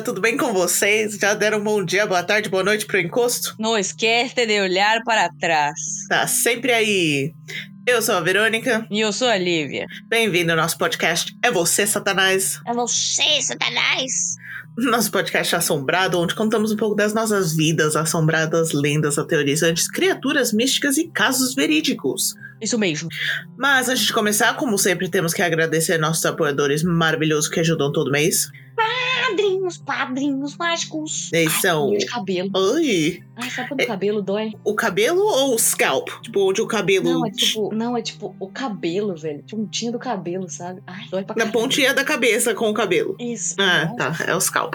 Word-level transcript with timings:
Galera, 0.00 0.02
tudo 0.02 0.20
bem 0.20 0.36
com 0.36 0.52
vocês? 0.52 1.18
Já 1.20 1.34
deram 1.34 1.58
um 1.58 1.64
bom 1.64 1.84
dia, 1.84 2.06
boa 2.06 2.22
tarde, 2.22 2.48
boa 2.48 2.64
noite 2.64 2.86
pro 2.86 2.98
encosto? 2.98 3.54
Não 3.58 3.76
esquece 3.76 4.46
de 4.46 4.60
olhar 4.60 5.02
para 5.04 5.28
trás. 5.38 5.78
Tá 6.08 6.26
sempre 6.26 6.72
aí. 6.72 7.34
Eu 7.86 8.00
sou 8.00 8.14
a 8.14 8.20
Verônica. 8.20 8.86
E 8.90 9.00
eu 9.00 9.12
sou 9.12 9.28
a 9.28 9.36
Lívia. 9.36 9.86
Bem-vindo 10.08 10.52
ao 10.52 10.56
nosso 10.56 10.78
podcast 10.78 11.36
É 11.42 11.50
Você, 11.50 11.86
Satanás. 11.86 12.60
É 12.66 12.72
você, 12.72 13.42
Satanás. 13.42 14.36
Nosso 14.78 15.10
podcast 15.10 15.56
assombrado, 15.56 16.18
onde 16.18 16.34
contamos 16.34 16.72
um 16.72 16.76
pouco 16.76 16.94
das 16.94 17.12
nossas 17.12 17.54
vidas 17.54 17.94
assombradas, 17.94 18.72
lendas 18.72 19.18
aterrorizantes, 19.18 19.90
criaturas 19.90 20.52
místicas 20.52 20.96
e 20.96 21.08
casos 21.08 21.54
verídicos. 21.54 22.34
Isso 22.60 22.78
mesmo. 22.78 23.08
Mas 23.58 23.88
antes 23.88 24.06
de 24.06 24.12
começar, 24.12 24.56
como 24.56 24.78
sempre, 24.78 25.10
temos 25.10 25.34
que 25.34 25.42
agradecer 25.42 25.98
nossos 25.98 26.24
apoiadores 26.24 26.82
maravilhosos 26.82 27.48
que 27.48 27.60
ajudam 27.60 27.92
todo 27.92 28.10
mês. 28.10 28.50
Padrinhos, 29.30 29.76
padrinhos 29.78 30.56
mágicos. 30.56 31.30
Eles 31.32 31.52
são. 31.60 31.90
Ai, 31.90 31.96
de 31.98 32.06
cabelo. 32.06 32.50
Oi! 32.54 33.22
Ai, 33.36 33.50
sabe 33.50 33.68
quando 33.68 33.80
o 33.82 33.86
cabelo 33.86 34.22
dói? 34.22 34.52
O 34.64 34.74
cabelo 34.74 35.20
ou 35.22 35.54
o 35.54 35.58
scalp? 35.58 36.08
Tipo, 36.22 36.48
onde 36.50 36.60
o 36.62 36.66
cabelo. 36.66 37.04
Não, 37.10 37.26
é 37.26 37.30
tipo, 37.30 37.74
não, 37.74 37.96
é 37.96 38.02
tipo 38.02 38.34
o 38.38 38.48
cabelo, 38.48 39.16
velho. 39.16 39.42
Pontinha 39.50 39.92
do 39.92 39.98
cabelo, 39.98 40.48
sabe? 40.48 40.82
Ai, 40.86 41.04
dói 41.10 41.22
pra 41.24 41.34
Na 41.36 41.44
caralho. 41.44 41.52
pontinha 41.52 41.94
da 41.94 42.04
cabeça 42.04 42.54
com 42.54 42.68
o 42.68 42.74
cabelo. 42.74 43.16
Isso. 43.18 43.54
Ah, 43.58 43.86
Nossa, 43.98 44.24
tá. 44.24 44.24
É 44.30 44.34
o 44.34 44.40
scalp. 44.40 44.74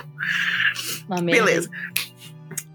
uma 1.07 1.21
merda. 1.21 1.43
Beleza. 1.45 1.69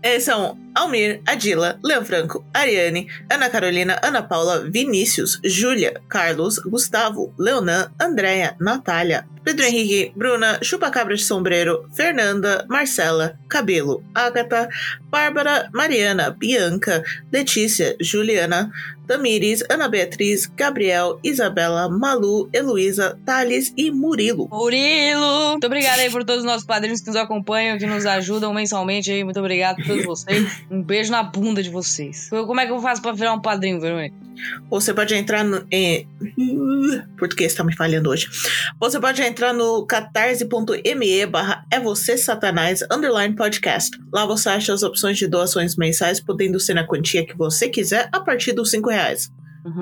Eles 0.03 0.23
são 0.25 0.57
Almir, 0.75 1.21
Adila, 1.27 1.79
Leon 1.85 2.03
Franco, 2.07 2.43
Ariane, 2.55 3.07
Ana 3.31 3.51
Carolina, 3.51 4.01
Ana 4.03 4.23
Paula, 4.23 4.65
Vinícius, 4.71 5.39
Júlia, 5.45 6.01
Carlos, 6.09 6.59
Gustavo, 6.59 7.35
Leonan, 7.39 7.93
Andréia, 8.01 8.57
Natália, 8.59 9.27
Pedro 9.45 9.65
Henrique, 9.65 10.13
Bruna, 10.15 10.59
Chupacabra 10.63 11.15
de 11.15 11.23
Sombreiro, 11.23 11.89
Fernanda, 11.93 12.65
Marcela, 12.69 13.39
Cabelo, 13.49 14.03
Agatha, 14.15 14.69
Bárbara, 15.11 15.69
Mariana, 15.73 16.31
Bianca, 16.31 17.03
Letícia, 17.33 17.97
Juliana, 18.01 18.71
Tamires, 19.11 19.65
Ana 19.69 19.89
Beatriz, 19.89 20.47
Gabriel, 20.47 21.19
Isabela, 21.25 21.89
Malu, 21.89 22.49
Heloísa, 22.53 23.19
Thales 23.27 23.75
e 23.77 23.91
Murilo. 23.91 24.49
Murilo! 24.49 25.51
Muito 25.51 25.67
obrigada 25.67 26.03
aí 26.03 26.11
por 26.11 26.23
todos 26.23 26.43
os 26.43 26.47
nossos 26.47 26.65
padrinhos 26.65 27.01
que 27.01 27.09
nos 27.09 27.17
acompanham, 27.17 27.77
que 27.77 27.87
nos 27.87 28.07
ajudam 28.07 28.55
mensalmente 28.55 29.11
aí. 29.11 29.25
Muito 29.25 29.41
obrigado 29.41 29.81
a 29.81 29.85
todos 29.85 30.05
vocês. 30.05 30.63
Um 30.71 30.81
beijo 30.81 31.11
na 31.11 31.25
bunda 31.25 31.61
de 31.61 31.71
vocês. 31.71 32.29
Como 32.31 32.61
é 32.61 32.67
que 32.67 32.73
eu 32.73 32.81
faço 32.81 33.03
pra 33.03 33.11
virar 33.11 33.33
um 33.33 33.41
padrinho, 33.41 33.81
Verônica? 33.81 34.15
Você 34.71 34.95
pode 34.95 35.15
entrar 35.15 35.45
no. 35.45 35.67
Em... 35.71 36.07
Português 37.19 37.53
tá 37.53 37.65
me 37.65 37.75
falhando 37.75 38.11
hoje. 38.11 38.29
Você 38.79 39.01
pode 39.01 39.21
entrar 39.23 39.40
no 39.53 39.87
catarse.me 39.87 41.27
barra 41.27 41.65
é 41.73 41.81
você 41.81 42.17
satanás 42.17 42.83
underline 42.91 43.35
podcast. 43.35 43.99
Lá 44.13 44.27
você 44.27 44.51
acha 44.51 44.73
as 44.73 44.83
opções 44.83 45.19
de 45.19 45.27
doações 45.27 45.77
mensais, 45.77 46.21
podendo 46.21 46.61
ser 46.61 46.75
na 46.75 46.87
quantia 46.87 47.27
que 47.27 47.37
você 47.37 47.69
quiser, 47.69 48.09
a 48.13 48.21
partir 48.21 48.53
dos 48.53 48.71
5 48.71 48.91
reais. 48.91 49.31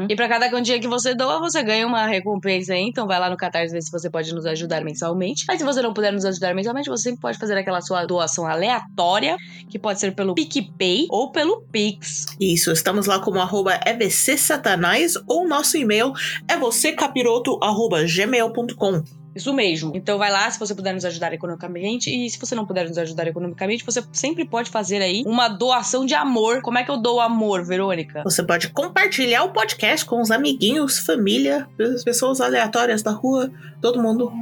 E 0.08 0.16
pra 0.16 0.28
cada 0.28 0.50
quantia 0.50 0.80
que 0.80 0.88
você 0.88 1.14
doa, 1.14 1.38
você 1.38 1.62
ganha 1.62 1.86
uma 1.86 2.04
recompensa 2.06 2.72
aí. 2.72 2.80
Então 2.82 3.06
vai 3.06 3.20
lá 3.20 3.30
no 3.30 3.36
Catarse 3.36 3.72
ver 3.72 3.80
se 3.82 3.92
você 3.92 4.10
pode 4.10 4.34
nos 4.34 4.44
ajudar 4.46 4.82
mensalmente. 4.82 5.44
Mas 5.46 5.58
se 5.58 5.64
você 5.64 5.80
não 5.80 5.92
puder 5.92 6.12
nos 6.12 6.24
ajudar 6.24 6.52
mensalmente, 6.54 6.88
você 6.88 7.04
sempre 7.04 7.20
pode 7.20 7.38
fazer 7.38 7.56
aquela 7.56 7.80
sua 7.80 8.04
doação 8.04 8.44
aleatória, 8.46 9.36
que 9.68 9.78
pode 9.78 10.00
ser 10.00 10.12
pelo 10.14 10.34
PicPay 10.34 11.06
ou 11.10 11.30
pelo 11.30 11.60
Pix. 11.70 12.26
Isso, 12.40 12.72
estamos 12.72 13.06
lá 13.06 13.20
como 13.20 13.38
arroba 13.38 13.78
EVC 13.86 14.36
Satanás 14.36 15.14
ou 15.26 15.46
nosso 15.46 15.76
e-mail 15.76 16.12
é 16.48 16.56
vocêcapiroto.gmail.com. 16.56 19.17
Isso 19.38 19.54
mesmo. 19.54 19.92
Então 19.94 20.18
vai 20.18 20.32
lá 20.32 20.50
se 20.50 20.58
você 20.58 20.74
puder 20.74 20.92
nos 20.92 21.04
ajudar 21.04 21.32
economicamente. 21.32 22.10
E 22.10 22.28
se 22.28 22.36
você 22.36 22.56
não 22.56 22.66
puder 22.66 22.88
nos 22.88 22.98
ajudar 22.98 23.28
economicamente, 23.28 23.84
você 23.84 24.02
sempre 24.12 24.44
pode 24.44 24.68
fazer 24.68 25.00
aí 25.00 25.22
uma 25.24 25.46
doação 25.48 26.04
de 26.04 26.12
amor. 26.12 26.60
Como 26.60 26.76
é 26.76 26.82
que 26.82 26.90
eu 26.90 26.96
dou 26.96 27.20
amor, 27.20 27.64
Verônica? 27.64 28.24
Você 28.24 28.42
pode 28.42 28.68
compartilhar 28.70 29.44
o 29.44 29.52
podcast 29.52 30.04
com 30.04 30.20
os 30.20 30.32
amiguinhos, 30.32 30.98
família, 30.98 31.68
pessoas 32.04 32.40
aleatórias 32.40 33.00
da 33.00 33.12
rua, 33.12 33.48
todo 33.80 34.02
mundo. 34.02 34.32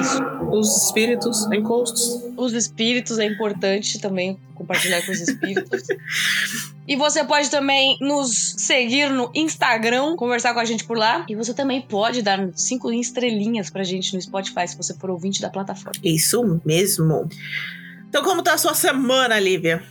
Isso. 0.00 0.22
Os 0.52 0.84
espíritos, 0.84 1.50
encostos. 1.50 2.22
Os 2.36 2.52
espíritos 2.52 3.18
é 3.18 3.24
importante 3.24 3.98
também 3.98 4.38
compartilhar 4.54 5.04
com 5.04 5.10
os 5.10 5.20
espíritos. 5.20 5.82
E 6.86 6.96
você 6.96 7.24
pode 7.24 7.50
também 7.50 7.96
nos 8.00 8.54
seguir 8.58 9.08
no 9.10 9.30
Instagram, 9.34 10.16
conversar 10.16 10.52
com 10.52 10.60
a 10.60 10.64
gente 10.64 10.84
por 10.84 10.98
lá. 10.98 11.24
E 11.28 11.34
você 11.34 11.54
também 11.54 11.80
pode 11.80 12.20
dar 12.22 12.38
cinco 12.54 12.92
estrelinhas 12.92 13.70
pra 13.70 13.82
gente 13.84 14.14
no 14.14 14.20
Spotify 14.20 14.68
se 14.68 14.76
você 14.76 14.94
for 14.94 15.10
ouvinte 15.10 15.40
da 15.40 15.48
plataforma. 15.48 15.98
Isso 16.04 16.60
mesmo. 16.64 17.28
Então, 18.08 18.22
como 18.22 18.42
tá 18.42 18.54
a 18.54 18.58
sua 18.58 18.74
semana, 18.74 19.40
Lívia? 19.40 19.82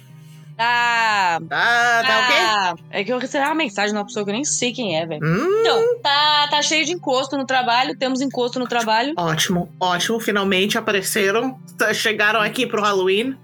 Tá. 0.55 1.41
Tá, 1.49 2.03
tá 2.05 2.19
o 2.19 2.27
quê? 2.27 2.33
Ah, 2.39 2.75
É 2.91 3.03
que 3.03 3.11
eu 3.11 3.17
recebi 3.17 3.43
uma 3.43 3.55
mensagem 3.55 3.91
de 3.91 3.97
uma 3.97 4.05
pessoa 4.05 4.23
que 4.23 4.29
eu 4.29 4.35
nem 4.35 4.43
sei 4.45 4.71
quem 4.71 4.97
é, 4.97 5.05
velho. 5.05 5.25
Hum, 5.25 5.61
Então, 5.61 5.99
tá, 5.99 6.47
tá 6.49 6.61
cheio 6.61 6.85
de 6.85 6.91
encosto 6.91 7.35
no 7.37 7.45
trabalho, 7.45 7.97
temos 7.97 8.21
encosto 8.21 8.59
no 8.59 8.67
trabalho. 8.67 9.13
ótimo, 9.17 9.69
ótimo. 9.79 10.19
Finalmente 10.19 10.77
apareceram. 10.77 11.57
Chegaram 11.93 12.39
aqui 12.39 12.67
pro 12.67 12.81
Halloween. 12.81 13.35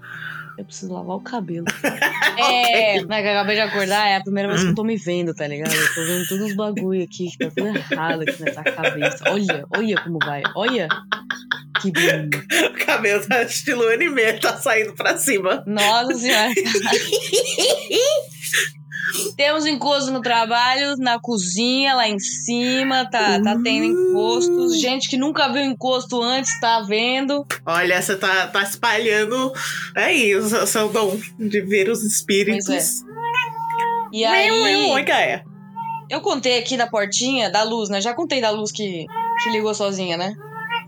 Eu 0.59 0.66
preciso 0.66 0.92
lavar 0.92 1.16
o 1.16 1.22
cabelo. 1.22 1.66
é, 2.38 3.02
né, 3.06 3.22
que 3.22 3.28
eu 3.30 3.31
acabei 3.31 3.56
de 3.56 3.62
acordar, 3.62 4.09
é 4.09 4.18
a 4.18 4.22
primeira 4.22 4.50
vez 4.50 4.62
que 4.62 4.68
eu 4.68 4.75
tô 4.75 4.84
me 4.84 4.97
vendo, 4.97 5.34
tá 5.34 5.47
ligado? 5.47 5.74
Eu 5.74 5.96
tô 5.96 6.06
vendo 6.06 6.28
todos 6.28 6.46
os 6.47 6.53
bagulho 6.53 7.02
aqui 7.02 7.31
que 7.31 7.38
tá 7.38 7.50
tudo 7.56 7.68
errado 7.68 8.24
aqui 8.24 8.44
nessa 8.44 8.62
cabeça. 8.62 9.24
Olha, 9.30 9.66
olha 9.74 10.03
como 10.03 10.19
vai. 10.19 10.44
Olha. 10.53 10.90
Que 11.81 11.91
bonito. 11.91 12.38
O 12.74 12.85
cabelo 12.85 13.25
tá 13.28 13.44
estilo 13.44 13.88
anime, 13.88 14.34
tá 14.40 14.57
saindo 14.57 14.94
pra 14.94 15.18
cima. 15.18 15.63
Nossa 15.66 16.13
senhora. 16.16 16.52
Temos 19.35 19.66
encosto 19.66 20.12
no 20.12 20.22
trabalho, 20.22 20.96
na 20.97 21.19
cozinha, 21.19 21.96
lá 21.96 22.07
em 22.07 22.19
cima, 22.19 23.09
tá, 23.09 23.41
tá 23.41 23.57
tendo 23.63 23.85
encostos. 23.85 24.80
Gente 24.80 25.09
que 25.09 25.18
nunca 25.18 25.52
viu 25.52 25.63
encosto 25.63 26.22
antes, 26.22 26.59
tá 26.59 26.81
vendo. 26.81 27.46
Olha, 27.66 28.00
você 28.01 28.16
tá, 28.16 28.47
tá 28.47 28.62
espalhando 28.62 29.51
aí 29.96 30.36
o 30.36 30.47
seu- 30.68 30.90
dom 30.90 31.19
de 31.40 31.62
ver 31.62 31.90
os 31.90 32.03
espíritos. 32.03 32.66
Pois 32.68 33.03
E 34.12 34.24
aí, 34.24 34.51
Oi, 34.91 35.03
Gaia. 35.03 35.44
eu 36.09 36.22
contei 36.22 36.59
aqui 36.59 36.78
da 36.78 36.86
portinha, 36.88 37.50
da 37.50 37.63
luz, 37.63 37.90
né? 37.90 38.00
Já 38.01 38.13
contei 38.13 38.40
da 38.41 38.51
luz 38.51 38.72
que, 38.72 39.06
que 39.44 39.50
ligou 39.50 39.74
sozinha, 39.74 40.18
né? 40.18 40.34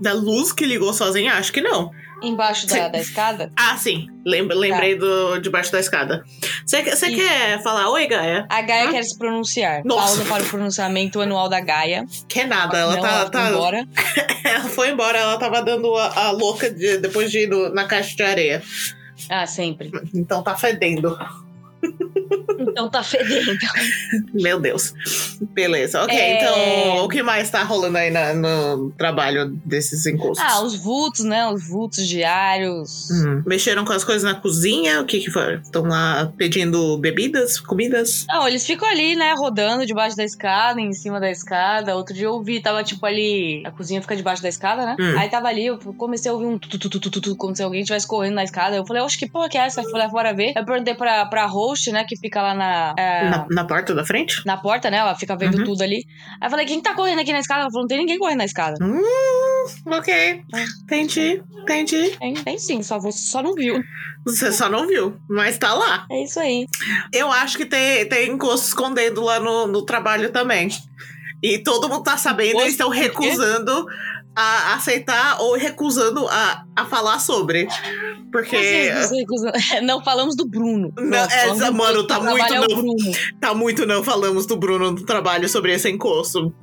Da 0.01 0.13
luz 0.13 0.51
que 0.51 0.65
ligou 0.65 0.93
sozinha? 0.93 1.33
Acho 1.35 1.53
que 1.53 1.61
não. 1.61 1.91
Embaixo 2.23 2.67
da, 2.67 2.87
da 2.87 2.99
escada. 2.99 3.51
Ah, 3.57 3.75
sim. 3.77 4.07
Lembra, 4.23 4.55
lembrei 4.55 4.95
do 4.95 5.39
debaixo 5.39 5.71
da 5.71 5.79
escada. 5.79 6.23
Você 6.65 6.83
quer 6.83 7.61
falar 7.63 7.89
oi, 7.89 8.05
Gaia? 8.07 8.45
A 8.47 8.61
Gaia 8.61 8.91
quer 8.91 9.03
se 9.03 9.17
pronunciar. 9.17 9.81
Nossa. 9.83 10.17
Pausa 10.17 10.25
para 10.25 10.43
o 10.43 10.45
pronunciamento 10.47 11.19
anual 11.19 11.49
da 11.49 11.59
Gaia. 11.59 12.05
Quer 12.29 12.47
nada, 12.47 12.77
ela 12.77 12.95
Não, 12.95 13.01
tá. 13.01 13.09
ela 13.09 13.21
foi 13.21 13.31
tá 13.31 13.49
embora. 13.49 13.87
ela 14.45 14.63
foi 14.69 14.89
embora, 14.91 15.17
ela 15.17 15.37
tava 15.37 15.61
dando 15.63 15.95
a, 15.95 16.27
a 16.27 16.31
louca 16.31 16.69
de- 16.69 16.97
depois 16.99 17.31
de 17.31 17.39
ir 17.39 17.47
no- 17.47 17.73
na 17.73 17.85
caixa 17.85 18.15
de 18.15 18.21
areia. 18.23 18.61
Ah, 19.29 19.47
sempre. 19.47 19.91
Então 20.13 20.43
tá 20.43 20.55
fedendo. 20.55 21.17
Então 22.59 22.89
tá 22.89 23.03
fedendo. 23.03 23.57
Meu 24.33 24.59
Deus. 24.59 24.93
Beleza, 25.53 26.03
ok. 26.03 26.15
É. 26.15 26.37
Então, 26.37 27.03
o 27.05 27.09
que 27.09 27.21
mais 27.23 27.49
tá 27.49 27.63
rolando 27.63 27.97
aí 27.97 28.09
na- 28.09 28.33
no 28.33 28.91
trabalho 28.91 29.49
desses 29.65 30.05
encostos? 30.05 30.39
Ah, 30.47 30.61
os 30.63 30.75
vultos, 30.75 31.25
né? 31.25 31.47
Os 31.47 31.67
vultos 31.67 32.07
diários. 32.07 33.09
Hum, 33.11 33.43
Mexeram 33.45 33.85
com 33.85 33.93
as 33.93 34.03
coisas 34.03 34.23
na 34.23 34.35
cozinha? 34.39 35.01
O 35.01 35.05
que 35.05 35.19
que 35.19 35.29
foi? 35.31 35.55
Estão 35.55 35.83
lá 35.83 36.31
pedindo 36.37 36.97
bebidas, 36.97 37.59
comidas? 37.59 38.25
Não, 38.27 38.47
eles 38.47 38.65
ficam 38.65 38.87
ali, 38.87 39.15
né, 39.15 39.33
rodando 39.37 39.85
debaixo 39.85 40.15
da 40.15 40.23
escada, 40.23 40.79
em 40.79 40.93
cima 40.93 41.19
da 41.19 41.29
escada. 41.29 41.95
Outro 41.95 42.13
dia 42.13 42.25
eu 42.25 42.33
ouvi, 42.33 42.61
tava 42.61 42.83
tipo 42.83 43.05
ali. 43.05 43.63
A 43.65 43.71
cozinha 43.71 44.01
fica 44.01 44.15
debaixo 44.15 44.41
da 44.41 44.49
escada, 44.49 44.85
né? 44.85 44.95
Hum. 44.99 45.17
Aí 45.19 45.29
tava 45.29 45.47
ali, 45.47 45.65
eu 45.65 45.77
comecei 45.97 46.29
a 46.29 46.33
ouvir 46.33 46.45
um 46.45 46.57
tu, 46.57 46.69
tu, 46.69 46.79
tu, 46.89 46.99
tu, 46.99 47.09
tu, 47.11 47.21
tu, 47.21 47.35
como 47.35 47.55
se 47.55 47.63
alguém 47.63 47.81
estivesse 47.81 48.07
correndo 48.07 48.35
na 48.35 48.43
escada. 48.43 48.75
Eu 48.75 48.85
falei, 48.85 49.01
oxe, 49.01 49.17
que 49.17 49.29
porra 49.29 49.49
que 49.49 49.57
é 49.57 49.61
essa? 49.65 49.81
Eu 49.81 49.89
fui 49.89 49.99
lá 49.99 50.09
fora 50.09 50.33
ver. 50.33 50.53
Eu 50.55 50.65
perguntei 50.65 50.93
pra, 50.93 51.25
pra 51.25 51.45
host, 51.45 51.91
né, 51.91 52.03
que 52.07 52.15
fica 52.21 52.41
lá 52.41 52.53
na. 52.53 52.93
é, 52.97 53.29
Na, 53.29 53.45
na 53.49 53.65
porta 53.65 53.93
da 53.93 54.05
frente? 54.05 54.41
na 54.45 54.55
porta, 54.57 54.89
né? 54.89 54.97
Ela 54.97 55.15
fica 55.15 55.35
vendo 55.35 55.57
Uhum. 55.57 55.65
tudo 55.65 55.81
ali. 55.81 56.05
Aí 56.39 56.47
eu 56.47 56.49
falei, 56.49 56.65
quem 56.65 56.81
tá 56.81 56.93
correndo 56.93 57.19
aqui 57.19 57.33
na 57.33 57.39
escada? 57.39 57.61
Ela 57.61 57.71
falou, 57.71 57.83
não 57.83 57.87
tem 57.87 57.97
ninguém 57.97 58.17
correndo 58.19 58.37
na 58.37 58.45
escada. 58.45 58.77
Hum, 58.81 59.01
ok. 59.87 60.41
Entendi, 60.83 61.41
entendi. 61.63 62.17
Tem, 62.17 62.33
tem 62.35 62.57
sim, 62.57 62.81
só 62.83 62.99
você 62.99 63.17
só 63.19 63.41
não 63.43 63.53
viu. 63.53 63.81
Você 64.25 64.51
só 64.51 64.69
não 64.69 64.87
viu, 64.87 65.17
mas 65.29 65.57
tá 65.57 65.73
lá. 65.73 66.05
É 66.11 66.23
isso 66.23 66.39
aí. 66.39 66.67
Eu 67.11 67.31
acho 67.31 67.57
que 67.57 67.65
tem, 67.65 68.07
tem 68.07 68.29
encosto 68.31 68.67
escondendo 68.67 69.21
lá 69.21 69.39
no, 69.39 69.65
no 69.67 69.81
trabalho 69.83 70.31
também. 70.31 70.69
E 71.43 71.57
todo 71.57 71.89
mundo 71.89 72.03
tá 72.03 72.17
sabendo, 72.17 72.59
eles 72.61 72.73
estão 72.73 72.89
por 72.91 72.95
quê? 72.95 73.35
A 74.35 74.75
aceitar 74.75 75.41
ou 75.41 75.55
recusando 75.57 76.27
a, 76.27 76.63
a 76.75 76.85
falar 76.85 77.19
sobre. 77.19 77.67
Porque. 78.31 78.55
Não 79.83 80.03
falamos 80.03 80.35
do 80.35 80.47
Bruno. 80.47 80.93
Não, 80.97 81.17
é, 81.17 81.71
mano, 81.71 82.05
tá 82.07 82.19
muito 82.19 82.53
é 82.53 82.59
não. 82.59 82.67
Bruno. 82.67 82.95
Tá 83.39 83.53
muito 83.53 83.85
não 83.85 84.03
falamos 84.03 84.45
do 84.45 84.55
Bruno 84.55 84.91
no 84.91 85.05
trabalho 85.05 85.47
sobre 85.49 85.73
esse 85.73 85.89
encosto. 85.89 86.53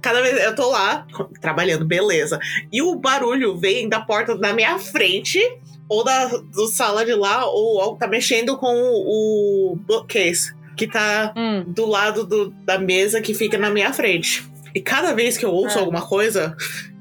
Cada 0.00 0.20
vez 0.22 0.40
eu 0.44 0.54
tô 0.54 0.70
lá 0.70 1.04
trabalhando, 1.40 1.84
beleza. 1.84 2.38
E 2.72 2.80
o 2.80 2.94
barulho 2.96 3.56
vem 3.56 3.88
da 3.88 4.00
porta 4.00 4.36
da 4.36 4.52
minha 4.52 4.78
frente, 4.78 5.40
ou 5.88 6.04
da 6.04 6.26
do 6.26 6.68
sala 6.68 7.04
de 7.04 7.14
lá, 7.14 7.44
ou, 7.46 7.78
ou 7.82 7.96
tá 7.96 8.06
mexendo 8.06 8.56
com 8.56 8.72
o, 8.72 9.72
o 9.72 9.76
bookcase, 9.76 10.54
que 10.76 10.86
tá 10.86 11.32
Hum. 11.36 11.64
do 11.66 11.86
lado 11.86 12.24
do- 12.24 12.50
da 12.64 12.78
mesa 12.78 13.20
que 13.20 13.34
fica 13.34 13.58
na 13.58 13.70
minha 13.70 13.92
frente. 13.92 14.46
E 14.74 14.80
cada 14.80 15.12
vez 15.14 15.36
que 15.36 15.44
eu 15.44 15.50
ouço 15.50 15.78
Ah. 15.78 15.80
alguma 15.80 16.02
coisa, 16.06 16.54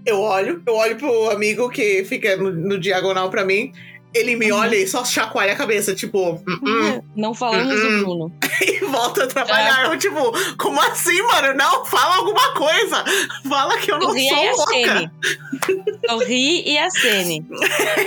eu 0.06 0.22
olho, 0.22 0.62
eu 0.66 0.76
olho 0.76 0.96
pro 0.98 1.30
amigo 1.32 1.70
que 1.70 2.06
fica 2.06 2.38
no, 2.38 2.52
no 2.52 2.80
diagonal 2.80 3.30
pra 3.30 3.44
mim. 3.44 3.72
Ele 4.16 4.36
me 4.36 4.52
Uhum. 4.52 4.60
olha 4.60 4.76
e 4.78 4.88
só 4.88 5.04
chacoalha 5.04 5.52
a 5.54 5.56
cabeça, 5.56 5.94
tipo, 5.94 6.32
"Hum, 6.48 6.60
hum", 6.64 7.02
Não 7.16 7.34
falamos 7.34 7.74
Hum, 7.80 8.00
do 8.00 8.04
Bruno. 8.06 8.32
e 8.66 8.80
volta 8.86 9.26
a 9.26 9.28
trabalhar. 9.28 9.92
Eu, 9.92 9.98
tipo, 10.00 10.32
como 10.58 10.80
assim, 10.82 11.22
mano? 11.22 11.54
Não, 11.56 11.86
fala 11.86 12.16
alguma 12.18 12.54
coisa. 12.54 13.04
Fala 13.48 13.78
que 13.78 13.92
eu 13.92 14.00
não 14.00 14.08
Sorri 14.08 14.26
e 14.26 14.30
a 14.30 14.54
sou 14.54 14.66
louca. 14.66 15.12
Sorri 16.10 16.64
e 16.70 16.78
a 16.78 16.90
Sene. 16.92 17.46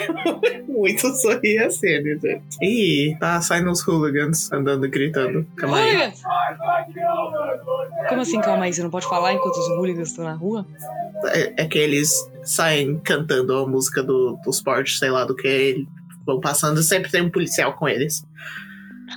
Muito 0.66 1.08
sorrir 1.16 1.58
a 1.58 1.70
cena, 1.70 2.19
gente. 2.20 2.43
Ih, 2.62 3.16
tá 3.19 3.40
saindo 3.40 3.70
os 3.70 3.82
hooligans 3.87 4.50
andando 4.52 4.87
e 4.87 4.88
gritando. 4.88 5.44
Calma 5.56 5.78
aí. 5.78 6.12
Como 8.08 8.20
assim, 8.20 8.40
calma 8.40 8.64
aí? 8.64 8.72
Você 8.72 8.82
não 8.82 8.90
pode 8.90 9.06
falar 9.08 9.32
enquanto 9.34 9.56
os 9.56 9.69
hooligans 9.70 10.08
estão 10.10 10.25
na 10.25 10.34
rua? 10.34 10.66
É, 11.26 11.64
é 11.64 11.66
que 11.66 11.78
eles 11.78 12.12
saem 12.44 12.99
cantando 13.00 13.56
a 13.56 13.66
música 13.66 14.02
do, 14.02 14.38
do 14.44 14.50
esporte, 14.50 14.99
sei 14.99 15.10
lá 15.10 15.25
do 15.25 15.34
que. 15.34 15.87
Vão 16.29 16.41
passando, 16.41 16.83
sempre 16.83 17.11
tem 17.11 17.23
um 17.23 17.31
policial 17.31 17.73
com 17.73 17.89
eles. 17.89 18.23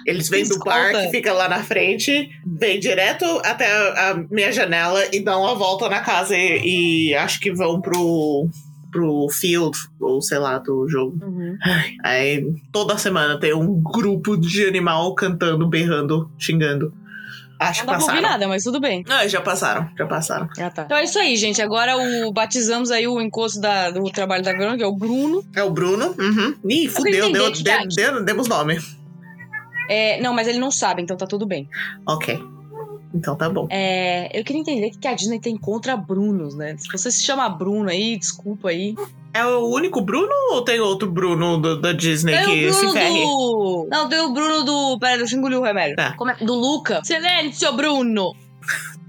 Eles 0.08 0.30
vêm 0.30 0.48
do 0.48 0.58
bar 0.60 0.86
Escolta. 0.86 1.06
que 1.06 1.12
fica 1.12 1.34
lá 1.34 1.50
na 1.50 1.62
frente, 1.62 2.30
vêm 2.46 2.80
direto 2.80 3.26
até 3.44 3.68
a, 3.70 4.12
a 4.12 4.14
minha 4.32 4.50
janela 4.50 5.04
e 5.12 5.20
dão 5.20 5.42
uma 5.42 5.54
volta 5.54 5.90
na 5.90 6.00
casa 6.00 6.38
e, 6.38 7.10
e 7.10 7.16
acho 7.16 7.42
que 7.42 7.52
vão 7.52 7.82
pro, 7.82 8.48
pro 8.90 9.28
field, 9.30 9.78
ou 10.00 10.22
sei 10.22 10.38
lá, 10.38 10.58
do 10.58 10.88
jogo. 10.88 11.20
Uhum. 11.22 11.58
Aí 12.02 12.46
toda 12.72 12.98
semana 12.98 13.38
tem 13.38 13.54
um 13.54 13.82
grupo 13.82 14.38
de 14.38 14.66
animal 14.66 15.14
cantando, 15.14 15.68
berrando, 15.68 16.32
xingando. 16.40 16.94
Acho 17.62 17.86
Não 17.86 17.94
passaram. 17.94 18.22
nada, 18.22 18.48
mas 18.48 18.64
tudo 18.64 18.80
bem. 18.80 19.04
Ah, 19.08 19.28
já 19.28 19.40
passaram, 19.40 19.88
já 19.96 20.08
passaram. 20.08 20.50
Ah, 20.60 20.70
tá. 20.72 20.82
Então 20.84 20.98
é 20.98 21.04
isso 21.04 21.20
aí, 21.20 21.36
gente. 21.38 21.62
Agora 21.62 21.96
o 21.96 22.32
batizamos 22.34 22.90
aí 22.90 23.08
o 23.08 23.22
encosto 23.22 23.62
da- 23.62 23.92
do 23.92 24.04
trabalho 24.10 24.44
da 24.44 24.52
Verônica, 24.52 24.78
que 24.78 24.84
é 24.84 24.88
o 24.88 24.96
Bruno. 24.96 25.46
É 25.56 25.64
o 25.64 25.70
Bruno. 25.70 26.16
Uhum. 26.18 26.56
Ih, 26.68 26.88
fudeu, 26.88 27.32
de- 27.52 27.64
deu- 27.96 28.24
demos 28.26 28.48
nome. 28.48 28.80
É, 29.90 30.20
não, 30.22 30.34
mas 30.34 30.48
ele 30.48 30.58
não 30.58 30.72
sabe, 30.72 31.02
então 31.04 31.16
tá 31.16 31.28
tudo 31.28 31.46
bem. 31.46 31.70
Ok. 32.08 32.42
Então 33.14 33.36
tá 33.36 33.50
bom. 33.50 33.68
É, 33.70 34.30
eu 34.40 34.44
queria 34.44 34.62
entender 34.62 34.88
o 34.88 35.00
que 35.00 35.08
a 35.08 35.14
Disney 35.14 35.40
tem 35.40 35.58
contra 35.58 35.98
Brunos, 35.98 36.56
né? 36.56 36.76
Se 36.78 36.88
você 36.92 37.12
se 37.12 37.22
chama 37.24 37.48
Bruno 37.50 37.90
aí, 37.90 38.18
desculpa 38.18 38.70
aí. 38.70 38.96
É 39.34 39.46
o 39.46 39.66
único 39.68 40.02
Bruno 40.02 40.30
ou 40.52 40.62
tem 40.62 40.80
outro 40.82 41.10
Bruno 41.10 41.58
do- 41.58 41.80
da 41.80 41.94
Disney 41.94 42.34
Tem 42.36 42.46
que 42.46 42.66
o 42.68 42.74
se 42.74 42.80
Bruno 42.82 42.94
ferre? 42.94 43.22
do. 43.22 43.88
Não, 43.90 44.10
tem 44.10 44.20
o 44.20 44.34
Bruno 44.34 44.64
do. 44.64 45.00
Pera, 45.00 45.18
deixa 45.20 45.36
eu 45.36 45.40
engolir 45.40 45.58
o 45.60 45.64
remédio. 45.64 45.96
Tá. 45.96 46.16
Como 46.18 46.32
é? 46.32 46.36
Do 46.36 46.54
Luca. 46.54 47.02
Silêncio, 47.04 47.72
Bruno! 47.74 48.34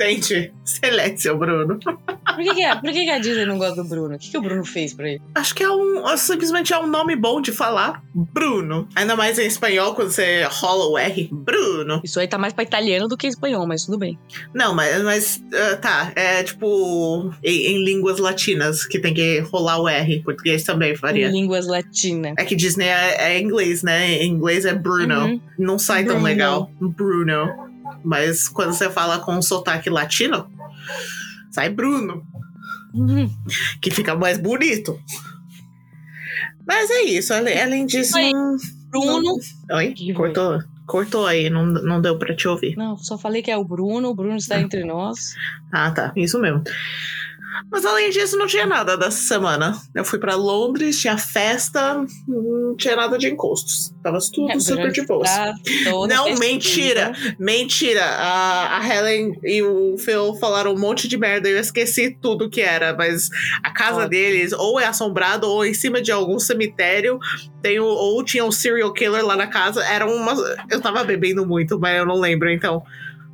Tente. 0.02 0.52
Silêncio, 0.64 1.36
Bruno. 1.36 1.78
Por 1.78 2.36
que, 2.36 2.54
que, 2.54 2.62
é- 2.62 2.74
por 2.74 2.92
que, 2.92 3.04
que 3.04 3.10
a 3.10 3.18
Disney 3.18 3.44
não 3.44 3.58
gosta 3.58 3.82
do 3.82 3.88
Bruno? 3.88 4.14
O 4.14 4.18
que, 4.18 4.30
que 4.30 4.38
o 4.38 4.42
Bruno 4.42 4.64
fez 4.64 4.94
pra 4.94 5.08
ele? 5.08 5.20
Acho 5.34 5.54
que 5.54 5.62
é 5.62 5.70
um. 5.70 6.08
é 6.08 6.16
simplesmente 6.16 6.72
é 6.72 6.78
um 6.78 6.86
nome 6.86 7.16
bom 7.16 7.40
de 7.40 7.52
falar. 7.52 8.02
Bruno. 8.14 8.88
Ainda 8.94 9.16
mais 9.16 9.38
em 9.38 9.46
espanhol, 9.46 9.94
quando 9.94 10.10
você 10.10 10.44
rola 10.44 10.86
o 10.86 10.98
R. 10.98 11.28
Bruno. 11.32 12.00
Isso 12.04 12.18
aí 12.20 12.28
tá 12.28 12.38
mais 12.38 12.52
pra 12.52 12.62
italiano 12.64 13.08
do 13.08 13.16
que 13.16 13.26
espanhol, 13.26 13.66
mas 13.66 13.84
tudo 13.84 13.98
bem. 13.98 14.18
Não, 14.54 14.74
mas, 14.74 15.02
mas 15.02 15.44
ah, 15.54 15.76
tá. 15.76 16.12
É 16.14 16.42
tipo 16.42 17.32
em, 17.42 17.74
em 17.74 17.84
línguas 17.84 18.18
latinas 18.18 18.84
que 18.86 18.98
tem 18.98 19.12
que 19.14 19.40
rolar 19.40 19.78
o 19.80 19.88
R. 19.88 20.22
Português 20.22 20.62
também 20.64 20.96
faria. 20.96 21.28
Em 21.28 21.32
línguas 21.32 21.66
latinas. 21.66 22.34
É 22.38 22.44
que 22.44 22.54
Disney 22.54 22.86
é, 22.88 23.32
é 23.34 23.40
inglês, 23.40 23.82
né? 23.82 24.12
Em 24.22 24.30
inglês 24.30 24.64
é 24.64 24.74
Bruno. 24.74 25.26
Uhum. 25.26 25.40
Não 25.58 25.78
sai 25.78 26.04
tão 26.04 26.14
Bruno. 26.14 26.24
legal. 26.24 26.70
Bruno. 26.80 27.71
Mas 28.04 28.48
quando 28.48 28.72
você 28.72 28.90
fala 28.90 29.18
com 29.18 29.34
um 29.34 29.42
sotaque 29.42 29.90
latino, 29.90 30.50
sai 31.50 31.70
Bruno. 31.70 32.26
Uhum. 32.94 33.30
Que 33.80 33.90
fica 33.90 34.14
mais 34.14 34.38
bonito. 34.38 34.98
Mas 36.66 36.90
é 36.90 37.02
isso. 37.02 37.32
Além, 37.32 37.86
disso. 37.86 38.16
Oi. 38.16 38.30
Não... 38.32 38.56
Bruno. 38.90 39.34
Oi? 39.72 39.92
Que 39.92 40.12
Cortou? 40.12 40.58
Cortou 40.86 41.26
aí, 41.26 41.48
não, 41.48 41.64
não 41.64 42.02
deu 42.02 42.18
pra 42.18 42.34
te 42.34 42.46
ouvir. 42.46 42.76
Não, 42.76 42.98
só 42.98 43.16
falei 43.16 43.40
que 43.40 43.50
é 43.50 43.56
o 43.56 43.64
Bruno. 43.64 44.08
O 44.08 44.14
Bruno 44.14 44.36
está 44.36 44.60
entre 44.60 44.84
nós. 44.84 45.34
Ah, 45.72 45.90
tá. 45.90 46.12
Isso 46.14 46.38
mesmo. 46.38 46.62
Mas 47.70 47.84
além 47.84 48.10
disso, 48.10 48.36
não 48.38 48.46
tinha 48.46 48.66
nada 48.66 48.96
dessa 48.96 49.22
semana. 49.22 49.76
Eu 49.94 50.04
fui 50.04 50.18
pra 50.18 50.34
Londres, 50.34 51.00
tinha 51.00 51.16
festa, 51.18 52.04
não 52.28 52.76
tinha 52.76 52.96
nada 52.96 53.18
de 53.18 53.28
encostos. 53.28 53.92
Tava 54.02 54.18
tudo 54.32 54.50
É, 54.52 54.58
super 54.60 54.90
de 54.92 55.02
boas. 55.06 55.28
Tá 55.28 55.54
toda 55.84 56.14
Não, 56.14 56.24
festinha. 56.26 56.48
mentira! 56.52 57.12
Mentira! 57.38 58.04
A, 58.04 58.78
a 58.78 58.86
Helen 58.88 59.38
e 59.42 59.62
o 59.62 59.96
Phil 59.98 60.34
falaram 60.36 60.74
um 60.74 60.78
monte 60.78 61.06
de 61.08 61.16
merda 61.18 61.48
e 61.48 61.52
eu 61.52 61.58
esqueci 61.58 62.16
tudo 62.20 62.48
que 62.50 62.60
era, 62.60 62.94
mas 62.96 63.28
a 63.62 63.70
casa 63.70 63.96
Ótimo. 63.98 64.10
deles 64.10 64.52
ou 64.52 64.78
é 64.80 64.86
assombrada 64.86 65.46
ou 65.46 65.64
em 65.64 65.74
cima 65.74 66.00
de 66.00 66.10
algum 66.12 66.38
cemitério. 66.38 67.18
Tem 67.62 67.78
o- 67.78 67.84
ou 67.84 68.24
tinha 68.24 68.44
um 68.44 68.50
serial 68.52 68.92
killer 68.92 69.24
lá 69.24 69.36
na 69.36 69.46
casa. 69.46 69.84
Era 69.84 70.06
uma. 70.06 70.34
Eu 70.70 70.80
tava 70.80 71.04
bebendo 71.04 71.46
muito, 71.46 71.78
mas 71.78 71.96
eu 71.98 72.06
não 72.06 72.18
lembro, 72.18 72.50
então. 72.50 72.82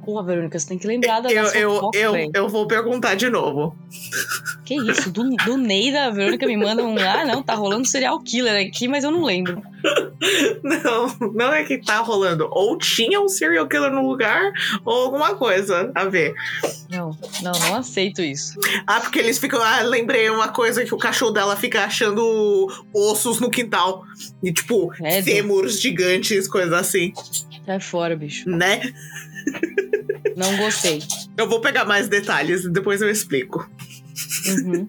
Porra, 0.08 0.22
Verônica, 0.22 0.58
você 0.58 0.66
tem 0.66 0.78
que 0.78 0.86
lembrar 0.86 1.20
da 1.20 1.30
Eu, 1.30 1.44
da 1.44 1.58
eu, 1.58 1.74
fofoca, 1.74 1.98
eu, 1.98 2.30
eu 2.32 2.48
vou 2.48 2.66
perguntar 2.66 3.14
de 3.14 3.28
novo. 3.28 3.76
Que 4.64 4.74
isso? 4.74 5.12
Do, 5.12 5.28
do 5.44 5.58
Ney 5.58 5.92
da 5.92 6.08
Verônica 6.08 6.46
me 6.46 6.56
manda 6.56 6.82
um. 6.82 6.96
Ah, 6.98 7.26
não, 7.26 7.42
tá 7.42 7.52
rolando 7.52 7.86
serial 7.86 8.18
killer 8.20 8.66
aqui, 8.66 8.88
mas 8.88 9.04
eu 9.04 9.10
não 9.10 9.22
lembro. 9.22 9.62
Não, 10.62 11.32
não 11.34 11.52
é 11.52 11.62
que 11.64 11.78
tá 11.78 11.98
rolando. 11.98 12.48
Ou 12.50 12.76
tinha 12.76 13.20
um 13.20 13.28
serial 13.28 13.68
killer 13.68 13.90
no 13.92 14.06
lugar, 14.08 14.50
ou 14.84 15.04
alguma 15.04 15.34
coisa 15.36 15.90
a 15.94 16.04
ver. 16.06 16.34
Não, 16.90 17.16
não, 17.42 17.52
não 17.52 17.76
aceito 17.76 18.20
isso. 18.20 18.58
Ah, 18.86 19.00
porque 19.00 19.18
eles 19.18 19.38
ficam. 19.38 19.62
Ah, 19.62 19.82
lembrei 19.82 20.28
uma 20.30 20.48
coisa 20.48 20.84
que 20.84 20.94
o 20.94 20.98
cachorro 20.98 21.30
dela 21.30 21.56
fica 21.56 21.84
achando 21.84 22.66
ossos 22.94 23.40
no 23.40 23.50
quintal. 23.50 24.02
E 24.42 24.52
tipo, 24.52 24.90
fêmurs 25.24 25.80
gigantes, 25.80 26.48
coisas 26.48 26.72
assim, 26.72 27.12
Sai 27.64 27.80
fora, 27.80 28.16
bicho. 28.16 28.48
né? 28.48 28.80
Não 30.36 30.56
gostei. 30.56 31.02
Eu 31.36 31.48
vou 31.48 31.60
pegar 31.60 31.84
mais 31.84 32.08
detalhes 32.08 32.64
e 32.64 32.70
depois 32.70 33.00
eu 33.02 33.10
explico. 33.10 33.68
Uhum. 34.48 34.86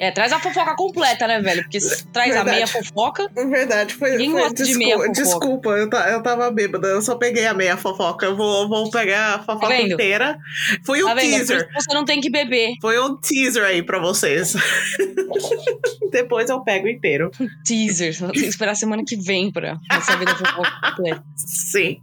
É, 0.00 0.10
traz 0.10 0.32
a 0.32 0.38
fofoca 0.40 0.74
completa, 0.76 1.26
né, 1.26 1.40
velho? 1.40 1.62
Porque 1.62 1.78
traz 2.12 2.30
a 2.30 2.42
Verdade. 2.44 2.50
meia 2.50 2.66
fofoca. 2.66 3.28
Verdade, 3.34 3.94
foi. 3.94 4.12
Ninguém 4.12 4.30
foi 4.32 4.40
gosta 4.42 4.64
de 4.64 4.74
meia 4.74 4.96
fofoca. 4.96 5.12
desculpa 5.12 5.68
eu, 5.70 5.90
ta- 5.90 6.08
eu 6.10 6.22
tava 6.22 6.50
bêbada, 6.50 6.88
eu 6.88 7.02
só 7.02 7.14
peguei 7.16 7.46
a 7.46 7.54
meia 7.54 7.76
fofoca. 7.76 8.26
Eu 8.26 8.36
vou, 8.36 8.68
vou 8.68 8.90
pegar 8.90 9.34
a 9.34 9.38
fofoca 9.40 9.68
Tá 9.68 9.80
inteira. 9.80 10.38
Foi 10.86 11.02
um 11.02 11.06
Tá 11.06 11.16
teaser. 11.16 11.68
você 11.74 11.92
não 11.94 12.04
tem 12.04 12.20
que 12.20 12.30
beber. 12.30 12.72
Foi 12.80 12.98
um 12.98 13.16
teaser 13.16 13.64
aí 13.64 13.82
pra 13.82 13.98
vocês. 13.98 14.54
Depois 16.10 16.48
eu 16.50 16.60
pego 16.62 16.88
inteiro. 16.88 17.30
Teaser. 17.64 18.16
Tem 18.18 18.30
que 18.32 18.40
esperar 18.46 18.74
semana 18.74 19.02
que 19.06 19.16
vem 19.16 19.50
pra, 19.50 19.78
saber 20.02 20.24
da 20.26 20.34
fofoca 20.36 20.70
completa. 20.90 21.24
Sim. 21.36 21.98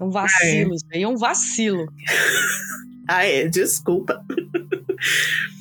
É 0.00 0.04
um 0.04 0.10
vacilo. 0.10 0.74
Isso 0.74 0.86
aí 0.92 1.02
é 1.02 1.08
um 1.08 1.16
vacilo. 1.16 1.86
Ah, 3.08 3.24
é, 3.26 3.48
desculpa. 3.48 4.24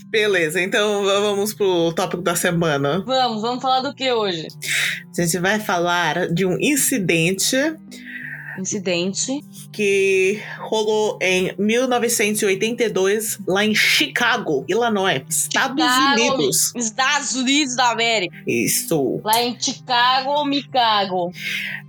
Beleza, 0.10 0.60
então 0.60 1.04
vamos 1.04 1.54
pro 1.54 1.94
tópico 1.94 2.24
da 2.24 2.36
semana. 2.36 3.04
Vamos, 3.06 3.42
vamos 3.42 3.62
falar 3.62 3.82
do 3.82 3.94
que 3.94 4.12
hoje? 4.12 4.48
A 5.18 5.22
gente 5.22 5.38
vai 5.38 5.60
falar 5.60 6.28
de 6.34 6.46
um 6.46 6.58
incidente 6.60 7.56
Incidente. 8.62 9.44
que 9.72 10.42
rolou 10.60 11.18
em 11.22 11.54
1982 11.58 13.40
lá 13.48 13.66
em 13.66 13.74
Chicago, 13.76 14.66
Illinois, 14.68 15.24
Estados 15.30 15.84
Chicago, 15.84 16.22
Unidos. 16.22 16.74
Estados 16.76 17.36
Unidos 17.36 17.76
da 17.76 17.92
América. 17.92 18.36
Isso. 18.48 19.22
Lá 19.24 19.42
em 19.42 19.60
Chicago, 19.60 20.44
Micago. 20.46 21.32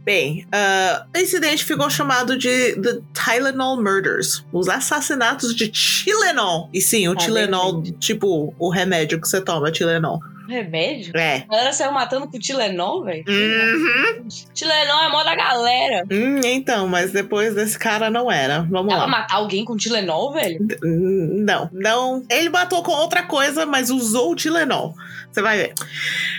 Bem, 0.04 0.46
ah, 0.52 1.06
o 1.14 1.18
incidente 1.18 1.64
ficou 1.64 1.90
chamado 1.90 2.36
de 2.36 2.74
The 2.80 3.00
Tylenol 3.12 3.76
Murders, 3.76 4.44
os 4.52 4.68
assassinatos 4.68 5.54
de 5.54 5.68
Tylenol. 5.68 6.70
E 6.72 6.80
sim, 6.80 7.06
o 7.08 7.14
Tá 7.14 7.26
Tylenol, 7.26 7.80
bem, 7.80 7.92
tipo 7.92 8.54
o 8.58 8.70
remédio 8.70 9.20
que 9.20 9.28
você 9.28 9.40
toma, 9.40 9.70
Tylenol. 9.70 10.20
Remédio? 10.50 11.16
É. 11.16 11.44
A 11.48 11.52
galera 11.52 11.72
saiu 11.72 11.92
matando 11.92 12.28
com 12.28 12.38
Tilenol, 12.38 13.04
velho. 13.04 13.24
Uhum. 13.28 14.28
Tilenol 14.52 15.02
é 15.04 15.08
mó 15.10 15.22
da 15.22 15.34
galera. 15.34 16.04
Hum, 16.10 16.40
então, 16.44 16.88
mas 16.88 17.12
depois 17.12 17.54
desse 17.54 17.78
cara 17.78 18.10
não 18.10 18.30
era. 18.30 18.62
Vamos 18.70 18.92
Ela 18.92 19.02
lá. 19.04 19.08
matar 19.08 19.36
alguém 19.36 19.64
com 19.64 19.76
Tilenol, 19.76 20.32
velho? 20.32 20.58
Hum, 20.84 21.44
Não, 21.46 21.70
não. 21.72 22.24
Ele 22.30 22.48
matou 22.48 22.82
com 22.82 22.92
outra 22.92 23.22
coisa, 23.22 23.64
mas 23.64 23.90
usou 23.90 24.32
o 24.32 24.36
Tilenol. 24.36 24.94
Você 25.30 25.40
vai 25.40 25.56
ver. 25.58 25.74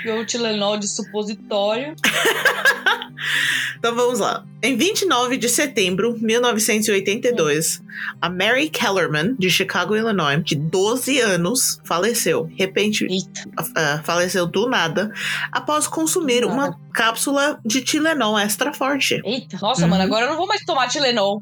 Ganhou 0.04 0.22
o 0.22 0.26
Tilenol 0.26 0.78
de 0.78 0.88
supositório. 0.88 1.96
Então 3.78 3.96
vamos 3.96 4.20
lá. 4.20 4.44
Em 4.64 4.76
29 4.76 5.38
de 5.38 5.48
setembro 5.50 6.14
de 6.16 6.24
1982, 6.24 7.82
a 8.22 8.30
Mary 8.30 8.70
Kellerman, 8.70 9.36
de 9.38 9.50
Chicago, 9.50 9.96
Illinois, 9.96 10.44
de 10.44 10.56
12 10.56 11.20
anos, 11.20 11.80
faleceu. 11.84 12.50
Repente, 12.58 13.06
Eita. 13.06 14.01
Faleceu 14.02 14.46
do 14.46 14.68
nada 14.70 15.12
após 15.52 15.88
consumir 15.88 16.44
uma 16.46 16.78
cápsula 16.94 17.60
de 17.66 17.82
Tilenol 17.82 18.38
extra 18.38 18.74
forte. 18.74 19.22
Eita. 19.24 19.58
Nossa, 19.62 19.84
Uhum. 19.84 19.90
mano, 19.90 20.04
agora 20.04 20.26
eu 20.26 20.30
não 20.30 20.38
vou 20.38 20.48
mais 20.48 20.64
tomar 20.66 20.88
Tilenol. 20.88 21.42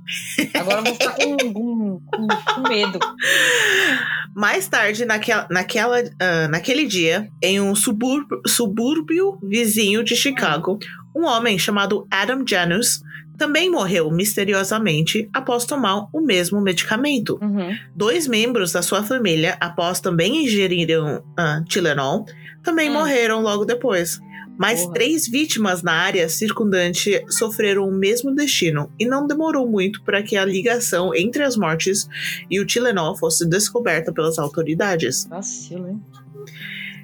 Agora 0.54 0.80
eu 0.80 0.84
vou 0.84 0.94
ficar 0.94 1.12
com, 1.16 1.38
com, 1.38 2.00
com, 2.06 2.28
com 2.28 2.62
medo. 2.70 3.00
Mais 4.36 4.68
tarde, 4.68 5.06
naquela, 5.06 5.48
naquela, 5.50 5.98
ah, 6.20 6.48
naquele 6.50 6.86
dia, 6.86 7.28
em 7.42 7.60
um 7.60 7.74
subúrbio, 7.76 8.40
subúrbio 8.48 9.38
vizinho 9.44 10.04
de 10.04 10.16
Chicago, 10.16 10.78
um 11.16 11.26
homem 11.26 11.58
chamado 11.58 12.08
Adam 12.12 12.44
Janus 12.48 13.02
também 13.40 13.72
morreu 13.72 14.12
misteriosamente 14.12 15.28
após 15.34 15.66
tomar 15.66 16.08
o 16.14 16.22
mesmo 16.22 16.62
medicamento. 16.62 17.40
Uhum. 17.42 17.76
Dois 17.96 18.28
membros 18.28 18.74
da 18.74 18.82
sua 18.82 19.02
família, 19.02 19.56
após 19.60 20.00
também 20.02 20.44
ingerirem 20.44 21.22
ah, 21.38 21.64
Tilenol, 21.68 22.26
também 22.62 22.90
Hum. 22.90 22.94
morreram 22.94 23.42
logo 23.42 23.64
depois. 23.66 24.20
Mais 24.58 24.82
Porra. 24.82 24.94
três 24.96 25.26
vítimas 25.26 25.82
na 25.82 25.94
área 25.94 26.28
circundante 26.28 27.24
sofreram 27.30 27.88
o 27.88 27.92
mesmo 27.94 28.36
destino, 28.36 28.92
e 29.00 29.06
não 29.06 29.26
demorou 29.26 29.66
muito 29.66 30.04
para 30.04 30.22
que 30.22 30.36
a 30.36 30.44
ligação 30.44 31.16
entre 31.16 31.42
as 31.44 31.56
mortes 31.56 32.10
e 32.52 32.60
o 32.60 32.66
Tilenol 32.66 33.16
fosse 33.16 33.48
descoberta 33.48 34.12
pelas 34.12 34.38
autoridades. 34.38 35.26
Vacilo, 35.30 35.88
hein? 35.88 36.02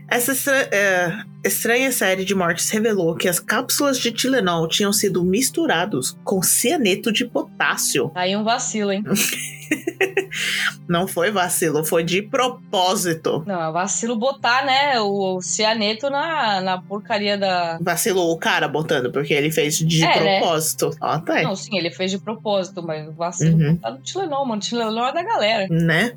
Essa 0.10 0.52
é, 0.72 1.24
estranha 1.46 1.92
série 1.92 2.26
de 2.26 2.34
mortes 2.36 2.70
revelou 2.70 3.16
que 3.16 3.28
as 3.28 3.40
cápsulas 3.40 4.00
de 4.00 4.12
Tilenol 4.12 4.68
tinham 4.68 4.92
sido 4.92 5.24
misturados 5.24 6.18
com 6.24 6.42
cianeto 6.42 7.12
de 7.12 7.26
potássio. 7.26 8.10
Tá 8.10 8.22
Aí 8.22 8.36
um 8.36 8.44
vacilo, 8.44 8.92
hein? 8.92 9.04
Não 10.88 11.08
foi 11.08 11.32
vacilo, 11.32 11.84
foi 11.84 12.04
de 12.04 12.22
propósito. 12.22 13.44
Não, 13.48 13.70
é 13.70 13.72
vacilo 13.72 14.16
botar, 14.16 14.66
né, 14.66 15.00
o, 15.00 15.42
cianeto 15.42 16.10
na, 16.10 16.62
na 16.62 16.82
porcaria 16.82 17.38
da. 17.38 17.78
Vacilou 17.82 18.32
o 18.32 18.38
cara 18.38 18.68
botando, 18.68 19.12
porque 19.12 19.34
ele 19.34 19.52
fez 19.52 19.78
de 19.80 20.04
É, 20.04 20.20
né? 20.22 20.40
propósito. 20.40 20.92
Ó, 21.02 21.20
tá 21.20 21.36
aí. 21.36 21.44
Não, 21.44 21.56
sim, 21.56 21.78
ele 21.78 21.90
fez 21.90 22.12
de 22.12 22.20
propósito, 22.20 22.84
mas 22.84 23.08
o 23.08 23.14
vacilo 23.14 23.56
Uhum. 23.58 23.76
botar 23.76 23.92
no 23.92 24.02
Tilenol, 24.02 24.46
mano. 24.46 24.62
Tilenol 24.62 25.08
é 25.08 25.14
da 25.14 25.24
galera. 25.24 25.68
Né? 25.70 26.14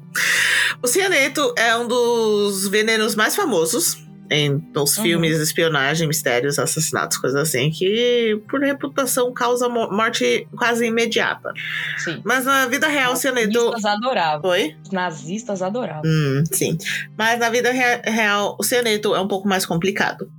O 0.82 0.86
cianeto 0.86 1.54
é 1.56 1.74
um 1.76 1.86
dos 1.88 2.68
venenos 2.68 3.14
mais 3.14 3.34
famosos 3.34 3.96
em 4.30 4.62
nos 4.74 4.96
Uhum. 4.96 5.02
filmes 5.02 5.36
de 5.36 5.42
espionagem, 5.42 6.06
mistérios, 6.08 6.58
assassinatos, 6.58 7.16
coisas 7.18 7.40
assim, 7.40 7.70
que 7.70 8.40
por 8.48 8.60
reputação 8.60 9.32
causa 9.32 9.68
mo- 9.68 9.90
morte 9.90 10.46
quase 10.56 10.86
imediata. 10.86 11.52
Sim. 11.98 12.20
Mas 12.24 12.44
na 12.44 12.66
vida 12.66 12.88
real, 12.88 13.10
o 13.10 13.14
Os 13.14 13.20
cianeto. 13.20 13.52
nazistas 13.52 13.84
adoravam. 13.84 14.50
Oi? 14.50 14.76
Os 14.84 14.90
nazistas 14.90 15.62
adoravam. 15.62 16.02
Hum, 16.04 16.44
sim. 16.52 16.76
Mas 17.16 17.38
na 17.40 17.48
vida 17.50 17.70
rea- 17.72 18.02
real, 18.04 18.56
o 18.58 18.62
cianeto 18.62 19.14
é 19.14 19.20
um 19.20 19.28
pouco 19.28 19.48
mais 19.48 19.64
complicado. 19.64 20.30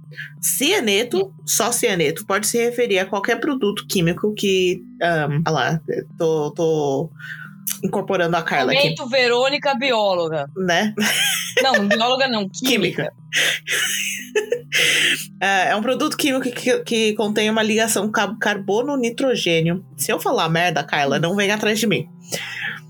Cianeto, 0.42 1.34
só 1.46 1.72
cianeto, 1.72 2.26
pode 2.26 2.48
se 2.48 2.58
referir 2.58 3.00
a 3.00 3.06
qualquer 3.06 3.40
produto 3.40 3.86
químico 3.88 4.34
que. 4.34 4.82
Um, 5.02 5.42
olha 5.48 5.52
lá, 5.52 5.82
tô, 6.18 6.52
tô 6.52 7.10
incorporando 7.84 8.36
a 8.36 8.42
Carla 8.42 8.72
aqui, 8.72 8.82
Momento 8.84 9.08
Verônica, 9.08 9.76
bióloga. 9.76 10.50
né? 10.58 10.94
Não, 11.62 11.88
bióloga 11.88 12.28
não, 12.28 12.48
química. 12.54 13.12
Química. 13.12 13.14
É, 15.42 15.70
é 15.72 15.76
um 15.76 15.82
produto 15.82 16.16
químico 16.18 16.50
que, 16.52 16.80
que 16.84 17.14
contém 17.14 17.50
uma 17.50 17.64
ligação 17.64 18.10
ca- 18.12 18.36
carbono-nitrogênio. 18.40 19.84
Se 19.98 20.12
eu 20.12 20.20
falar 20.20 20.50
merda, 20.50 20.84
Carla, 20.84 21.20
não 21.20 21.36
vem 21.36 21.52
atrás 21.52 21.80
de 21.80 21.88
mim. 21.88 22.08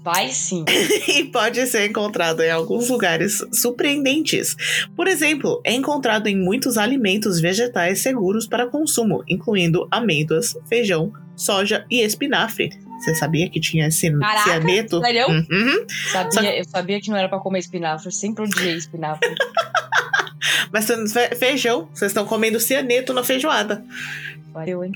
Vai 0.04 0.30
sim. 0.30 0.64
e 1.08 1.26
pode 1.26 1.66
ser 1.68 1.90
encontrado 1.90 2.42
em 2.42 2.50
alguns 2.50 2.90
lugares 2.90 3.44
surpreendentes. 3.54 4.56
Por 4.96 5.08
exemplo, 5.08 5.62
é 5.66 5.74
encontrado 5.74 6.28
em 6.28 6.38
muitos 6.38 6.78
alimentos 6.78 7.40
vegetais 7.40 8.02
seguros 8.02 8.48
para 8.48 8.68
consumo, 8.68 9.24
incluindo 9.28 9.88
amêndoas, 9.92 10.56
feijão, 10.68 11.12
soja 11.36 11.86
e 11.92 12.02
espinafre. 12.02 12.70
Você 13.00 13.16
sabia 13.16 13.50
que 13.50 13.60
tinha 13.60 13.90
Caraca, 14.20 14.44
cianeto? 14.44 15.00
sério? 15.02 15.28
Uhum. 15.30 15.86
Sabia, 16.12 16.58
eu 16.58 16.64
sabia 16.66 17.00
que 17.02 17.10
não 17.10 17.18
era 17.18 17.30
pra 17.30 17.40
comer 17.40 17.60
espinafre. 17.60 18.08
Eu 18.08 18.12
sempre 18.12 18.44
odiei 18.44 18.76
espinafre. 18.76 19.28
Mas 20.72 20.86
fe- 20.86 21.36
feijão, 21.36 21.90
vocês 21.94 22.12
estão 22.12 22.26
comendo 22.26 22.60
cianeto 22.60 23.14
na 23.14 23.24
feijoada. 23.24 23.84
Valeu, 24.54 24.84
hein? 24.84 24.92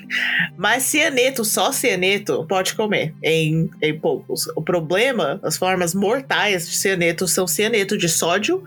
Mas 0.58 0.84
cianeto, 0.84 1.46
só 1.46 1.72
cianeto, 1.72 2.46
pode 2.48 2.74
comer 2.74 3.14
em, 3.24 3.70
em 3.82 3.98
poucos. 4.00 4.48
O 4.56 4.62
problema, 4.62 5.40
as 5.44 5.58
formas 5.58 5.94
mortais 5.94 6.68
de 6.68 6.76
cianeto 6.76 7.28
são 7.28 7.46
cianeto 7.48 7.98
de 7.98 8.10
sódio, 8.10 8.64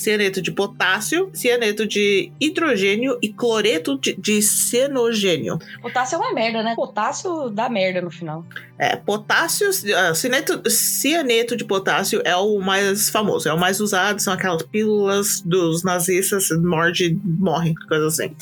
cianeto 0.00 0.40
de 0.40 0.50
potássio, 0.50 1.30
cianeto 1.32 1.86
de 1.86 2.32
hidrogênio 2.40 3.18
e 3.22 3.32
cloreto 3.32 3.98
de, 3.98 4.14
de 4.14 4.40
cianogênio. 4.40 5.58
Potássio 5.82 6.16
é 6.16 6.18
uma 6.18 6.32
merda, 6.32 6.62
né? 6.62 6.74
Potássio 6.74 7.50
dá 7.50 7.68
merda 7.68 8.00
no 8.00 8.10
final. 8.10 8.44
É, 8.78 8.96
potássio, 8.96 9.68
ah, 9.94 10.14
cianeto, 10.14 10.62
cianeto 10.70 11.54
de 11.54 11.64
potássio 11.66 12.22
é 12.24 12.34
o 12.34 12.58
mais 12.60 13.10
famoso, 13.10 13.46
é 13.46 13.52
o 13.52 13.58
mais 13.58 13.78
usado, 13.78 14.20
são 14.20 14.32
aquelas 14.32 14.62
pílulas 14.62 15.42
dos 15.42 15.84
nazistas, 15.84 16.48
morde, 16.50 17.18
morre, 17.22 17.74
coisa 17.86 18.06
assim. 18.06 18.34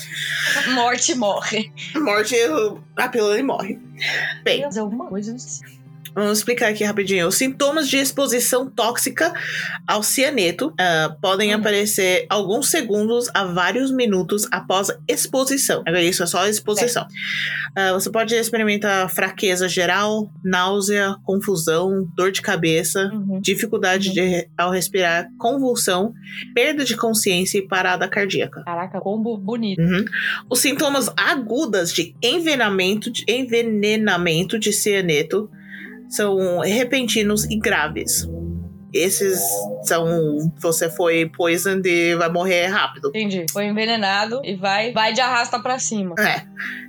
Morte 0.74 1.14
morre. 1.16 1.72
Morde 1.96 2.36
a 2.96 3.08
pílula 3.08 3.38
e 3.38 3.42
morre. 3.42 3.80
Bem, 4.44 4.62
Fazer 4.62 4.80
alguma 4.80 5.06
coisa, 5.06 5.30
eu 5.30 5.32
não 5.32 5.38
sei. 5.40 5.77
Vamos 6.14 6.38
explicar 6.38 6.68
aqui 6.70 6.84
rapidinho. 6.84 7.28
Os 7.28 7.36
sintomas 7.36 7.88
de 7.88 7.96
exposição 7.96 8.68
tóxica 8.68 9.32
ao 9.86 10.02
cianeto 10.02 10.72
ah, 10.78 11.14
podem 11.20 11.54
Hum. 11.54 11.58
aparecer 11.58 12.26
alguns 12.28 12.68
segundos 12.70 13.28
a 13.34 13.44
vários 13.44 13.90
minutos 13.92 14.46
após 14.50 14.90
a 14.90 14.98
exposição. 15.06 15.82
Agora, 15.86 16.02
Isso 16.02 16.22
é 16.22 16.26
só 16.26 16.42
a 16.42 16.48
exposição. 16.48 17.06
Ah, 17.76 17.92
você 17.92 18.10
pode 18.10 18.34
experimentar 18.34 19.08
fraqueza 19.10 19.68
geral, 19.68 20.30
náusea, 20.44 21.14
confusão, 21.24 22.08
dor 22.16 22.32
de 22.32 22.40
cabeça, 22.42 23.10
Uhum. 23.12 23.40
dificuldade 23.40 24.08
Uhum. 24.08 24.14
de 24.14 24.48
ao 24.56 24.70
respirar, 24.70 25.28
convulsão, 25.38 26.12
perda 26.54 26.84
de 26.84 26.96
consciência 26.96 27.58
e 27.58 27.66
parada 27.68 28.08
cardíaca. 28.08 28.62
Caraca, 28.64 29.00
combo 29.00 29.36
bonito. 29.36 29.80
Uhum. 29.80 30.04
Os 30.50 30.60
sintomas 30.60 31.10
agudas 31.16 31.92
de 31.92 32.14
envenenamento 32.22 33.10
de, 33.10 33.24
envenenamento 33.28 34.58
de 34.58 34.72
cianeto 34.72 35.50
são 36.08 36.60
repentinos 36.60 37.44
e 37.44 37.58
graves. 37.58 38.28
Esses 38.92 39.40
são. 39.82 40.06
Você 40.60 40.88
foi 40.88 41.28
poisoned 41.28 41.86
e 41.88 42.16
vai 42.16 42.30
morrer 42.30 42.66
rápido. 42.66 43.08
Entendi. 43.08 43.44
Foi 43.52 43.66
envenenado 43.66 44.40
e 44.44 44.54
vai, 44.56 44.92
vai 44.92 45.12
de 45.12 45.20
arrasta 45.20 45.60
pra 45.60 45.78
cima. 45.78 46.14
É. 46.18 46.42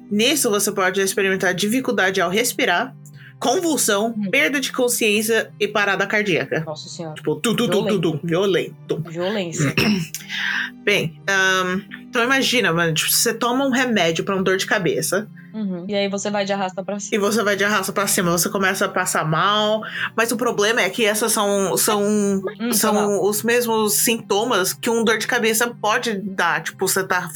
Nisso 0.09 0.49
você 0.49 0.71
pode 0.71 0.99
experimentar 1.01 1.53
dificuldade 1.53 2.19
ao 2.19 2.29
respirar, 2.31 2.95
convulsão, 3.39 4.13
Hum. 4.17 4.29
perda 4.29 4.59
de 4.59 4.71
consciência 4.71 5.51
e 5.59 5.67
parada 5.67 6.05
cardíaca. 6.05 6.63
Nossa 6.65 6.89
senhora. 6.89 7.15
Tipo, 7.15 7.35
tu, 7.37 7.55
tu, 7.55 7.67
tu, 7.69 7.85
tu, 7.85 7.99
tu, 8.01 8.19
violento. 8.23 9.01
Violência. 9.07 9.73
Bem, 10.83 11.19
ahn, 11.27 11.81
então 12.09 12.23
imagina, 12.23 12.71
mano, 12.73 12.93
tipo, 12.93 13.11
você 13.11 13.33
toma 13.33 13.65
um 13.65 13.71
remédio 13.71 14.23
pra 14.23 14.35
um 14.35 14.43
dor 14.43 14.57
de 14.57 14.65
cabeça. 14.65 15.27
Uhum. 15.53 15.85
E 15.87 15.95
aí 15.95 16.07
você 16.07 16.29
vai 16.29 16.45
de 16.45 16.53
arrasta 16.53 16.83
pra 16.83 16.99
cima. 16.99 17.15
E 17.15 17.19
você 17.19 17.43
vai 17.43 17.55
de 17.55 17.63
arrasta 17.63 17.91
pra 17.91 18.05
cima, 18.07 18.31
você 18.31 18.49
começa 18.49 18.85
a 18.85 18.89
passar 18.89 19.25
mal. 19.25 19.81
Mas 20.15 20.31
o 20.31 20.37
problema 20.37 20.81
é 20.81 20.89
que 20.89 21.03
essas 21.05 21.31
são, 21.31 21.75
são, 21.75 22.03
Hum, 22.03 22.71
são 22.71 23.23
os 23.23 23.41
mesmos 23.43 23.93
sintomas 23.93 24.73
que 24.73 24.89
um 24.89 25.03
dor 25.03 25.17
de 25.17 25.27
cabeça 25.27 25.67
pode 25.81 26.13
dar. 26.19 26.61
Tipo, 26.63 26.87
você 26.87 27.03
tá 27.03 27.29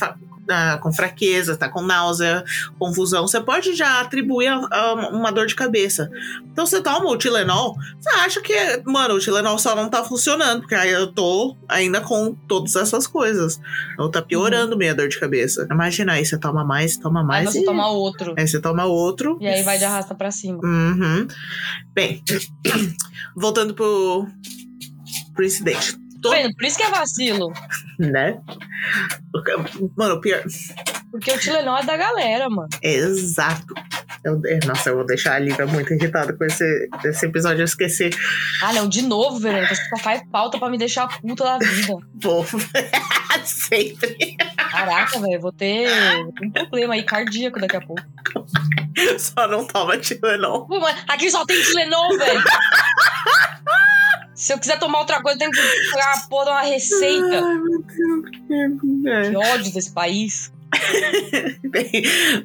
ah, 0.49 0.77
com 0.81 0.91
fraqueza, 0.91 1.55
tá 1.55 1.69
com 1.69 1.81
náusea, 1.81 2.43
confusão. 2.77 3.27
Você 3.27 3.39
pode 3.39 3.73
já 3.73 4.01
atribuir 4.01 4.47
a, 4.47 4.67
a 4.71 4.93
uma 5.09 5.31
dor 5.31 5.45
de 5.45 5.55
cabeça. 5.55 6.09
Então 6.51 6.65
você 6.65 6.81
toma 6.81 7.09
o 7.09 7.17
Tilenol, 7.17 7.75
você 7.99 8.09
acha 8.17 8.41
que, 8.41 8.53
mano, 8.85 9.15
o 9.15 9.19
Tilenol 9.19 9.57
só 9.57 9.75
não 9.75 9.89
tá 9.89 10.03
funcionando, 10.03 10.61
porque 10.61 10.75
aí 10.75 10.91
eu 10.91 11.07
tô 11.11 11.55
ainda 11.67 12.01
com 12.01 12.35
todas 12.47 12.75
essas 12.75 13.07
coisas. 13.07 13.59
Ou 13.97 14.09
tá 14.09 14.21
piorando 14.21 14.77
minha 14.77 14.93
dor 14.93 15.07
de 15.07 15.19
cabeça. 15.19 15.67
Imagina 15.71 16.13
aí, 16.13 16.25
você 16.25 16.37
toma 16.37 16.63
mais, 16.63 16.97
toma 16.97 17.21
Aí 17.21 17.25
mais. 17.25 17.51
você 17.51 17.59
e... 17.59 17.65
toma 17.65 17.89
outro. 17.89 18.33
Aí 18.37 18.47
você 18.47 18.59
toma 18.59 18.85
outro. 18.85 19.37
E 19.41 19.47
aí 19.47 19.63
vai 19.63 19.77
de 19.77 19.85
arrasta 19.85 20.13
pra 20.13 20.31
cima. 20.31 20.59
Uhum. 20.63 21.27
Bem, 21.93 22.23
voltando 23.35 23.73
pro, 23.73 24.27
pro 25.33 25.45
incidente. 25.45 26.02
Tá 26.29 26.37
vendo? 26.37 26.55
Por 26.55 26.65
isso 26.65 26.77
que 26.77 26.83
é 26.83 26.89
vacilo. 26.89 27.53
Né? 27.99 28.39
Mano, 29.95 30.21
pior. 30.21 30.43
Porque 31.11 31.31
o 31.31 31.39
Tilenol 31.39 31.77
é 31.77 31.83
da 31.83 31.95
galera, 31.95 32.49
mano. 32.49 32.69
Exato. 32.81 33.73
Eu, 34.23 34.41
nossa, 34.65 34.89
eu 34.89 34.95
vou 34.95 35.05
deixar 35.05 35.35
a 35.35 35.39
Lívia 35.39 35.65
muito 35.65 35.93
irritada 35.93 36.33
com 36.33 36.45
esse, 36.45 36.89
esse 37.05 37.25
episódio, 37.25 37.61
eu 37.61 37.65
esqueci. 37.65 38.09
Ah, 38.61 38.73
não, 38.73 38.87
de 38.87 39.01
novo, 39.01 39.37
Verônica. 39.37 39.75
Você 39.75 39.83
só 39.89 39.97
faz 39.97 40.21
pauta 40.31 40.57
pra 40.57 40.69
me 40.69 40.77
deixar 40.77 41.07
puta 41.19 41.43
da 41.43 41.57
vida. 41.59 41.97
Vou. 42.15 42.45
Sempre. 43.43 44.37
Caraca, 44.55 45.19
velho, 45.19 45.41
vou 45.41 45.51
ter 45.51 45.89
um 46.41 46.49
problema 46.49 46.93
aí 46.93 47.03
cardíaco 47.03 47.59
daqui 47.59 47.75
a 47.75 47.81
pouco. 47.81 48.01
Só 49.19 49.47
não 49.47 49.65
toma 49.65 49.97
Tilenol. 49.97 50.67
Aqui 51.07 51.29
só 51.29 51.45
tem 51.45 51.61
Tilenol, 51.61 52.17
velho. 52.17 52.43
Se 54.35 54.53
eu 54.53 54.59
quiser 54.59 54.79
tomar 54.79 54.99
outra 54.99 55.21
coisa, 55.21 55.35
eu 55.35 55.39
tenho 55.39 55.51
que 55.51 55.91
pegar 55.91 56.13
a 56.13 56.27
porra 56.27 56.45
de 56.45 56.51
uma 56.51 56.61
receita. 56.61 57.45
Ai, 57.45 57.55
meu 57.55 57.83
Deus. 57.83 59.29
Que 59.29 59.35
ódio 59.37 59.73
desse 59.73 59.91
país. 59.91 60.51
Bem, 61.69 61.91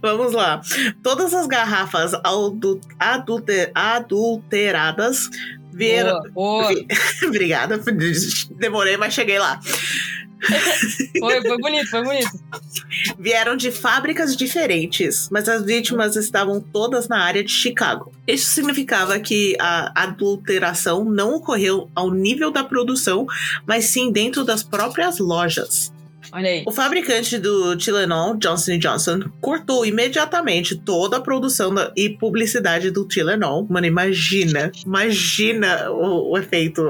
vamos 0.03 0.33
lá. 0.33 0.61
Todas 1.03 1.33
as 1.33 1.47
garrafas 1.47 2.13
adul 2.15 2.81
adulter 2.99 3.71
adulteradas 3.75 5.31
vieram. 5.73 6.21
Boa, 6.33 6.63
boa. 6.63 6.87
Obrigada, 7.27 7.79
demorei, 8.57 8.97
mas 8.97 9.15
cheguei 9.15 9.39
lá. 9.39 9.61
Foi, 11.19 11.43
foi 11.43 11.59
bonito, 11.59 11.91
foi 11.91 12.03
bonito. 12.03 12.31
Vieram 13.19 13.57
de 13.57 13.73
fábricas 13.73 14.37
diferentes, 14.37 15.29
mas 15.31 15.49
as 15.49 15.65
vítimas 15.65 16.17
estavam 16.17 16.61
todas 16.61 17.09
na 17.09 17.19
área 17.19 17.43
de 17.43 17.51
Chicago. 17.51 18.13
Isso 18.27 18.51
significava 18.51 19.19
que 19.19 19.57
a 19.59 20.05
adulteração 20.05 21.05
não 21.05 21.35
ocorreu 21.35 21.91
ao 21.95 22.11
nível 22.13 22.51
da 22.51 22.63
produção, 22.63 23.27
mas 23.67 23.87
sim 23.87 24.13
dentro 24.13 24.45
das 24.45 24.63
próprias 24.63 25.19
lojas. 25.19 25.93
Olha 26.33 26.49
aí. 26.51 26.63
O 26.67 26.73
fabricante 26.73 27.39
do 27.39 27.77
Tylenol, 27.77 28.37
Johnson 28.37 28.79
Johnson, 28.79 29.21
cortou 29.41 29.85
imediatamente 29.87 30.77
toda 30.77 31.17
a 31.17 31.21
produção 31.21 31.73
da- 31.75 31.93
e 31.97 32.09
publicidade 32.11 32.91
do 32.91 33.07
Tylenol. 33.07 33.67
Mano, 33.69 33.87
imagina, 33.87 34.71
imagina 34.85 35.91
o, 35.91 36.33
o 36.33 36.39
efeito. 36.39 36.83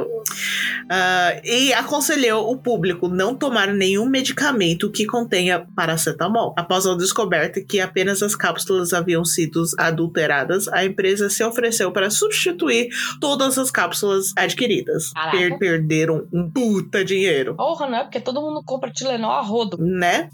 Ah, 0.91 1.37
e 1.45 1.73
aconselhou 1.75 2.51
o 2.51 2.57
público 2.57 3.09
não 3.09 3.35
tomar 3.35 3.69
nenhum 3.75 4.07
medicamento 4.07 4.91
que 4.91 5.05
contenha 5.07 5.67
paracetamol. 5.77 6.55
Após 6.57 6.87
a 6.87 6.95
descoberta 6.97 7.61
que 7.61 7.81
apenas 7.81 8.23
as 8.23 8.35
cápsulas 8.35 8.93
haviam 8.93 9.25
sido 9.25 9.63
adulteradas, 9.79 10.69
a 10.69 10.85
empresa 10.85 11.29
se 11.29 11.43
ofereceu 11.45 11.91
para 11.93 12.11
substituir 12.11 12.89
todas 13.21 13.59
as 13.59 13.71
cápsulas 13.71 14.33
adquiridas. 14.37 15.13
Per- 15.31 15.59
perderam 15.59 16.27
um 16.33 16.51
puta 16.51 17.05
dinheiro 17.05 17.55
Porra, 17.55 17.87
não 17.89 17.99
é 17.99 18.03
porque 18.05 18.21
todo 18.21 18.41
mundo 18.41 18.63
compra 18.65 18.91
Tilenol 18.91 19.28
a 19.31 19.41
rodo. 19.43 19.77
né? 19.81 20.29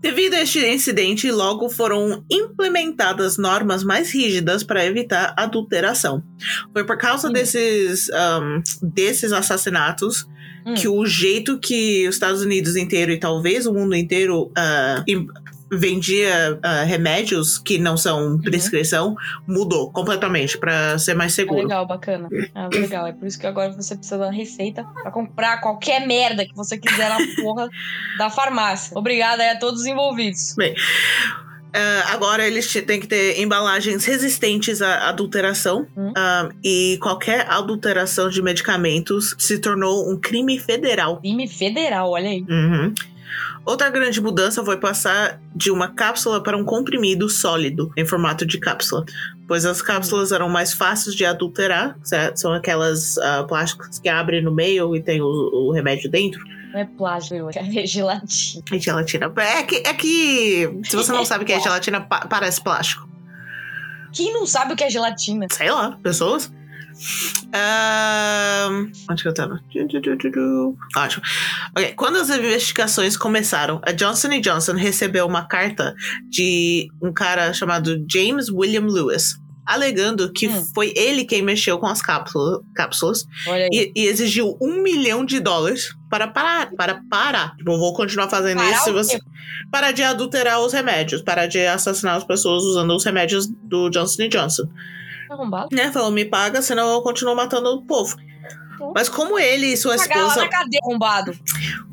Devido 0.00 0.34
a 0.34 0.40
este 0.42 0.60
incidente, 0.66 1.30
logo 1.30 1.68
foram 1.70 2.24
implementadas 2.30 3.38
normas 3.38 3.82
mais 3.84 4.12
rígidas 4.12 4.62
para 4.62 4.84
evitar 4.84 5.34
adulteração. 5.36 6.22
Foi 6.72 6.84
por 6.84 6.96
causa 6.98 7.28
Hum. 7.28 7.32
desses, 7.32 8.08
um, 8.10 8.62
desses 8.94 9.32
assassinatos 9.32 10.26
Hum. 10.66 10.74
que 10.74 10.88
o 10.88 11.04
jeito 11.04 11.58
que 11.58 12.08
os 12.08 12.14
Estados 12.16 12.40
Unidos 12.40 12.74
inteiro 12.74 13.12
e 13.12 13.18
talvez 13.20 13.66
o 13.66 13.72
mundo 13.74 13.94
inteiro 13.94 14.50
im- 15.06 15.26
vendia 15.72 16.58
ah, 16.62 16.82
remédios 16.84 17.58
que 17.58 17.78
não 17.78 17.96
são 17.96 18.38
prescrição 18.40 19.16
mudou 19.46 19.90
completamente 19.92 20.58
para 20.58 20.98
ser 20.98 21.14
mais 21.14 21.32
É 21.32 21.36
seguro. 21.36 21.62
legal, 21.62 21.86
bacana. 21.86 22.28
É 22.54 22.68
legal. 22.78 23.06
É 23.06 23.12
por 23.12 23.26
isso 23.26 23.38
que 23.38 23.46
agora 23.46 23.72
você 23.72 23.96
precisa 23.96 24.18
da 24.18 24.30
receita 24.30 24.84
pra 25.02 25.10
comprar 25.10 25.60
qualquer 25.60 26.06
merda 26.06 26.44
que 26.44 26.54
você 26.54 26.78
quiser 26.78 27.08
na 27.08 27.18
porra 27.42 27.68
da 28.18 28.30
farmácia. 28.30 28.96
Obrigada 28.96 29.42
aí 29.42 29.50
a 29.50 29.58
todos 29.58 29.80
os 29.80 29.86
envolvidos. 29.86 30.54
Ah, 31.76 32.12
agora 32.12 32.46
eles 32.46 32.72
têm 32.72 33.00
que 33.00 33.06
ter 33.08 33.40
embalagens 33.40 34.04
resistentes 34.04 34.80
à 34.80 35.08
adulteração. 35.08 35.86
Hum. 35.96 36.12
Ah, 36.16 36.48
e 36.62 36.98
qualquer 37.02 37.46
adulteração 37.50 38.30
de 38.30 38.40
medicamentos 38.40 39.34
se 39.38 39.58
tornou 39.58 40.08
um 40.08 40.16
crime 40.16 40.56
federal. 40.58 41.18
Crime 41.20 41.48
federal, 41.48 42.10
olha 42.10 42.30
aí. 42.30 42.44
Uhum. 42.48 42.94
Outra 43.64 43.88
grande 43.90 44.20
mudança 44.20 44.64
foi 44.64 44.76
passar 44.76 45.40
de 45.54 45.70
uma 45.70 45.88
cápsula 45.88 46.42
para 46.42 46.56
um 46.56 46.64
comprimido 46.64 47.28
sólido, 47.30 47.90
em 47.96 48.04
formato 48.04 48.44
de 48.44 48.58
cápsula. 48.58 49.04
Pois 49.48 49.64
as 49.64 49.80
cápsulas 49.80 50.32
eram 50.32 50.48
mais 50.48 50.72
fáceis 50.72 51.14
de 51.14 51.24
adulterar, 51.24 51.96
certo? 52.02 52.38
são 52.38 52.52
aquelas 52.52 53.16
ah, 53.18 53.44
plásticas 53.44 53.98
que 53.98 54.08
abrem 54.08 54.42
no 54.42 54.52
meio 54.54 54.94
e 54.94 55.02
tem 55.02 55.20
o, 55.22 55.26
o 55.26 55.72
remédio 55.72 56.10
dentro. 56.10 56.40
Não 56.72 56.80
é 56.80 56.84
plágio, 56.84 57.48
é 57.54 57.62
gelatina. 57.86 58.64
E 58.72 58.78
gelatina. 58.78 59.32
É 59.36 59.62
que, 59.62 59.76
é 59.76 59.94
que 59.94 60.80
se 60.84 60.96
você 60.96 61.12
não 61.12 61.24
sabe 61.24 61.44
o 61.44 61.46
que 61.46 61.52
é 61.52 61.60
gelatina, 61.62 62.00
pa- 62.00 62.26
parece 62.26 62.60
plástico. 62.62 63.08
Quem 64.12 64.32
não 64.32 64.46
sabe 64.46 64.72
o 64.74 64.76
que 64.76 64.84
é 64.84 64.90
gelatina? 64.90 65.46
sei 65.50 65.70
lá, 65.70 65.98
pessoas. 66.02 66.52
Ahn, 67.52 68.90
onde 69.10 69.22
que 69.22 69.28
eu 69.28 69.34
tava? 69.34 69.60
Ótimo. 70.96 71.22
Ok, 71.76 71.92
quando 71.94 72.16
as 72.16 72.30
investigações 72.30 73.16
começaram, 73.16 73.80
a 73.84 73.92
Johnson 73.92 74.40
Johnson 74.40 74.74
recebeu 74.74 75.26
uma 75.26 75.46
carta 75.46 75.94
de 76.28 76.88
um 77.02 77.12
cara 77.12 77.52
chamado 77.52 78.04
James 78.10 78.48
William 78.48 78.86
Lewis, 78.86 79.36
alegando 79.64 80.32
que 80.32 80.48
Hum. 80.48 80.64
foi 80.74 80.92
ele 80.96 81.24
quem 81.24 81.42
mexeu 81.42 81.78
com 81.78 81.86
as 81.86 82.02
cápsulas, 82.02 82.60
cápsulas 82.74 83.26
e, 83.72 83.92
e 83.94 84.06
exigiu 84.06 84.56
um 84.60 84.82
milhão 84.82 85.24
de 85.24 85.40
dólares 85.40 85.94
para 86.10 86.26
parar. 86.28 86.70
Para 86.76 87.00
parar. 87.08 87.56
Tipo, 87.56 87.78
vou 87.78 87.94
continuar 87.94 88.28
fazendo 88.28 88.58
Parar 88.58 88.72
isso 88.72 88.84
se 88.84 88.90
você. 88.92 89.20
Parar 89.70 89.92
de 89.92 90.02
adulterar 90.02 90.60
os 90.60 90.72
remédios, 90.72 91.22
parar 91.22 91.46
de 91.46 91.64
assassinar 91.66 92.16
as 92.16 92.24
pessoas 92.24 92.62
usando 92.64 92.94
os 92.94 93.04
remédios 93.04 93.46
do 93.46 93.88
Johnson 93.90 94.28
Johnson 94.28 94.64
Arrombado. 95.34 95.68
né? 95.72 95.92
Falou, 95.92 96.10
me 96.10 96.24
paga, 96.24 96.62
senão 96.62 96.92
eu 96.92 97.02
continuo 97.02 97.34
matando 97.34 97.70
o 97.70 97.82
povo. 97.82 98.16
Mas 98.94 99.08
como 99.08 99.38
ele 99.38 99.68
e 99.68 99.76
sua 99.76 99.94
esposa, 99.94 100.42
na 100.42 100.48
cadeia, 100.48 100.80
arrombado. 100.82 101.32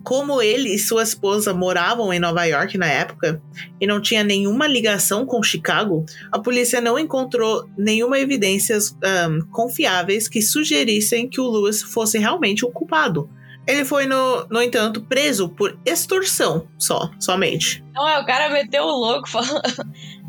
como 0.03 0.41
ele 0.41 0.73
e 0.73 0.79
sua 0.79 1.03
esposa 1.03 1.53
moravam 1.53 2.11
em 2.11 2.19
Nova 2.19 2.43
York 2.45 2.77
na 2.77 2.87
época 2.87 3.41
e 3.79 3.85
não 3.85 4.01
tinha 4.01 4.23
nenhuma 4.23 4.67
ligação 4.67 5.25
com 5.25 5.43
Chicago, 5.43 6.05
a 6.31 6.39
polícia 6.39 6.81
não 6.81 6.97
encontrou 6.97 7.69
nenhuma 7.77 8.19
evidências 8.19 8.97
ahn, 9.03 9.41
confiáveis 9.51 10.27
que 10.27 10.41
sugerissem 10.41 11.29
que 11.29 11.39
o 11.39 11.49
Lewis 11.49 11.83
fosse 11.83 12.17
realmente 12.17 12.65
o 12.65 12.71
culpado. 12.71 13.29
Ele 13.67 13.85
foi, 13.85 14.05
no, 14.05 14.45
no 14.49 14.61
entanto, 14.61 15.01
preso 15.01 15.47
por 15.49 15.77
extorsão 15.85 16.67
só, 16.77 17.11
somente. 17.19 17.83
Não, 17.93 18.07
é, 18.07 18.19
o 18.19 18.25
cara 18.25 18.49
meteu 18.49 18.83
o 18.83 18.99
louco 18.99 19.29
falando. 19.29 19.61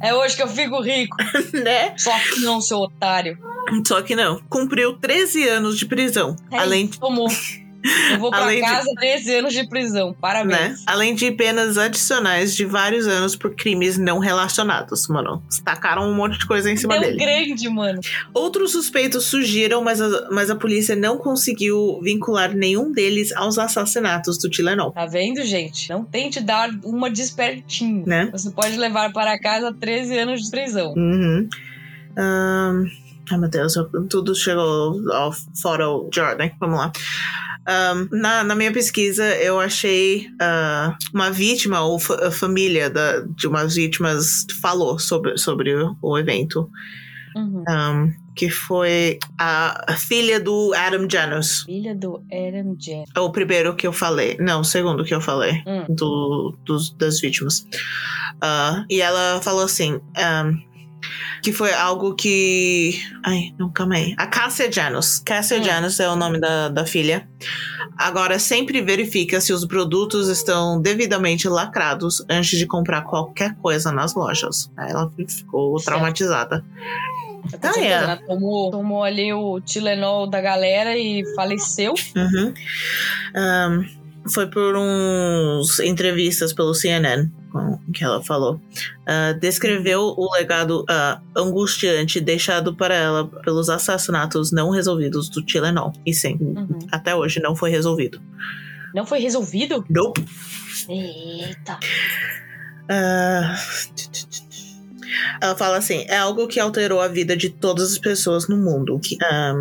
É 0.03 0.13
hoje 0.13 0.37
que 0.37 0.43
eu 0.43 0.49
fico 0.49 0.81
rico. 0.81 1.17
né? 1.55 1.97
Só 1.97 2.11
que 2.19 2.41
não, 2.41 2.61
seu 2.61 2.79
otário. 2.79 3.39
Só 3.87 4.03
que 4.03 4.17
não. 4.17 4.43
Cumpriu 4.49 4.99
13 4.99 5.49
anos 5.49 5.79
de 5.79 5.87
prisão. 5.87 6.37
É 6.51 6.59
além 6.59 6.87
isso, 6.87 6.99
Tomou. 6.99 7.29
Eu 8.13 8.19
vou 8.21 8.31
pra 8.31 8.41
Além 8.43 8.57
de- 8.61 8.67
casa 8.69 8.89
13 8.97 9.35
anos 9.37 9.53
de 9.53 9.67
prisão. 9.69 10.11
né? 10.11 10.17
Parabéns. 10.21 10.83
Além 10.87 11.15
de 11.15 11.31
penas 11.33 11.77
adicionais 11.77 12.55
de 12.55 12.65
vários 12.65 13.07
anos 13.09 13.35
por 13.35 13.55
crimes 13.55 13.99
não 13.99 14.19
relacionados, 14.19 15.09
mano. 15.09 15.43
Tacaram 15.65 16.09
um 16.09 16.15
monte 16.15 16.39
de 16.39 16.47
coisa 16.47 16.71
em 16.71 16.77
cima 16.77 16.95
Deu 16.95 17.03
dele. 17.11 17.17
grande, 17.19 17.69
mano. 17.69 18.01
Outros 18.33 18.73
suspeitos 18.73 19.25
surgiram, 19.27 19.83
mas 19.83 20.01
a, 20.01 20.29
mas 20.31 20.49
a 20.51 20.55
polícia 20.57 20.95
não 20.95 21.19
conseguiu 21.19 22.01
vincular 22.03 22.55
nenhum 22.55 22.93
deles 22.93 23.33
aos 23.35 23.59
assassinatos 23.59 24.39
do 24.39 24.49
Tilenol, 24.49 24.93
Tá 24.93 25.07
vendo, 25.07 25.45
gente? 25.45 25.89
Não 25.91 26.05
tente 26.05 26.41
dar 26.41 26.71
uma 26.85 27.11
despertinho. 27.11 28.05
né? 28.07 28.29
Você 28.33 28.51
pode 28.51 28.77
levar 28.77 29.13
para 29.13 29.39
casa 29.39 29.73
13 29.73 30.19
anos 30.19 30.43
de 30.45 30.51
prisão. 30.51 30.93
Uhum. 30.97 31.49
Ahn, 32.17 32.87
ai, 33.31 33.39
meu 33.39 33.49
Deus, 33.49 33.75
eu- 33.77 33.89
tudo 34.09 34.35
chegou 34.35 35.01
ao 35.13 35.33
fora 35.61 35.89
o 35.89 36.09
Jordan. 36.13 36.51
Vamos 36.61 36.79
lá. 36.79 36.93
Ahn, 37.67 38.09
na, 38.11 38.43
na 38.43 38.55
minha 38.55 38.73
pesquisa, 38.73 39.25
eu 39.37 39.61
achei 39.61 40.27
ah, 40.41 40.97
uma 41.15 41.31
vítima 41.31 41.81
ou 41.81 41.99
fa- 41.99 42.31
família 42.31 42.91
da, 42.91 43.21
de 43.21 43.47
umas 43.47 43.75
vítimas 43.77 44.45
falou 44.61 44.99
sobre, 44.99 45.37
sobre 45.39 45.73
o, 46.03 46.19
evento. 46.19 46.69
Uhum. 47.35 47.65
um, 47.67 48.13
que 48.37 48.51
foi 48.51 49.19
a, 49.39 49.93
a 49.93 49.97
filha 49.97 50.39
do 50.41 50.73
Adam 50.75 51.09
Janus. 51.09 51.63
Filha 51.63 51.95
do 51.95 52.23
Adam 52.31 52.77
Jen. 52.79 53.05
É 53.15 53.21
o 53.21 53.31
primeiro 53.31 53.75
que 53.75 53.87
eu 53.87 53.93
falei. 53.93 54.37
Não, 54.39 54.61
o 54.61 54.65
segundo 54.65 55.05
que 55.05 55.15
eu 55.15 55.21
falei. 55.21 55.63
Hum. 55.67 55.85
Do, 55.89 56.59
dos, 56.65 56.95
das 56.97 57.21
vítimas. 57.21 57.67
Ah, 58.41 58.85
e 58.91 59.01
ela 59.01 59.41
falou 59.43 59.65
assim. 59.65 59.95
um, 59.95 60.72
que 61.43 61.53
foi 61.53 61.73
algo 61.73 62.15
que. 62.15 63.01
Ai, 63.25 63.53
não, 63.59 63.71
calma 63.71 63.97
aí. 63.97 64.15
A 64.17 64.27
Cassia 64.27 64.71
Janus. 64.71 65.19
Cassia 65.19 65.59
Hum. 65.59 65.65
Janus 65.65 66.01
é 66.01 66.09
o 66.09 66.17
nome 66.17 66.41
da, 66.41 66.69
da 66.69 66.87
filha. 66.87 67.29
Agora, 67.97 68.39
sempre 68.39 68.81
verifica 68.81 69.41
se 69.41 69.53
os 69.53 69.65
produtos 69.65 70.29
estão 70.29 70.81
devidamente 70.81 71.49
lacrados 71.49 72.25
antes 72.29 72.59
de 72.59 72.67
comprar 72.67 73.03
qualquer 73.03 73.55
coisa 73.57 73.93
nas 73.93 74.15
lojas. 74.15 74.71
Ela 74.79 75.11
ficou 75.17 75.79
Certo. 75.79 75.87
traumatizada. 75.87 76.65
Ah, 77.61 77.73
é. 77.81 77.87
Ela 77.89 78.17
tomou, 78.17 78.71
tomou 78.71 79.03
ali 79.03 79.33
o 79.33 79.61
Tilenol 79.61 80.29
da 80.29 80.41
galera 80.41 80.97
e 80.97 81.25
faleceu. 81.35 81.93
Uhum. 82.17 82.55
Ahn, 83.35 83.85
foi 84.33 84.47
por 84.47 84.77
uns 84.77 85.81
entrevistas 85.81 86.53
pelo 86.53 86.73
CNN 86.73 87.29
com- 87.53 87.79
que 87.93 88.03
ela 88.03 88.23
falou. 88.23 88.61
Ah, 89.07 89.33
descreveu 89.33 90.01
o 90.17 90.33
legado 90.35 90.85
ah, 90.89 91.21
angustiante 91.37 92.21
deixado 92.21 92.75
para 92.75 92.95
ela 92.95 93.27
pelos 93.27 93.69
assassinatos 93.69 94.51
não 94.51 94.71
resolvidos 94.71 95.29
do 95.29 95.45
Tylenol. 95.45 95.93
E 96.07 96.13
sim, 96.15 96.37
Uhum. 96.41 96.79
até 96.91 97.15
hoje 97.15 97.41
não 97.41 97.55
foi 97.55 97.71
resolvido. 97.71 98.21
Não 98.95 99.07
foi 99.07 99.21
resolvido? 99.21 99.85
Nope. 99.89 100.25
Eita. 100.89 101.79
Ah, 102.89 103.57
ela 105.41 105.57
fala 105.57 105.77
assim: 105.79 106.05
é 106.09 106.17
algo 106.17 106.47
que 106.49 106.59
alterou 106.61 107.01
a 107.01 107.09
vida 107.09 107.37
de 107.37 107.49
todas 107.51 107.93
as 107.93 107.99
pessoas 107.99 108.49
no 108.49 108.57
mundo. 108.57 108.99
Que, 108.99 109.17
ah, 109.23 109.55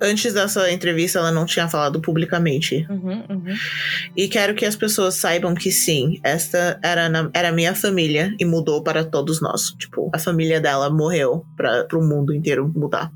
antes 0.00 0.32
dessa 0.32 0.70
entrevista, 0.70 1.18
ela 1.18 1.30
não 1.32 1.44
tinha 1.46 1.68
falado 1.68 2.00
publicamente. 2.00 2.86
Uhum, 2.88 3.24
uhum. 3.28 3.54
E 4.16 4.28
quero 4.28 4.54
que 4.54 4.64
as 4.64 4.76
pessoas 4.76 5.14
saibam 5.14 5.54
que 5.54 5.70
sim, 5.70 6.20
esta 6.22 6.78
era, 6.82 7.08
na, 7.08 7.30
era 7.34 7.52
minha 7.52 7.74
família 7.74 8.34
e 8.38 8.44
mudou 8.44 8.82
para 8.82 9.04
todos 9.04 9.40
nós. 9.40 9.70
Tipo, 9.78 10.10
a 10.14 10.18
família 10.18 10.60
dela 10.60 10.90
morreu 10.90 11.44
para 11.56 11.86
o 11.94 12.02
mundo 12.02 12.34
inteiro 12.34 12.70
mudar. 12.74 13.10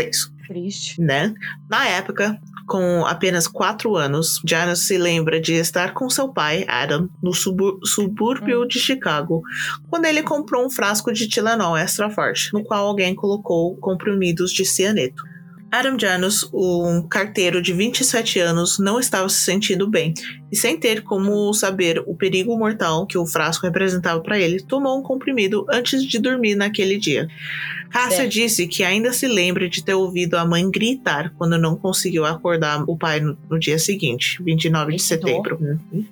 É 0.00 0.08
isso, 0.08 0.32
Triste. 0.46 1.00
né? 1.00 1.34
Na 1.68 1.88
época, 1.88 2.38
com 2.68 3.04
apenas 3.06 3.48
quatro 3.48 3.96
anos, 3.96 4.40
Janice 4.46 4.84
se 4.84 4.98
lembra 4.98 5.40
de 5.40 5.54
estar 5.54 5.92
com 5.94 6.08
seu 6.08 6.28
pai, 6.28 6.64
Adam, 6.68 7.08
no 7.22 7.32
subú- 7.32 7.80
subúrbio 7.84 8.66
de 8.68 8.78
Chicago, 8.78 9.42
quando 9.88 10.04
ele 10.04 10.22
comprou 10.22 10.64
um 10.64 10.70
frasco 10.70 11.12
de 11.12 11.28
Tylenol 11.28 11.76
extra 11.76 12.08
forte, 12.10 12.52
no 12.52 12.62
qual 12.62 12.86
alguém 12.86 13.14
colocou 13.14 13.76
comprimidos 13.78 14.52
de 14.52 14.64
cianeto. 14.64 15.22
Adam 15.70 15.98
Janus, 15.98 16.48
um 16.52 17.02
carteiro 17.02 17.60
de 17.60 17.72
27 17.72 18.38
anos, 18.40 18.78
não 18.78 18.98
estava 18.98 19.28
se 19.28 19.40
sentindo 19.40 19.86
bem 19.86 20.14
e, 20.50 20.56
sem 20.56 20.78
ter 20.78 21.02
como 21.02 21.52
saber 21.52 22.02
o 22.06 22.14
perigo 22.14 22.56
mortal 22.58 23.06
que 23.06 23.18
o 23.18 23.26
frasco 23.26 23.66
representava 23.66 24.20
para 24.20 24.38
ele, 24.38 24.62
tomou 24.62 24.98
um 24.98 25.02
comprimido 25.02 25.66
antes 25.70 26.04
de 26.04 26.18
dormir 26.18 26.54
naquele 26.54 26.96
dia. 26.98 27.28
Cássia 27.90 28.28
disse 28.28 28.66
que 28.66 28.84
ainda 28.84 29.12
se 29.12 29.26
lembra 29.26 29.68
de 29.68 29.82
ter 29.82 29.94
ouvido 29.94 30.36
a 30.36 30.44
mãe 30.44 30.70
gritar 30.70 31.32
quando 31.36 31.58
não 31.58 31.76
conseguiu 31.76 32.24
acordar 32.24 32.84
o 32.86 32.96
pai 32.96 33.20
no, 33.20 33.36
no 33.48 33.58
dia 33.58 33.78
seguinte, 33.78 34.42
29 34.42 34.96
de 34.96 35.02
setembro. 35.02 35.58
Uhum. 35.60 36.04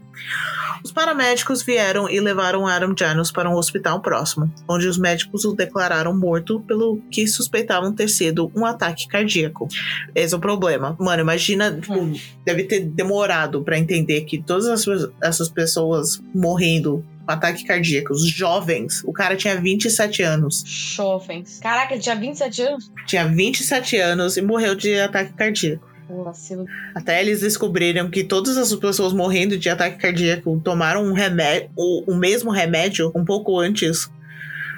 Os 0.84 0.92
paramédicos 0.92 1.62
vieram 1.62 2.08
e 2.08 2.20
levaram 2.20 2.66
Adam 2.66 2.94
Janus 2.96 3.30
para 3.32 3.48
um 3.50 3.54
hospital 3.54 4.00
próximo, 4.00 4.52
onde 4.68 4.86
os 4.86 4.98
médicos 4.98 5.44
o 5.44 5.54
declararam 5.54 6.16
morto 6.16 6.60
pelo 6.60 7.00
que 7.10 7.26
suspeitavam 7.26 7.92
ter 7.92 8.08
sido 8.08 8.50
um 8.54 8.64
ataque 8.64 9.08
cardíaco. 9.08 9.68
Esse 10.14 10.34
é 10.34 10.36
o 10.36 10.40
problema. 10.40 10.96
Mano, 10.98 11.22
imagina, 11.22 11.72
tipo, 11.72 11.94
Hum. 11.94 12.14
deve 12.44 12.64
ter 12.64 12.80
demorado 12.80 13.62
pra 13.62 13.78
entender 13.78 14.22
que 14.22 14.40
todas 14.42 14.66
as- 14.66 15.08
essas 15.22 15.48
pessoas 15.48 16.20
morrendo 16.34 17.04
com 17.24 17.32
ataque 17.32 17.64
cardíaco, 17.64 18.12
os 18.12 18.28
jovens, 18.28 19.02
o 19.04 19.12
cara 19.12 19.34
tinha 19.36 19.60
27 19.60 20.22
anos. 20.22 20.62
Jovens. 20.64 21.58
Caraca, 21.60 21.94
ele 21.94 22.02
tinha 22.02 22.14
27 22.14 22.62
anos? 22.62 22.92
Tinha 23.06 23.26
27 23.26 23.96
anos 23.96 24.36
e 24.36 24.42
morreu 24.42 24.74
de 24.76 24.94
ataque 25.00 25.32
cardíaco. 25.32 25.84
Vacilo. 26.08 26.66
Até 26.94 27.20
eles 27.20 27.40
descobriram 27.40 28.10
que 28.10 28.24
todas 28.24 28.56
as 28.56 28.74
pessoas 28.74 29.12
morrendo 29.12 29.58
de 29.58 29.68
ataque 29.68 29.98
cardíaco 29.98 30.60
tomaram 30.62 31.04
um 31.04 31.12
remédio, 31.12 31.70
o, 31.76 32.12
o 32.12 32.14
mesmo 32.14 32.50
remédio 32.50 33.10
um 33.14 33.24
pouco 33.24 33.58
antes. 33.58 34.10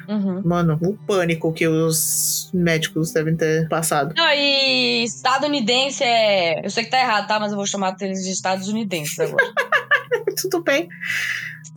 Uhum. 0.09 0.41
Mano, 0.43 0.79
o 0.81 0.97
pânico 0.97 1.53
que 1.53 1.69
os 1.69 2.51
médicos 2.55 3.13
devem 3.13 3.37
ter 3.37 3.69
passado. 3.69 4.15
Não, 4.17 4.33
e 4.33 5.05
estadunidense 5.05 6.03
é. 6.03 6.65
Eu 6.65 6.71
sei 6.71 6.85
que 6.85 6.91
tá 6.91 6.99
errado, 6.99 7.29
tá? 7.29 7.39
Mas 7.39 7.53
eu 7.53 7.57
vou 7.57 7.67
chamar 7.67 7.95
eles 8.01 8.25
de 8.25 8.31
estadunidenses 8.31 9.21
agora. 9.21 9.45
Tudo 10.41 10.63
bem. 10.63 10.89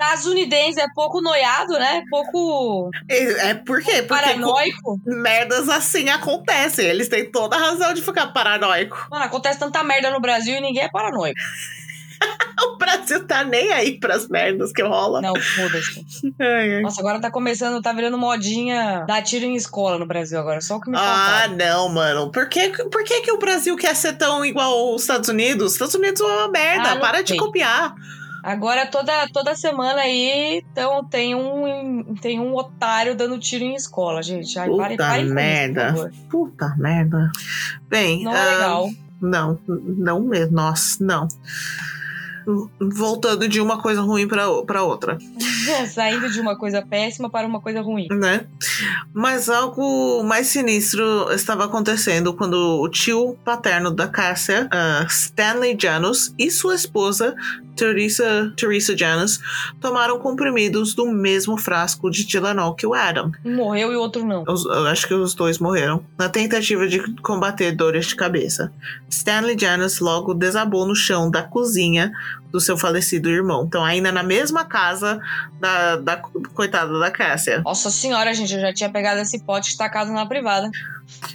Estadunidense 0.05 0.79
é 0.79 0.87
pouco 0.93 1.21
noiado, 1.21 1.73
né? 1.73 2.03
Pouco 2.09 2.89
É, 3.07 3.49
é 3.49 3.53
por 3.53 3.81
quê? 3.81 4.01
Porque 4.03 4.07
paranoico. 4.07 4.99
merdas 5.05 5.69
assim 5.69 6.09
acontecem. 6.09 6.85
Eles 6.87 7.07
têm 7.07 7.29
toda 7.31 7.55
a 7.55 7.59
razão 7.59 7.93
de 7.93 8.01
ficar 8.01 8.27
paranoico. 8.27 9.07
Mano, 9.09 9.25
acontece 9.25 9.59
tanta 9.59 9.83
merda 9.83 10.09
no 10.11 10.19
Brasil 10.19 10.55
e 10.55 10.61
ninguém 10.61 10.83
é 10.83 10.89
paranoico. 10.89 11.39
O 12.63 12.77
Brasil 12.77 13.25
tá 13.25 13.43
nem 13.43 13.71
aí 13.73 13.99
pras 13.99 14.27
merdas 14.27 14.71
que 14.71 14.83
rola. 14.83 15.19
Não, 15.21 15.33
foda-se. 15.35 16.05
Nossa, 16.83 17.01
agora 17.01 17.19
tá 17.19 17.31
começando, 17.31 17.81
tá 17.81 17.91
virando 17.91 18.15
modinha 18.17 19.03
dar 19.07 19.23
tiro 19.23 19.45
em 19.45 19.55
escola 19.55 19.97
no 19.97 20.05
Brasil 20.05 20.39
agora. 20.39 20.61
Só 20.61 20.75
o 20.75 20.81
que 20.81 20.91
me 20.91 20.97
Ah, 20.97 21.01
faltava. 21.47 21.55
não, 21.55 21.89
mano. 21.89 22.31
Por 22.31 22.47
que, 22.47 22.69
por 22.89 23.03
que, 23.03 23.21
que 23.21 23.31
o 23.31 23.39
Brasil 23.39 23.75
quer 23.75 23.95
ser 23.95 24.13
tão 24.13 24.45
igual 24.45 24.93
os 24.93 25.01
Estados 25.01 25.29
Unidos? 25.29 25.67
Os 25.67 25.73
Estados 25.73 25.95
Unidos 25.95 26.21
é 26.21 26.23
uma 26.25 26.47
merda. 26.49 26.91
Ah, 26.91 26.95
Para 26.97 27.23
de 27.23 27.35
copiar. 27.35 27.95
Agora 28.43 28.88
toda, 28.88 29.27
toda 29.32 29.56
semana 29.56 30.01
aí 30.01 30.63
então, 30.71 31.04
tem, 31.04 31.36
um, 31.36 32.15
tem 32.15 32.39
um 32.39 32.56
otário 32.56 33.15
dando 33.15 33.38
tiro 33.38 33.63
em 33.63 33.75
escola, 33.75 34.23
gente. 34.23 34.58
Ai, 34.58 34.67
Puta 34.67 34.82
pare, 34.82 34.97
pare 34.97 35.23
merda. 35.25 35.93
isso. 35.93 36.10
Puta 36.30 36.75
merda. 36.77 37.32
Bem, 37.88 38.23
Não 38.23 38.32
ah, 38.32 38.38
é 38.38 38.51
legal. 38.51 38.89
Não, 39.21 39.60
não 39.67 40.21
mesmo. 40.21 40.56
Nossa, 40.56 41.04
não. 41.04 41.27
Voltando 42.80 43.47
de 43.47 43.62
uma 43.62 43.80
coisa 43.80 44.01
ruim 44.01 44.27
pra 44.27 44.49
outra, 44.49 45.17
Saindo 45.88 46.29
de 46.29 46.39
uma 46.39 46.55
coisa 46.57 46.81
péssima 46.81 47.29
para 47.29 47.47
uma 47.47 47.60
coisa 47.62 47.81
ruim. 47.81 48.07
né? 48.12 48.45
Mas 49.13 49.49
algo 49.49 50.23
mais 50.23 50.47
sinistro 50.47 51.31
estava 51.31 51.65
acontecendo 51.65 52.34
quando 52.34 52.55
o 52.81 52.89
tio 52.89 53.36
paterno 53.43 53.91
da 53.91 54.07
Cássia, 54.07 54.67
ah, 54.71 55.05
Stanley 55.10 55.77
Janus, 55.79 56.34
e 56.38 56.49
sua 56.49 56.75
esposa, 56.75 57.36
Teresa, 57.75 58.53
Teresa 58.57 58.95
Janus, 58.97 59.39
tomaram 59.79 60.19
comprimidos 60.19 60.93
do 60.93 61.07
mesmo 61.12 61.57
frasco 61.57 62.10
de 62.12 62.27
Tylenol 62.27 62.75
que 62.75 62.86
o 62.86 62.93
Adam. 62.93 63.31
Um 63.43 63.55
morreu 63.55 63.91
e 63.91 63.95
o 63.95 63.99
outro 63.99 64.25
não. 64.25 64.43
Os- 64.47 64.65
eu 64.65 64.88
acho 64.88 65.07
que 65.07 65.13
os 65.13 65.34
dois 65.34 65.57
morreram 65.57 66.03
na 66.17 66.29
tentativa 66.29 66.88
de 66.88 66.99
combater 67.21 67.71
dores 67.71 68.05
de 68.07 68.15
cabeça. 68.15 68.71
Stanley 69.10 69.57
Janus 69.57 69.99
logo 69.99 70.34
desabou 70.34 70.86
no 70.86 70.95
chão 70.95 71.29
da 71.31 71.41
cozinha 71.43 72.12
do 72.51 72.60
seu 72.60 72.77
falecido 72.77 73.29
irmão. 73.29 73.63
Então, 73.65 73.84
ainda 73.84 74.12
na 74.12 74.21
mesma 74.23 74.65
casa 74.65 75.19
da, 75.62 75.95
da 75.95 76.17
coitada 76.17 76.97
da 77.00 77.12
Cássia. 77.12 77.62
Nossa 77.62 77.91
senhora, 77.91 78.34
gente, 78.34 78.54
eu 78.54 78.60
já 78.60 78.74
tinha 78.74 78.89
pegado 78.89 79.21
esse 79.21 79.39
pote 79.43 79.78
tacado 79.78 80.12
na 80.12 80.26
privada. 80.26 80.69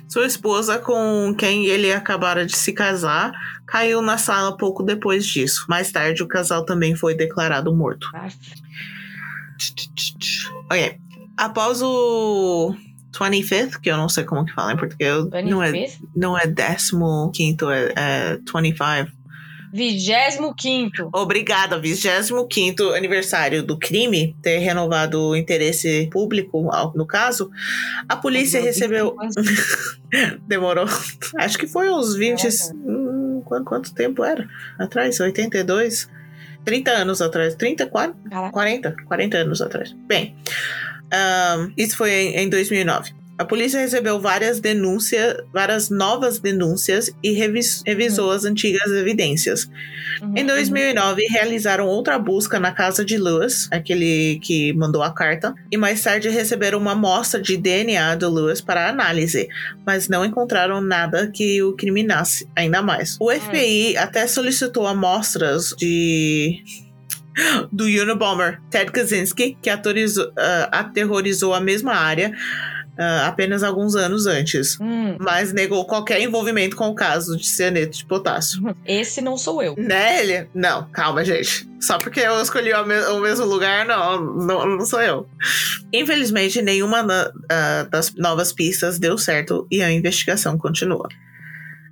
Sua 0.09 0.27
esposa, 0.27 0.79
com 0.79 1.33
quem 1.39 1.67
ele 1.67 1.93
acabara 1.93 2.45
de 2.45 2.57
se 2.57 2.73
casar, 2.73 3.33
caiu 3.65 4.03
na 4.03 4.19
sala 4.19 4.57
pouco 4.57 4.83
depois 4.83 5.25
disso. 5.25 5.65
Mais 5.69 5.93
tarde, 5.93 6.23
o 6.23 6.29
casal 6.29 6.65
também 6.65 6.97
foi 6.97 7.15
declarado 7.15 7.75
morto. 7.75 8.09
Ok. 10.69 10.99
Após 11.37 11.81
o 11.83 12.75
25th, 13.13 13.81
que 13.81 13.91
eu 13.91 13.97
não 13.97 14.09
sei 14.09 14.25
como 14.25 14.45
que 14.45 14.53
fala 14.53 14.73
em 14.73 14.77
português, 14.77 15.25
não 15.45 15.63
é, 15.63 15.71
25th? 15.71 15.99
não 16.17 16.37
é 16.37 16.47
15, 17.33 17.57
é, 17.73 17.93
é 17.97 18.37
25. 18.37 19.17
Vigésimo 19.73 20.55
quinto. 20.55 21.09
Obrigada, 21.13 21.79
25 21.79 22.49
aniversário 22.95 23.63
do 23.63 23.79
crime 23.79 24.37
ter 24.43 24.59
renovado 24.59 25.21
o 25.21 25.37
interesse 25.37 26.09
público, 26.13 26.71
no 26.95 27.07
caso, 27.07 27.51
a 28.09 28.17
polícia 28.17 28.61
recebeu. 28.61 29.17
Demorou. 30.47 30.87
Acho 31.39 31.59
que 31.59 31.67
foi 31.67 31.91
uns 31.91 32.15
20. 32.15 32.43
Caraca. 32.43 32.75
Hum, 32.75 33.43
quanto, 33.65 33.95
tempo 33.95 34.25
era? 34.25 34.49
Atrás? 34.79 35.19
82? 35.21 36.09
30 36.65 36.91
anos 36.91 37.23
atrás. 37.23 37.55
30, 37.55 37.87
40? 37.87 38.31
Caraca. 38.31 38.53
40, 38.53 38.97
40 39.07 39.37
anos 39.39 39.63
atrás. 39.63 39.97
Bem, 40.07 40.37
ahn, 41.13 41.73
isso 41.77 41.97
foi 41.97 42.11
em, 42.11 42.37
em 42.37 42.49
2009. 42.49 43.15
A 43.39 43.45
polícia 43.45 43.79
recebeu 43.81 44.19
várias 44.19 44.61
denúncias, 44.61 45.37
várias 45.53 45.91
novas 45.91 46.39
denúncias 46.39 47.11
e 47.23 47.33
revis- 47.33 47.83
revisou 47.87 48.31
as 48.31 48.47
antigas 48.47 48.91
evidências. 48.91 49.69
Uhum, 50.23 50.33
Em 50.35 50.47
2009, 50.47 51.23
realizaram 51.29 51.87
outra 51.87 52.19
busca 52.19 52.59
na 52.59 52.73
casa 52.73 53.05
de 53.05 53.19
Lewis, 53.19 53.69
aquele 53.71 54.39
que 54.43 54.73
mandou 54.73 55.03
a 55.03 55.13
carta, 55.13 55.55
e 55.71 55.77
mais 55.77 56.03
tarde 56.03 56.31
receberam 56.31 56.79
uma 56.79 56.93
amostra 56.93 57.39
de 57.39 57.59
DNA 57.59 58.15
do 58.15 58.33
Lewis 58.33 58.63
para 58.63 58.89
análise, 58.89 59.47
mas 59.87 60.09
não 60.09 60.25
encontraram 60.25 60.81
nada 60.81 61.31
que 61.31 61.63
o 61.63 61.75
criminasse 61.75 62.49
ainda 62.57 62.81
mais. 62.81 63.19
O 63.21 63.31
FBI 63.31 63.99
até 63.99 64.27
solicitou 64.27 64.87
amostras 64.87 65.75
de 65.79 66.63
do 67.71 67.85
Unabomber 67.85 68.63
Ted 68.71 68.91
Kaczynski, 68.91 69.59
que 69.61 69.69
atorizou- 69.69 70.33
ah, 70.39 70.69
aterrorizou 70.73 71.53
a 71.53 71.61
mesma 71.61 71.93
área 71.93 72.33
uh, 72.99 73.27
apenas 73.27 73.63
alguns 73.63 73.95
anos 73.95 74.27
antes. 74.27 74.79
Hum, 74.81 75.17
Mas 75.21 75.53
negou 75.53 75.85
qualquer 75.87 76.21
envolvimento 76.21 76.77
com 76.77 76.89
o 76.89 76.95
caso 76.95 77.37
de 77.37 77.47
cianeto 77.47 77.97
de 77.99 78.05
potássio. 78.07 78.77
esse 78.85 79.21
não 79.21 79.37
sou 79.39 79.63
eu. 79.63 79.75
Né, 79.77 80.23
ele? 80.23 80.49
Não, 80.55 80.89
calma, 80.91 81.25
gente. 81.25 81.69
Só 81.81 81.99
porque 81.99 82.21
eu 82.21 82.41
escolhi 82.41 82.73
o, 82.73 82.85
me- 82.87 83.05
o 83.09 83.21
mesmo 83.21 83.45
lugar, 83.45 83.85
não, 83.87 84.21
não, 84.37 84.67
não 84.67 84.87
sou 84.87 85.01
eu. 85.03 85.29
Infelizmente, 85.93 86.61
nenhuma 86.63 87.07
ah, 87.51 87.87
das 87.91 88.13
novas 88.15 88.53
pistas 88.53 88.99
deu 88.99 89.17
certo 89.19 89.67
e 89.71 89.83
a 89.83 89.93
investigação 89.93 90.57
continua. 90.59 91.09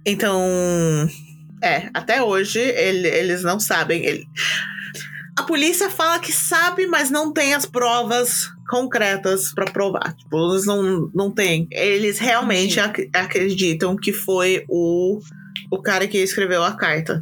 Então, 0.06 0.40
é, 1.62 1.88
até 1.94 2.22
hoje 2.22 2.58
ele- 2.60 3.08
eles 3.08 3.42
não 3.42 3.58
sabem. 3.60 4.04
ele- 4.04 4.26
A 5.36 5.42
polícia 5.42 5.90
fala 5.90 6.18
que 6.20 6.32
sabe, 6.32 6.86
mas 6.86 7.10
não 7.10 7.32
tem 7.32 7.54
as 7.54 7.66
provas 7.66 8.48
concretas 8.68 9.52
pra 9.52 9.64
provar. 9.66 10.14
Tipo, 10.16 10.52
eles 10.52 10.64
não, 10.64 11.10
não 11.14 11.30
têm. 11.30 11.66
Eles 11.70 12.18
realmente 12.18 12.78
ac- 12.80 13.10
acreditam 13.12 13.96
que 13.96 14.12
foi 14.12 14.64
o, 14.68 15.18
o 15.70 15.78
cara 15.82 16.06
que 16.06 16.18
escreveu 16.18 16.62
a 16.62 16.72
carta. 16.72 17.20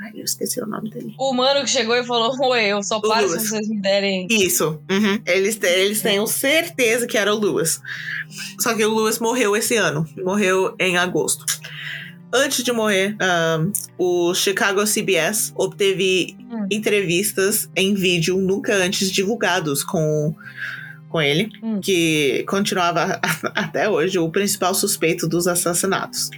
Ai, 0.00 0.10
eu 0.16 0.24
esqueci 0.24 0.60
o 0.60 0.66
nome 0.66 0.90
dele. 0.90 1.14
O 1.18 1.32
mano 1.32 1.60
que 1.60 1.70
chegou 1.70 1.94
e 1.94 2.04
falou: 2.04 2.36
Oi, 2.50 2.64
eu 2.66 2.82
só 2.82 3.00
paro 3.00 3.26
Lewis. 3.28 3.42
se 3.42 3.48
vocês 3.50 3.68
me 3.68 3.80
derem. 3.80 4.26
Isso. 4.30 4.80
uhum. 4.90 5.20
Eles, 5.24 5.56
te- 5.56 5.66
eles 5.66 6.02
têm 6.02 6.24
certeza 6.26 7.06
que 7.06 7.16
era 7.16 7.34
o 7.34 7.38
Lewis. 7.38 7.80
Só 8.60 8.74
que 8.74 8.84
o 8.84 8.94
Lewis 8.94 9.18
morreu 9.20 9.56
esse 9.56 9.76
ano. 9.76 10.06
Morreu 10.24 10.74
em 10.78 10.96
agosto. 10.98 11.44
Antes 12.34 12.64
de 12.64 12.72
morrer, 12.72 13.14
ahn, 13.20 13.70
o 13.96 14.34
Chicago 14.34 14.84
CBS 14.86 15.52
obteve 15.54 16.36
Hum. 16.50 16.66
entrevistas 16.70 17.68
em 17.76 17.94
vídeo 17.94 18.36
nunca 18.38 18.74
antes 18.74 19.10
divulgados 19.10 19.84
com, 19.84 20.34
com 21.08 21.22
ele, 21.22 21.48
Hum. 21.62 21.80
que 21.80 22.44
continuava 22.48 23.20
até 23.54 23.88
hoje 23.88 24.18
o 24.18 24.28
principal 24.30 24.74
suspeito 24.74 25.28
dos 25.28 25.46
assassinatos. 25.46 26.28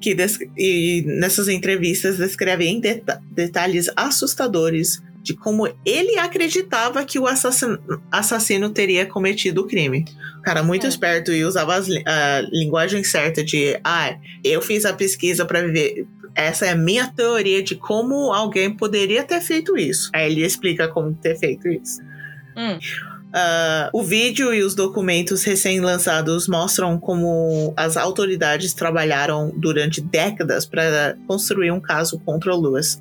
Que 0.00 0.14
e 0.56 1.02
nessas 1.06 1.48
entrevistas 1.48 2.18
descreve 2.18 2.64
em 2.66 2.78
deta- 2.78 3.20
detalhes 3.32 3.90
assustadores 3.96 5.02
de 5.26 5.34
como 5.34 5.66
ele 5.84 6.16
acreditava 6.20 7.04
que 7.04 7.18
o 7.18 7.26
assassin- 7.26 7.76
assassino 8.12 8.70
teria 8.70 9.04
cometido 9.04 9.62
o 9.62 9.66
crime. 9.66 10.04
O 10.38 10.42
cara 10.42 10.62
muito 10.62 10.86
É. 10.86 10.88
esperto 10.88 11.32
e 11.32 11.42
usava 11.44 11.74
as 11.74 11.88
a 12.06 12.42
linguagem 12.52 13.02
certa 13.02 13.42
de 13.42 13.76
ah, 13.82 14.16
eu 14.44 14.62
fiz 14.62 14.84
a 14.84 14.92
pesquisa 14.92 15.44
para 15.44 15.62
ver. 15.66 16.06
Essa 16.32 16.66
é 16.66 16.70
a 16.70 16.76
minha 16.76 17.08
teoria 17.08 17.60
de 17.60 17.74
como 17.74 18.32
alguém 18.32 18.70
poderia 18.70 19.24
ter 19.24 19.40
feito 19.40 19.76
isso. 19.76 20.10
Aí 20.14 20.30
ele 20.30 20.44
explica 20.44 20.86
como 20.86 21.12
ter 21.14 21.36
feito 21.36 21.66
isso. 21.66 22.00
Hum. 22.56 22.78
Ah, 23.38 23.90
o 23.92 24.02
vídeo 24.02 24.54
e 24.54 24.62
os 24.62 24.74
documentos 24.74 25.44
recém-lançados 25.44 26.48
mostram 26.48 26.98
como 26.98 27.74
as 27.76 27.98
autoridades 27.98 28.72
trabalharam 28.72 29.52
durante 29.54 30.00
décadas 30.00 30.64
para 30.64 31.18
construir 31.26 31.70
um 31.70 31.78
caso 31.78 32.18
contra 32.20 32.54
o 32.54 32.58
Lewis. 32.58 32.98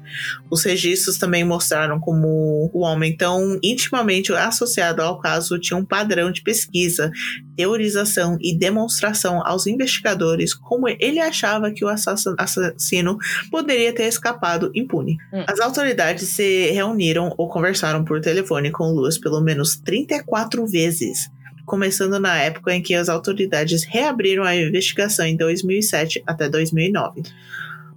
Os 0.52 0.62
registros 0.62 1.18
também 1.18 1.46
mostraram 1.46 2.02
como 2.02 2.70
o 2.74 2.82
homem 2.82 3.16
tão 3.16 3.58
intimamente 3.64 4.34
associado 4.34 5.02
ao 5.02 5.22
caso 5.22 5.58
tinha 5.58 5.78
um 5.78 5.86
padrão 5.86 6.30
de 6.30 6.42
pesquisa, 6.42 7.10
teorização 7.56 8.38
e 8.42 8.54
demonstração 8.58 9.42
aos 9.46 9.66
investigadores 9.66 10.54
como 10.54 10.90
ele 11.00 11.22
achava 11.22 11.72
que 11.72 11.86
o 11.86 11.88
assassin- 11.88 12.36
assassino 12.38 13.18
poderia 13.50 13.96
ter 13.96 14.04
escapado 14.04 14.70
impune. 14.76 15.16
Hum. 15.34 15.46
As 15.48 15.62
autoridades 15.62 16.28
se 16.28 16.72
reuniram 16.72 17.34
ou 17.38 17.48
conversaram 17.48 18.04
por 18.04 18.20
telefone 18.20 18.70
com 18.70 18.84
o 18.84 19.00
Lewis 19.00 19.18
pelo 19.18 19.40
menos 19.40 19.78
34 19.78 20.25
vezes. 20.66 21.30
Começando 21.66 22.20
na 22.20 22.38
época 22.38 22.74
em 22.74 22.82
que 22.82 22.94
as 22.94 23.10
autoridades 23.10 23.84
reabriram 23.84 24.44
a 24.44 24.56
investigação 24.56 25.26
em 25.26 25.36
2007 25.36 26.24
até 26.28 26.48
2009. 26.48 27.24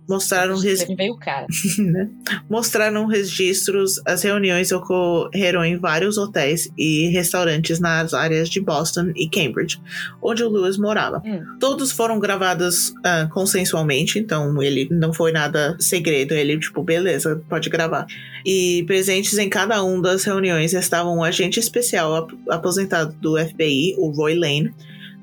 Mostraram 0.09 0.57
Ele 0.65 0.97
veio 0.97 1.13
o 1.13 1.19
cara. 1.19 1.47
né? 1.79 2.09
Mostraram 2.49 3.07
registros, 3.07 4.01
as 4.07 4.23
reuniões 4.23 4.73
ocorreram 4.73 5.65
em 5.65 5.77
vários 5.77 6.17
hotéis 6.17 6.71
e 6.79 7.09
restaurantes 7.09 7.79
nas 7.79 8.15
áreas 8.15 8.49
de 8.49 8.61
Boston 8.61 9.13
e 9.15 9.29
Cambridge, 9.29 9.81
onde 10.23 10.43
o 10.43 10.49
Lewis 10.49 10.79
morava. 10.79 11.23
Hum. 11.25 11.43
Todos 11.61 11.93
foram 11.93 12.19
gravados 12.19 12.95
ah, 13.05 13.29
consensualmente, 13.33 14.19
então 14.19 14.63
ele 14.63 14.89
não 14.91 15.13
foi 15.13 15.31
nada 15.31 15.77
segredo, 15.79 16.33
ele 16.33 16.59
tipo, 16.59 16.83
beleza, 16.83 17.43
pode 17.49 17.69
gravar. 17.69 18.07
E 18.47 18.85
presentes 18.87 19.37
em 19.37 19.49
cada 19.49 19.83
uma 19.83 20.03
das 20.03 20.25
reuniões 20.25 20.73
estavam 20.73 21.19
um 21.19 21.25
agente 21.25 21.61
especial 21.61 22.17
ap- 22.17 22.33
aposentado 22.49 23.15
do 23.21 23.37
FBI, 23.39 23.95
o 23.99 24.11
Roy 24.11 24.35
Lane, 24.35 24.73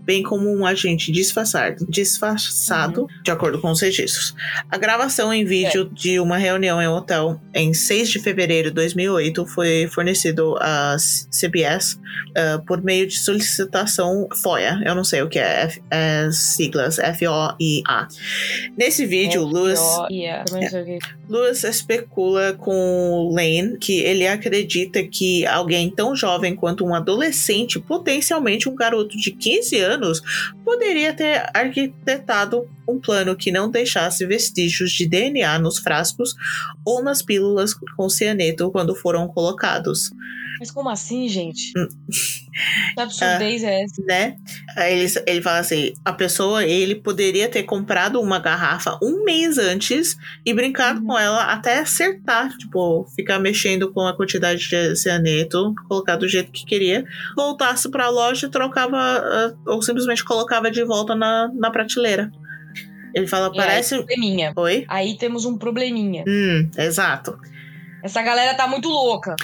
bem 0.06 0.24
como 0.24 0.50
um 0.50 0.66
agente 0.66 1.12
disfarçado, 1.12 1.86
disfarçado 1.90 3.08
de 3.24 3.32
acordo 3.32 3.60
com 3.60 3.72
os 3.72 3.82
registros. 3.82 4.36
A 4.70 4.78
gravação 4.78 5.34
em 5.34 5.44
vídeo 5.44 5.90
de 5.92 6.20
uma 6.20 6.38
reunião 6.38 6.82
em 6.82 6.88
um 6.88 6.94
hotel 6.94 7.40
em 7.54 7.74
6 7.74 8.10
de 8.10 8.20
fevereiro 8.20 8.70
de 8.70 8.76
2008 8.76 9.46
foi 9.48 9.88
fornecido 9.88 10.56
à 10.60 10.96
CBS 11.32 12.00
ah, 12.36 12.62
por 12.66 12.84
meio 12.84 13.08
de 13.08 13.18
solicitação 13.18 14.28
FOIA. 14.42 14.82
Eu 14.86 14.94
não 14.94 15.04
sei 15.04 15.22
o 15.22 15.30
que 15.30 15.40
é, 15.40 15.64
F, 15.64 15.82
é 15.90 16.30
siglas 16.32 17.00
F-O-I-A. 17.00 18.08
Nesse 18.78 19.06
vídeo, 19.06 19.46
Lewis, 19.46 19.80
yeah. 20.12 20.44
Que. 20.46 21.00
Lewis 21.30 21.64
especula 21.64 22.54
com 22.54 23.32
Lane 23.34 23.78
que 23.78 24.00
ele 24.00 24.28
acredita 24.28 25.04
que 25.04 25.46
alguém 25.46 25.90
tão 25.90 26.16
jovem 26.16 26.56
quanto 26.56 26.86
um 26.86 26.94
adolescente, 26.94 27.80
potencialmente 27.80 28.68
um 28.68 28.76
garoto 28.76 29.18
de 29.18 29.32
15 29.32 29.80
anos, 29.80 29.95
poderia 30.64 31.14
ter 31.14 31.50
arquitetado 31.54 32.68
um 32.88 33.00
plano 33.00 33.36
que 33.36 33.52
não 33.52 33.70
deixasse 33.70 34.26
vestígios 34.26 34.92
de 34.92 35.08
DNA 35.08 35.58
nos 35.60 35.80
frascos 35.80 36.36
ou 36.86 37.04
nas 37.04 37.22
pílulas 37.22 37.74
com 37.74 38.10
cianeto 38.10 38.72
quando 38.72 38.96
foram 38.96 39.28
colocados, 39.28 40.12
Mas 40.60 40.72
como 40.72 40.90
assim, 40.90 41.28
gente? 41.28 41.72
Hum. 41.78 41.88
Que 42.94 43.02
absurdez 43.02 43.64
é 43.64 43.84
essa? 43.84 44.02
né? 44.06 44.38
Aí 44.78 44.98
ele, 45.00 45.14
ele 45.28 45.42
fala 45.42 45.60
assim: 45.60 45.94
a 46.06 46.14
pessoa, 46.14 46.64
ele 46.64 46.96
poderia 46.96 47.50
ter 47.50 47.64
comprado 47.64 48.22
uma 48.22 48.40
garrafa 48.40 48.98
um 49.04 49.24
mês 49.26 49.58
antes 49.58 50.16
e 50.46 50.54
brincado 50.54 51.00
Uhum. 51.02 51.08
com 51.08 51.20
ela 51.20 51.44
até 51.52 51.80
acertar, 51.80 52.50
tipo, 52.58 53.06
ficar 53.16 53.40
mexendo 53.40 53.92
com 53.92 54.08
a 54.08 54.16
quantidade 54.16 54.68
de 54.70 54.96
cianeto, 54.96 55.74
colocar 55.90 56.16
do 56.16 56.28
jeito 56.28 56.52
que 56.52 56.66
queria, 56.66 57.04
voltasse 57.36 57.90
pra 57.92 58.10
loja 58.10 58.48
e 58.48 58.50
trocava, 58.52 58.98
ah, 58.98 59.54
ou 59.68 59.82
simplesmente 59.82 60.24
colocava 60.24 60.72
de 60.72 60.84
volta 60.86 61.14
na, 61.16 61.50
na 61.54 61.70
prateleira. 61.70 62.32
Ele 63.14 63.28
fala, 63.28 63.48
E 63.48 63.60
aí, 63.60 63.66
parece. 63.66 63.96
probleminha. 63.98 64.54
Oi? 64.56 64.86
Aí 64.88 65.18
temos 65.18 65.46
um 65.46 65.58
probleminha. 65.58 66.24
Hum, 66.28 66.70
exato. 66.78 67.38
Essa 68.04 68.22
galera 68.22 68.54
tá 68.54 68.68
muito 68.68 68.88
louca. 68.88 69.36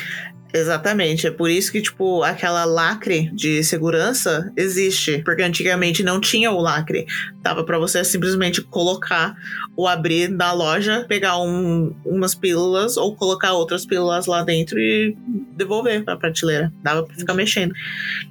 Exatamente. 0.53 1.27
É 1.27 1.31
por 1.31 1.49
isso 1.49 1.71
que, 1.71 1.81
tipo, 1.81 2.23
aquela 2.23 2.65
lacre 2.65 3.29
de 3.33 3.63
segurança 3.63 4.51
existe. 4.57 5.19
Porque 5.23 5.41
antigamente 5.41 6.03
não 6.03 6.19
tinha 6.19 6.51
o 6.51 6.59
lacre. 6.59 7.05
Dava 7.41 7.63
pra 7.63 7.77
você 7.79 8.03
simplesmente 8.03 8.61
colocar 8.61 9.33
ou 9.75 9.87
abrir 9.87 10.29
na 10.29 10.51
loja, 10.51 11.05
pegar 11.07 11.39
um- 11.39 11.95
umas 12.05 12.35
pílulas 12.35 12.97
ou 12.97 13.15
colocar 13.15 13.53
outras 13.53 13.85
pílulas 13.85 14.25
lá 14.25 14.43
dentro 14.43 14.77
e 14.79 15.15
devolver 15.55 16.03
pra 16.03 16.17
prateleira. 16.17 16.71
Dava 16.83 17.03
pra 17.03 17.15
ficar 17.15 17.33
mexendo. 17.33 17.73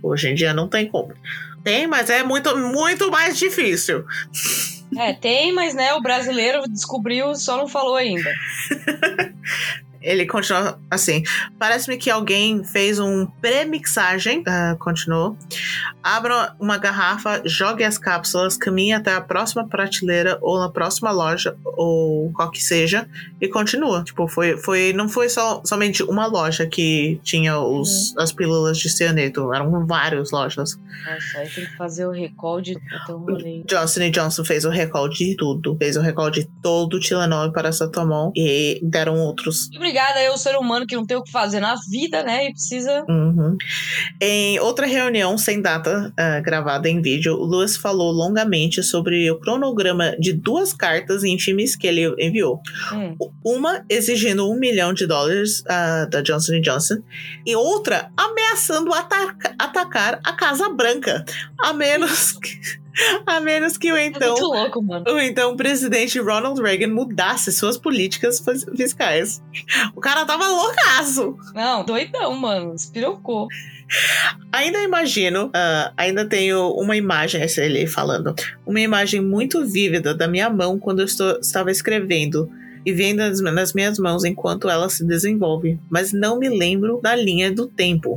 Hoje 0.02 0.28
em 0.28 0.34
dia 0.34 0.52
não 0.52 0.68
tem 0.68 0.86
como. 0.86 1.12
Tem, 1.64 1.86
mas 1.86 2.08
é 2.10 2.22
muito, 2.22 2.56
muito 2.56 3.10
mais 3.10 3.38
difícil. 3.38 4.04
É, 4.98 5.12
tem, 5.12 5.52
mas 5.52 5.74
né, 5.74 5.92
o 5.94 6.00
brasileiro 6.02 6.62
descobriu, 6.68 7.34
só 7.34 7.56
não 7.56 7.68
falou 7.68 7.96
ainda. 7.96 8.30
Ele 10.00 10.26
continua 10.26 10.78
assim. 10.90 11.22
Parece-me 11.58 11.96
que 11.96 12.10
alguém 12.10 12.64
fez 12.64 12.98
um 12.98 13.26
pré-mixagem. 13.26 14.42
ah, 14.46 14.76
continuou. 14.78 15.36
Abra 16.02 16.54
uma 16.58 16.78
garrafa, 16.78 17.42
jogue 17.44 17.84
as 17.84 17.98
cápsulas, 17.98 18.56
caminhe 18.56 18.92
até 18.92 19.14
a 19.14 19.20
próxima 19.20 19.68
prateleira 19.68 20.38
ou 20.40 20.58
na 20.58 20.70
próxima 20.70 21.10
loja, 21.10 21.56
ou 21.64 22.32
qual 22.32 22.50
que 22.50 22.62
seja, 22.62 23.08
e 23.40 23.48
continua. 23.48 24.02
Tipo, 24.02 24.26
foi, 24.26 24.56
foi, 24.56 24.92
não 24.92 25.08
foi 25.08 25.28
só, 25.28 25.62
somente 25.64 26.02
uma 26.02 26.26
loja 26.26 26.66
que 26.66 27.20
tinha 27.22 27.58
os, 27.58 28.16
as 28.16 28.32
pílulas 28.32 28.78
de 28.78 28.88
cianeto. 28.88 29.52
Eram 29.52 29.86
várias 29.86 30.30
lojas. 30.30 30.78
Nossa, 31.04 31.38
aí 31.38 31.48
tem 31.48 31.66
que 31.66 31.76
fazer 31.76 32.06
o 32.06 32.10
recall 32.10 32.60
de 32.60 32.78
rolê. 33.06 33.62
Johnson 33.66 34.10
Johnson 34.10 34.44
fez 34.44 34.64
o 34.64 34.70
recall 34.70 35.08
de 35.08 35.36
tudo. 35.36 35.76
Fez 35.76 35.96
o 35.96 36.00
recall 36.00 36.30
de 36.30 36.48
todo 36.62 36.94
o 36.94 37.00
Tilenol 37.00 37.46
e 37.46 37.52
paracetamol. 37.52 38.32
E 38.34 38.80
deram 38.82 39.18
outros 39.18 39.68
E 39.72 39.78
obrigada 39.90 40.20
aí 40.20 40.26
ao 40.26 40.38
ser 40.38 40.56
humano 40.56 40.86
que 40.86 40.94
não 40.94 41.04
tem 41.04 41.16
o 41.16 41.22
que 41.22 41.32
fazer 41.32 41.58
na 41.58 41.74
vida, 41.90 42.22
né? 42.22 42.46
E 42.46 42.52
precisa. 42.52 43.04
Uhum. 43.08 43.56
Em 44.20 44.58
outra 44.60 44.86
reunião 44.86 45.36
sem 45.36 45.60
data 45.60 46.12
uh, 46.12 46.42
gravada 46.42 46.88
em 46.88 47.02
vídeo, 47.02 47.34
o 47.34 47.44
Lewis 47.44 47.76
falou 47.76 48.12
longamente 48.12 48.82
sobre 48.82 49.30
o 49.30 49.38
cronograma 49.38 50.14
de 50.18 50.32
duas 50.32 50.72
cartas 50.72 51.24
íntimes 51.24 51.74
que 51.74 51.86
ele 51.86 52.14
enviou. 52.18 52.60
Hum. 52.92 53.16
Uma 53.44 53.84
exigindo 53.88 54.48
um 54.48 54.54
milhão 54.54 54.94
de 54.94 55.06
dólares 55.06 55.60
uh, 55.60 56.08
da 56.08 56.22
Johnson 56.22 56.60
Johnson 56.60 56.98
e 57.44 57.56
outra 57.56 58.10
ameaçando 58.16 58.92
ataca 58.94 59.54
atacar 59.58 60.20
a 60.24 60.32
Casa 60.32 60.68
Branca, 60.68 61.24
a 61.58 61.72
menos 61.72 62.32
que. 62.32 62.80
A 63.26 63.40
menos 63.40 63.76
que 63.76 63.92
o 63.92 63.96
então, 63.96 64.36
é 64.36 64.40
louco, 64.40 64.84
o 65.08 65.18
então 65.20 65.56
presidente 65.56 66.18
Ronald 66.18 66.60
Reagan 66.60 66.88
mudasse 66.88 67.52
suas 67.52 67.78
políticas 67.78 68.42
fiscais. 68.76 69.42
O 69.94 70.00
cara 70.00 70.24
tava 70.24 70.48
loucaço. 70.48 71.36
Não, 71.54 71.84
doidão, 71.84 72.34
mano. 72.36 72.74
Espirocou. 72.74 73.48
Ainda 74.52 74.82
imagino, 74.82 75.46
uh, 75.46 75.92
ainda 75.96 76.24
tenho 76.24 76.70
uma 76.72 76.96
imagem, 76.96 77.42
essa 77.42 77.62
ele 77.62 77.86
falando, 77.86 78.34
uma 78.64 78.80
imagem 78.80 79.20
muito 79.20 79.66
vívida 79.66 80.14
da 80.14 80.28
minha 80.28 80.48
mão 80.48 80.78
quando 80.78 81.00
eu 81.00 81.06
estou, 81.06 81.38
estava 81.40 81.70
escrevendo 81.70 82.48
e 82.84 82.92
vendo 82.92 83.18
nas, 83.18 83.40
nas 83.40 83.72
minhas 83.72 83.98
mãos 83.98 84.24
enquanto 84.24 84.68
ela 84.68 84.88
se 84.88 85.04
desenvolve, 85.04 85.78
mas 85.90 86.12
não 86.12 86.38
me 86.38 86.48
lembro 86.48 87.00
da 87.02 87.14
linha 87.14 87.50
do 87.52 87.66
tempo. 87.66 88.16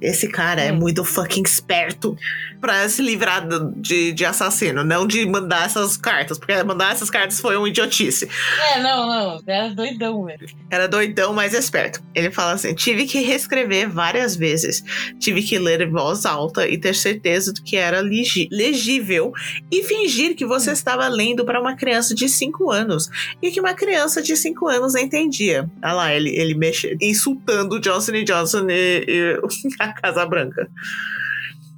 Esse 0.00 0.28
cara 0.28 0.60
é 0.60 0.72
hum. 0.72 0.76
muito 0.76 1.04
fucking 1.04 1.42
esperto 1.42 2.16
pra 2.60 2.88
se 2.88 3.00
livrar 3.00 3.46
de, 3.76 4.12
de 4.12 4.24
assassino, 4.24 4.84
não 4.84 5.06
de 5.06 5.24
mandar 5.26 5.64
essas 5.64 5.96
cartas, 5.96 6.38
porque 6.38 6.62
mandar 6.62 6.92
essas 6.92 7.08
cartas 7.08 7.40
foi 7.40 7.56
um 7.56 7.66
idiotice. 7.66 8.28
É, 8.72 8.82
não, 8.82 9.08
não, 9.08 9.42
era 9.46 9.70
doidão, 9.74 10.24
velho. 10.24 10.46
Era 10.68 10.86
doidão, 10.86 11.32
mas 11.32 11.54
esperto. 11.54 12.02
Ele 12.14 12.30
fala 12.30 12.52
assim: 12.52 12.74
tive 12.74 13.06
que 13.06 13.20
reescrever 13.20 13.88
várias 13.88 14.36
vezes, 14.36 14.84
tive 15.18 15.42
que 15.42 15.58
ler 15.58 15.80
em 15.80 15.90
voz 15.90 16.26
alta 16.26 16.68
e 16.68 16.76
ter 16.76 16.94
certeza 16.94 17.52
de 17.52 17.62
que 17.62 17.76
era 17.76 18.00
legível 18.00 19.32
e 19.70 19.82
fingir 19.82 20.34
que 20.34 20.44
você 20.44 20.70
hum. 20.70 20.74
estava 20.74 21.08
lendo 21.08 21.44
para 21.44 21.60
uma 21.60 21.76
criança 21.76 22.14
de 22.14 22.28
5 22.28 22.70
anos 22.70 23.08
e 23.40 23.50
que 23.50 23.60
uma 23.60 23.74
criança 23.74 24.20
de 24.20 24.36
5 24.36 24.68
anos 24.68 24.94
entendia. 24.94 25.68
Olha 25.82 25.92
lá, 25.92 26.14
ele, 26.14 26.30
ele 26.30 26.54
mexe, 26.54 26.96
insultando 27.00 27.80
Johnson 27.80 28.12
Johnson 28.24 28.66
e, 28.68 29.04
e 29.08 29.40
a 29.78 29.92
Casa 29.92 30.26
Branca. 30.26 30.68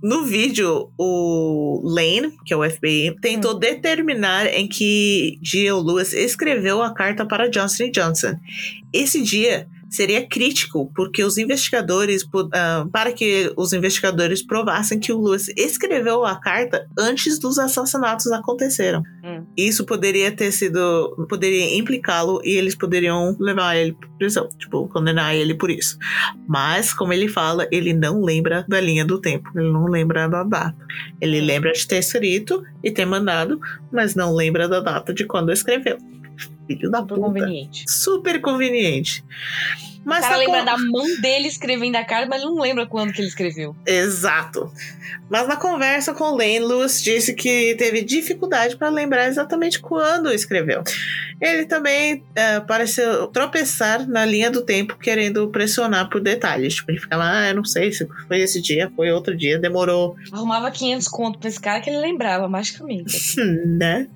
No 0.02 0.24
vídeo, 0.24 0.90
o 0.98 1.80
Lane, 1.84 2.36
que 2.44 2.52
é 2.52 2.56
o 2.56 2.68
FBI, 2.68 3.16
tentou 3.20 3.54
hum. 3.54 3.58
determinar 3.58 4.46
em 4.46 4.66
que 4.66 5.38
dia 5.40 5.76
o 5.76 5.80
Lewis 5.80 6.12
escreveu 6.12 6.82
a 6.82 6.92
carta 6.92 7.24
para 7.24 7.48
Johnson 7.48 7.88
Johnson. 7.90 8.34
Esse 8.92 9.22
dia 9.22 9.68
seria 9.92 10.26
crítico, 10.26 10.90
porque 10.96 11.22
os 11.22 11.36
investigadores, 11.36 12.22
uh, 12.22 12.88
para 12.90 13.12
que 13.12 13.52
os 13.56 13.74
investigadores 13.74 14.42
provassem 14.42 14.98
que 14.98 15.12
o 15.12 15.20
Lewis 15.20 15.48
escreveu 15.54 16.24
a 16.24 16.36
carta 16.36 16.88
antes 16.98 17.38
dos 17.38 17.58
assassinatos 17.58 18.32
aconteceram. 18.32 19.02
Hum. 19.22 19.44
Isso 19.54 19.84
poderia 19.84 20.32
ter 20.32 20.50
sido, 20.50 21.26
poderia 21.28 21.76
implicá-lo 21.76 22.40
e 22.42 22.52
eles 22.52 22.74
poderiam 22.74 23.36
levar 23.38 23.76
ele 23.76 23.92
para 23.92 24.08
prisão, 24.18 24.48
tipo, 24.58 24.88
condenar 24.88 25.36
ele 25.36 25.54
por 25.54 25.70
isso. 25.70 25.98
Mas, 26.48 26.94
como 26.94 27.12
ele 27.12 27.28
fala, 27.28 27.68
ele 27.70 27.92
não 27.92 28.22
lembra 28.22 28.64
da 28.66 28.80
linha 28.80 29.04
do 29.04 29.20
tempo, 29.20 29.50
ele 29.54 29.70
não 29.70 29.86
lembra 29.86 30.26
da 30.26 30.42
data. 30.42 30.86
Ele 31.20 31.38
hum. 31.38 31.44
lembra 31.44 31.72
de 31.72 31.86
ter 31.86 31.98
escrito 31.98 32.64
e 32.82 32.90
ter 32.90 33.04
mandado, 33.04 33.60
mas 33.92 34.14
não 34.14 34.34
lembra 34.34 34.66
da 34.66 34.80
data 34.80 35.12
de 35.12 35.26
quando 35.26 35.52
escreveu. 35.52 35.98
Filho 36.76 36.90
da 36.90 36.98
Super 37.00 37.14
puta. 37.14 37.26
conveniente. 37.26 37.84
Super 37.88 38.40
conveniente. 38.40 39.24
Mas 40.04 40.18
o 40.18 40.22
cara 40.22 40.36
lembra 40.36 40.60
con... 40.60 40.64
da 40.64 40.78
mão 40.78 41.20
dele 41.20 41.48
escrevendo 41.48 41.96
a 41.96 42.04
carta, 42.04 42.28
mas 42.28 42.42
não 42.42 42.58
lembra 42.58 42.86
quando 42.86 43.12
que 43.12 43.20
ele 43.20 43.28
escreveu. 43.28 43.74
Exato. 43.86 44.70
Mas 45.30 45.48
na 45.48 45.56
conversa 45.56 46.12
com 46.12 46.36
Lane, 46.36 46.58
Lewis 46.58 47.02
disse 47.02 47.34
que 47.34 47.74
teve 47.76 48.02
dificuldade 48.02 48.76
para 48.76 48.88
lembrar 48.88 49.28
exatamente 49.28 49.80
quando 49.80 50.32
escreveu. 50.32 50.82
Ele 51.40 51.64
também 51.64 52.16
uh, 52.16 52.66
pareceu 52.66 53.26
tropeçar 53.28 54.06
na 54.08 54.24
linha 54.24 54.50
do 54.50 54.62
tempo, 54.62 54.98
querendo 54.98 55.48
pressionar 55.48 56.10
por 56.10 56.20
detalhes. 56.20 56.74
Tipo, 56.74 56.90
ele 56.90 57.00
ficava, 57.00 57.24
ah, 57.24 57.48
eu 57.48 57.54
não 57.54 57.64
sei 57.64 57.92
se 57.92 58.06
foi 58.28 58.40
esse 58.40 58.60
dia, 58.60 58.92
foi 58.94 59.10
outro 59.10 59.36
dia, 59.36 59.58
demorou. 59.58 60.16
Arrumava 60.32 60.70
500 60.70 61.08
conto 61.08 61.38
pra 61.38 61.48
esse 61.48 61.60
cara 61.60 61.80
que 61.80 61.88
ele 61.88 61.98
lembrava, 61.98 62.48
magicamente. 62.48 63.36
né? 63.66 64.08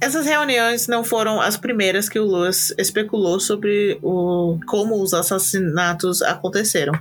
Essas 0.00 0.26
reuniões 0.26 0.86
não 0.86 1.02
foram 1.02 1.40
as 1.40 1.56
primeiras 1.56 2.08
que 2.08 2.18
o 2.18 2.26
Lewis 2.26 2.74
especulou 2.76 3.40
sobre 3.40 3.98
o, 4.02 4.58
como 4.66 5.00
os 5.02 5.14
assassinatos 5.14 6.20
aconteceram. 6.20 6.92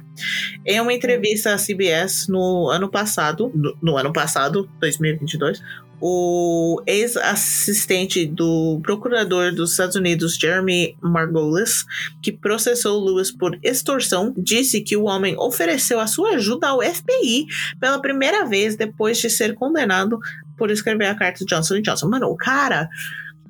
Em 0.65 0.79
uma 0.79 0.93
entrevista 0.93 1.53
à 1.53 1.57
CBS 1.57 2.27
no 2.29 2.69
ano 2.69 2.89
passado, 2.89 3.51
no, 3.53 3.77
no 3.81 3.97
ano 3.97 4.13
passado, 4.13 4.69
2022, 4.79 5.61
o 6.05 6.83
ex-assistente 6.85 8.25
do 8.25 8.77
procurador 8.83 9.55
dos 9.55 9.71
Estados 9.71 9.95
Unidos, 9.95 10.35
Jeremy 10.35 10.97
Margolis, 11.01 11.85
que 12.21 12.29
processou 12.29 13.01
Lewis 13.01 13.31
por 13.31 13.57
extorsão, 13.63 14.33
disse 14.37 14.81
que 14.81 14.97
o 14.97 15.05
homem 15.05 15.33
ofereceu 15.39 16.01
a 16.01 16.07
sua 16.07 16.31
ajuda 16.31 16.67
ao 16.67 16.81
FBI 16.81 17.45
pela 17.79 18.01
primeira 18.01 18.45
vez 18.45 18.75
depois 18.75 19.17
de 19.17 19.29
ser 19.29 19.55
condenado 19.55 20.19
por 20.57 20.69
escrever 20.69 21.05
a 21.05 21.15
carta 21.15 21.45
de 21.45 21.45
Johnson 21.45 21.81
Johnson. 21.81 22.09
Mano, 22.09 22.27
o 22.27 22.35
cara 22.35 22.89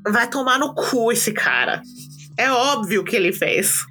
vai 0.08 0.30
tomar 0.30 0.60
no 0.60 0.76
cu 0.76 1.12
esse 1.12 1.32
cara. 1.32 1.82
É 2.38 2.52
óbvio 2.52 3.04
que 3.04 3.16
ele 3.16 3.34
fez. 3.34 3.84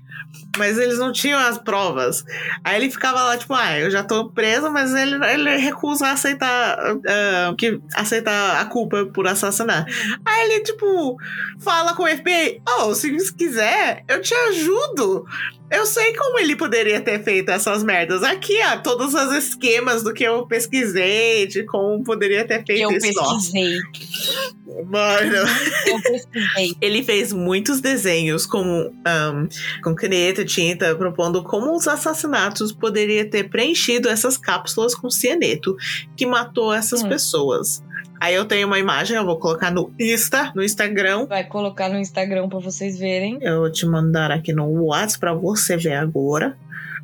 Mas 0.56 0.78
eles 0.78 0.98
não 0.98 1.12
tinham 1.12 1.38
as 1.38 1.56
provas. 1.56 2.24
Aí 2.62 2.76
ele 2.76 2.90
ficava 2.90 3.22
lá, 3.22 3.38
tipo, 3.38 3.54
ah, 3.54 3.78
eu 3.78 3.90
já 3.90 4.02
tô 4.02 4.28
preso, 4.28 4.70
mas 4.70 4.92
ele, 4.94 5.24
ele 5.26 5.56
recusa 5.56 6.08
aceitar, 6.08 6.94
uh, 6.94 7.56
que, 7.56 7.80
aceitar 7.94 8.60
a 8.60 8.64
culpa 8.66 9.06
por 9.06 9.26
assassinar. 9.26 9.86
Aí 10.24 10.50
ele, 10.50 10.60
tipo, 10.62 11.16
fala 11.58 11.94
com 11.94 12.02
o 12.02 12.08
FBI: 12.08 12.60
Oh, 12.80 12.94
se 12.94 13.34
quiser, 13.34 14.04
eu 14.08 14.20
te 14.20 14.34
ajudo. 14.34 15.24
Eu 15.72 15.86
sei 15.86 16.14
como 16.14 16.38
ele 16.38 16.54
poderia 16.54 17.00
ter 17.00 17.24
feito 17.24 17.50
essas 17.50 17.82
merdas. 17.82 18.22
Aqui, 18.22 18.58
ó, 18.62 18.76
todos 18.76 19.14
os 19.14 19.32
esquemas 19.34 20.02
do 20.02 20.12
que 20.12 20.22
eu 20.22 20.46
pesquisei, 20.46 21.46
de 21.46 21.64
como 21.64 22.04
poderia 22.04 22.46
ter 22.46 22.62
feito 22.62 22.82
eu 22.82 22.90
isso. 22.90 23.06
Eu 23.06 23.14
pesquisei. 23.14 23.78
Mano. 24.84 25.36
Eu 25.86 26.02
pesquisei. 26.02 26.76
ele 26.80 27.02
fez 27.02 27.32
muitos 27.32 27.80
desenhos 27.80 28.44
com, 28.44 28.62
um, 28.62 29.48
com 29.82 29.94
caneta, 29.94 30.44
tinta, 30.44 30.94
propondo 30.94 31.42
como 31.42 31.74
os 31.74 31.88
assassinatos 31.88 32.70
poderiam 32.70 33.26
ter 33.30 33.48
preenchido 33.48 34.10
essas 34.10 34.36
cápsulas 34.36 34.94
com 34.94 35.08
cianeto 35.08 35.74
que 36.14 36.26
matou 36.26 36.74
essas 36.74 37.02
hum. 37.02 37.08
pessoas. 37.08 37.82
Aí 38.22 38.36
eu 38.36 38.44
tenho 38.44 38.68
uma 38.68 38.78
imagem, 38.78 39.16
eu 39.16 39.24
vou 39.24 39.36
colocar 39.36 39.72
no 39.72 39.92
Insta, 39.98 40.52
no 40.54 40.62
Instagram. 40.62 41.26
Vai 41.26 41.42
colocar 41.42 41.88
no 41.88 41.98
Instagram 41.98 42.48
para 42.48 42.60
vocês 42.60 42.96
verem. 42.96 43.36
Eu 43.40 43.62
vou 43.62 43.72
te 43.72 43.84
mandar 43.84 44.30
aqui 44.30 44.52
no 44.52 44.64
WhatsApp 44.84 45.18
para 45.18 45.34
você 45.34 45.61
ver 45.76 45.94
agora. 45.94 46.56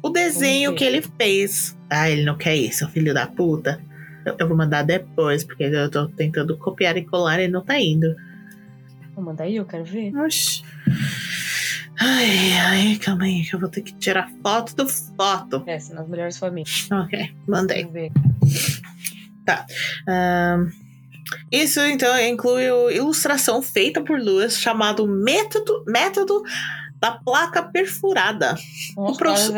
O 0.02 0.10
desenho 0.10 0.74
que 0.74 0.84
ele 0.84 1.02
fez. 1.02 1.76
Ah, 1.90 2.08
ele 2.08 2.24
não 2.24 2.36
quer 2.36 2.56
isso, 2.56 2.88
filho 2.90 3.12
da 3.12 3.26
puta. 3.26 3.80
Eu, 4.24 4.36
eu, 4.38 4.48
vou 4.48 4.56
mandar 4.56 4.82
depois, 4.82 5.42
porque 5.42 5.64
eu 5.64 5.90
tô 5.90 6.06
tentando 6.08 6.56
copiar 6.56 6.96
e 6.96 7.04
colar 7.04 7.40
e 7.40 7.48
não 7.48 7.64
tá 7.64 7.80
indo. 7.80 8.14
Vou 9.14 9.24
mandar 9.24 9.44
aí, 9.44 9.56
eu 9.56 9.64
quero 9.64 9.84
ver. 9.84 10.14
Oxi. 10.16 10.62
Ai, 12.00 12.52
ai, 12.52 12.96
calma 13.02 13.24
aí, 13.24 13.42
que 13.42 13.54
eu 13.54 13.58
vou 13.58 13.68
ter 13.68 13.82
que 13.82 13.92
tirar 13.94 14.30
foto 14.42 14.76
do 14.76 14.88
foto. 14.88 15.64
É, 15.66 15.78
nas 15.92 16.08
melhores 16.08 16.38
famílias. 16.38 16.88
Ok, 16.92 17.34
mandei. 17.46 17.88
Tá. 19.44 19.66
Um... 20.06 20.70
Isso 21.50 21.80
então 21.80 22.18
inclui 22.20 22.64
ilustração 22.94 23.60
feita 23.60 24.02
por 24.02 24.18
Lewis 24.18 24.58
chamado 24.58 25.06
método, 25.06 25.84
método 25.86 26.42
da 27.00 27.12
placa 27.12 27.62
perfurada. 27.62 28.56
Nossa, 28.96 29.12
o 29.12 29.16
processo 29.16 29.52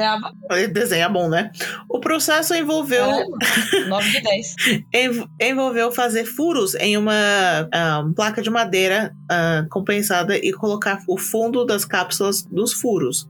Ele 0.50 0.68
desenha 0.68 1.08
bom, 1.08 1.28
né? 1.28 1.50
O 1.88 2.00
processo 2.00 2.54
envolveu. 2.54 3.04
É, 3.04 3.84
9 3.86 4.10
de 4.10 4.20
10. 4.22 4.54
envolveu 5.40 5.90
fazer 5.90 6.24
furos 6.24 6.74
em 6.74 6.96
uma 6.96 7.12
uh, 7.14 8.12
placa 8.14 8.42
de 8.42 8.50
madeira 8.50 9.14
uh, 9.24 9.68
compensada 9.68 10.36
e 10.36 10.52
colocar 10.52 11.02
o 11.08 11.16
fundo 11.16 11.64
das 11.64 11.84
cápsulas 11.84 12.42
dos 12.42 12.72
furos. 12.72 13.28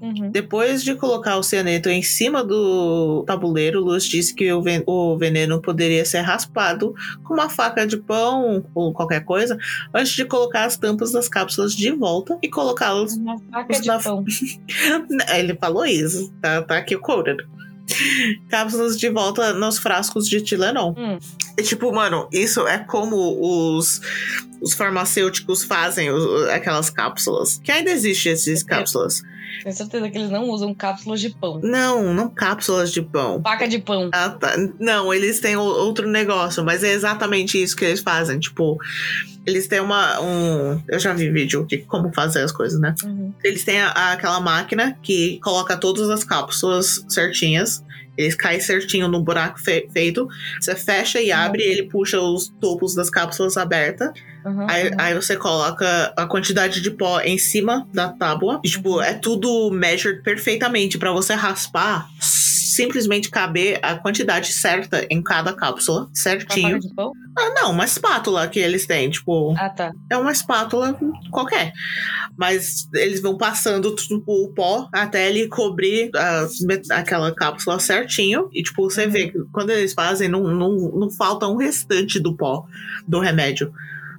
Uhum. 0.00 0.30
Depois 0.30 0.82
de 0.84 0.94
colocar 0.94 1.36
o 1.38 1.42
cianeto 1.42 1.88
em 1.88 2.02
cima 2.02 2.44
do 2.44 3.24
tabuleiro, 3.26 3.80
Luz 3.80 4.04
disse 4.04 4.34
que 4.34 4.52
o, 4.52 4.60
ven 4.62 4.82
o 4.86 5.16
veneno 5.16 5.60
poderia 5.60 6.04
ser 6.04 6.20
raspado 6.20 6.94
com 7.24 7.34
uma 7.34 7.48
faca 7.48 7.86
de 7.86 7.96
pão 7.96 8.64
ou 8.74 8.92
qualquer 8.92 9.24
coisa 9.24 9.56
antes 9.94 10.12
de 10.12 10.24
colocar 10.24 10.64
as 10.64 10.76
tampas 10.76 11.12
das 11.12 11.28
cápsulas 11.28 11.74
de 11.74 11.90
volta 11.92 12.38
e 12.42 12.48
colocá-las. 12.48 13.14
Uma 13.16 13.38
faca 13.50 13.80
de 13.80 13.86
na... 13.86 13.98
pão. 13.98 14.24
Ele 15.34 15.54
falou 15.56 15.86
isso, 15.86 16.32
tá, 16.42 16.62
tá 16.62 16.76
aqui 16.78 16.94
o 16.94 17.00
quoted. 17.00 17.42
cápsulas 18.48 18.98
de 18.98 19.08
volta 19.08 19.52
nos 19.52 19.78
frascos 19.78 20.28
de 20.28 20.40
Tilenol. 20.40 20.94
Hum. 20.98 21.18
E, 21.58 21.62
tipo, 21.62 21.90
mano, 21.92 22.28
isso 22.32 22.66
é 22.66 22.78
como 22.78 23.16
os, 23.76 24.00
os 24.60 24.74
farmacêuticos 24.74 25.62
fazem 25.64 26.10
o- 26.10 26.50
aquelas 26.50 26.90
cápsulas. 26.90 27.60
Que 27.64 27.72
ainda 27.72 27.90
existem 27.90 28.32
essas 28.32 28.62
cápsulas. 28.62 29.22
Tenho 29.62 29.74
certeza 29.74 30.10
que 30.10 30.18
eles 30.18 30.30
não 30.30 30.48
usam 30.48 30.74
cápsulas 30.74 31.20
de 31.20 31.30
pão. 31.30 31.60
Não, 31.62 32.12
não 32.14 32.28
cápsulas 32.28 32.92
de 32.92 33.02
pão. 33.02 33.40
Faca 33.42 33.66
de 33.66 33.78
pão. 33.78 34.10
Ah, 34.12 34.30
tá. 34.30 34.56
Não, 34.78 35.12
eles 35.12 35.40
têm 35.40 35.56
outro 35.56 36.08
negócio, 36.08 36.64
mas 36.64 36.82
é 36.82 36.92
exatamente 36.92 37.60
isso 37.62 37.76
que 37.76 37.84
eles 37.84 38.00
fazem. 38.00 38.38
Tipo, 38.38 38.78
eles 39.46 39.66
têm 39.68 39.80
uma. 39.80 40.20
Um, 40.20 40.82
eu 40.88 40.98
já 40.98 41.12
vi 41.12 41.30
vídeo 41.30 41.64
de 41.68 41.78
como 41.78 42.12
fazer 42.12 42.42
as 42.42 42.52
coisas, 42.52 42.80
né? 42.80 42.94
Uhum. 43.04 43.32
Eles 43.44 43.64
têm 43.64 43.80
a- 43.80 43.90
a- 43.90 44.12
aquela 44.12 44.40
máquina 44.40 44.98
que 45.02 45.38
coloca 45.42 45.76
todas 45.76 46.10
as 46.10 46.24
cápsulas 46.24 47.04
certinhas. 47.08 47.84
Eles 48.18 48.34
caem 48.34 48.60
certinho 48.60 49.08
no 49.08 49.22
buraco 49.22 49.60
fe- 49.60 49.88
feito. 49.92 50.26
Você 50.58 50.74
fecha 50.74 51.20
e 51.20 51.30
abre, 51.30 51.62
ele 51.62 51.82
puxa 51.82 52.18
os 52.18 52.48
topos 52.60 52.94
das 52.94 53.10
cápsulas 53.10 53.58
abertas. 53.58 54.10
Uhum. 54.42 54.66
Aí, 54.70 54.90
aí 54.96 55.14
você 55.14 55.36
coloca 55.36 56.14
a 56.16 56.24
quantidade 56.26 56.80
de 56.80 56.90
pó 56.90 57.20
em 57.20 57.36
cima 57.36 57.86
da 57.92 58.08
tábua. 58.08 58.58
E, 58.64 58.70
tipo, 58.70 59.02
é 59.02 59.12
tudo 59.12 59.70
measured 59.70 60.22
perfeitamente 60.22 60.96
pra 60.96 61.12
você 61.12 61.34
raspar. 61.34 62.08
Simplesmente 62.76 63.30
caber 63.30 63.78
a 63.82 63.94
quantidade 63.94 64.52
certa 64.52 65.06
em 65.08 65.22
cada 65.22 65.52
cápsula, 65.54 66.10
certinho. 66.12 66.78
Ah, 67.38 67.50
não, 67.54 67.70
uma 67.70 67.84
espátula 67.86 68.46
que 68.48 68.58
eles 68.58 68.86
têm, 68.86 69.08
tipo, 69.08 69.54
Ah, 69.58 69.70
tá. 69.70 69.92
é 70.10 70.16
uma 70.16 70.30
espátula 70.30 70.98
qualquer. 71.30 71.72
Mas 72.36 72.86
eles 72.94 73.20
vão 73.22 73.38
passando 73.38 73.94
tipo, 73.94 74.22
o 74.44 74.52
pó 74.52 74.88
até 74.92 75.28
ele 75.28 75.48
cobrir 75.48 76.10
a 76.14 76.46
aquela 76.90 77.34
cápsula 77.34 77.80
certinho. 77.80 78.48
E, 78.52 78.62
tipo, 78.62 78.82
você 78.90 79.06
vê 79.06 79.28
que 79.28 79.38
quando 79.52 79.70
eles 79.70 79.94
fazem, 79.94 80.28
não, 80.28 80.42
não, 80.44 80.72
não 80.76 81.10
falta 81.10 81.46
um 81.48 81.56
restante 81.56 82.20
do 82.20 82.36
pó 82.36 82.66
do 83.08 83.20
remédio. 83.20 83.72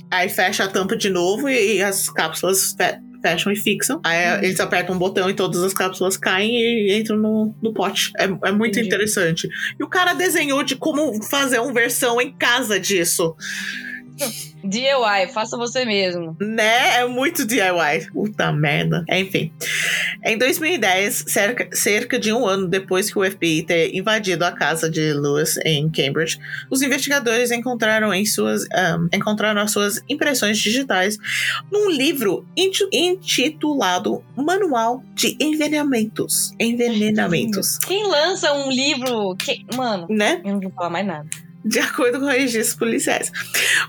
Aí 0.10 0.30
fecha 0.30 0.64
a 0.64 0.68
tampa 0.68 0.95
de 0.95 1.10
novo 1.10 1.49
e, 1.49 1.82
as 1.82 2.10
cápsulas 2.10 2.76
fecham 3.22 3.51
e 3.51 3.55
fixam. 3.55 3.99
Aí 4.03 4.18
Uhum. 4.38 4.43
eles 4.43 4.59
apertam 4.59 4.95
um 4.95 4.97
botão 4.99 5.30
e 5.30 5.34
todas 5.34 5.61
as 5.63 5.74
cápsulas 5.74 6.18
caem 6.18 6.49
e 6.59 6.97
entram 6.97 7.18
no, 7.18 7.55
no 7.61 7.74
pote. 7.74 8.11
É, 8.18 8.26
é 8.26 8.51
muito 8.51 8.72
Entendi. 8.78 8.88
interessante. 8.88 9.47
E 9.80 9.84
o 9.84 9.88
cara 9.88 10.13
desenhou 10.13 10.63
de 10.63 10.76
como 10.76 11.22
fazer 11.24 11.59
uma 11.59 11.74
versão 11.74 12.20
em 12.22 12.32
casa 12.32 12.80
disso. 12.80 13.36
DIY, 14.63 15.32
faça 15.34 15.55
você 15.57 15.86
mesmo. 15.86 16.36
Né? 16.39 16.97
É 16.99 17.05
muito 17.05 17.45
DIY. 17.45 18.11
Puta 18.11 18.51
merda. 18.51 19.05
Enfim. 19.09 19.51
Em 20.26 20.38
2010, 20.38 21.26
cerca, 21.28 21.70
cerca 21.76 22.20
de 22.20 22.34
um 22.34 22.45
ano 22.45 22.68
depois 22.68 23.11
que 23.11 23.18
o 23.20 23.24
FBI 23.30 23.63
ter 23.63 23.95
invadido 23.95 24.43
a 24.45 24.51
casa 24.51 24.89
de 24.89 25.13
Lewis 25.13 25.57
em 25.65 25.89
Cambridge, 25.89 26.38
os 26.70 26.82
investigadores 26.82 27.51
encontraram 27.51 28.13
em 28.13 28.26
suas 28.26 28.63
ahm, 28.74 29.07
encontraram 29.13 29.61
as 29.61 29.72
suas 29.72 30.01
impressões 30.09 30.57
digitais 30.57 31.18
num 31.72 31.89
livro 31.89 32.45
inti- 32.57 32.88
intitulado 32.91 34.24
Manual 34.36 35.03
de 35.13 35.38
Envenenamentos. 35.39 36.51
Envenenamentos. 36.59 37.78
Quem 37.80 38.07
lança 38.07 38.51
um 38.53 38.70
livro. 38.70 39.36
que- 39.38 39.65
Mano, 39.76 40.07
Né? 40.09 40.41
eu 40.43 40.53
não 40.53 40.59
vou 40.59 40.72
falar 40.72 40.89
mais 40.89 41.05
nada. 41.05 41.28
De 41.68 41.80
acordo 41.80 42.20
com 42.20 42.26
registros 42.26 42.76
policiais. 42.78 43.32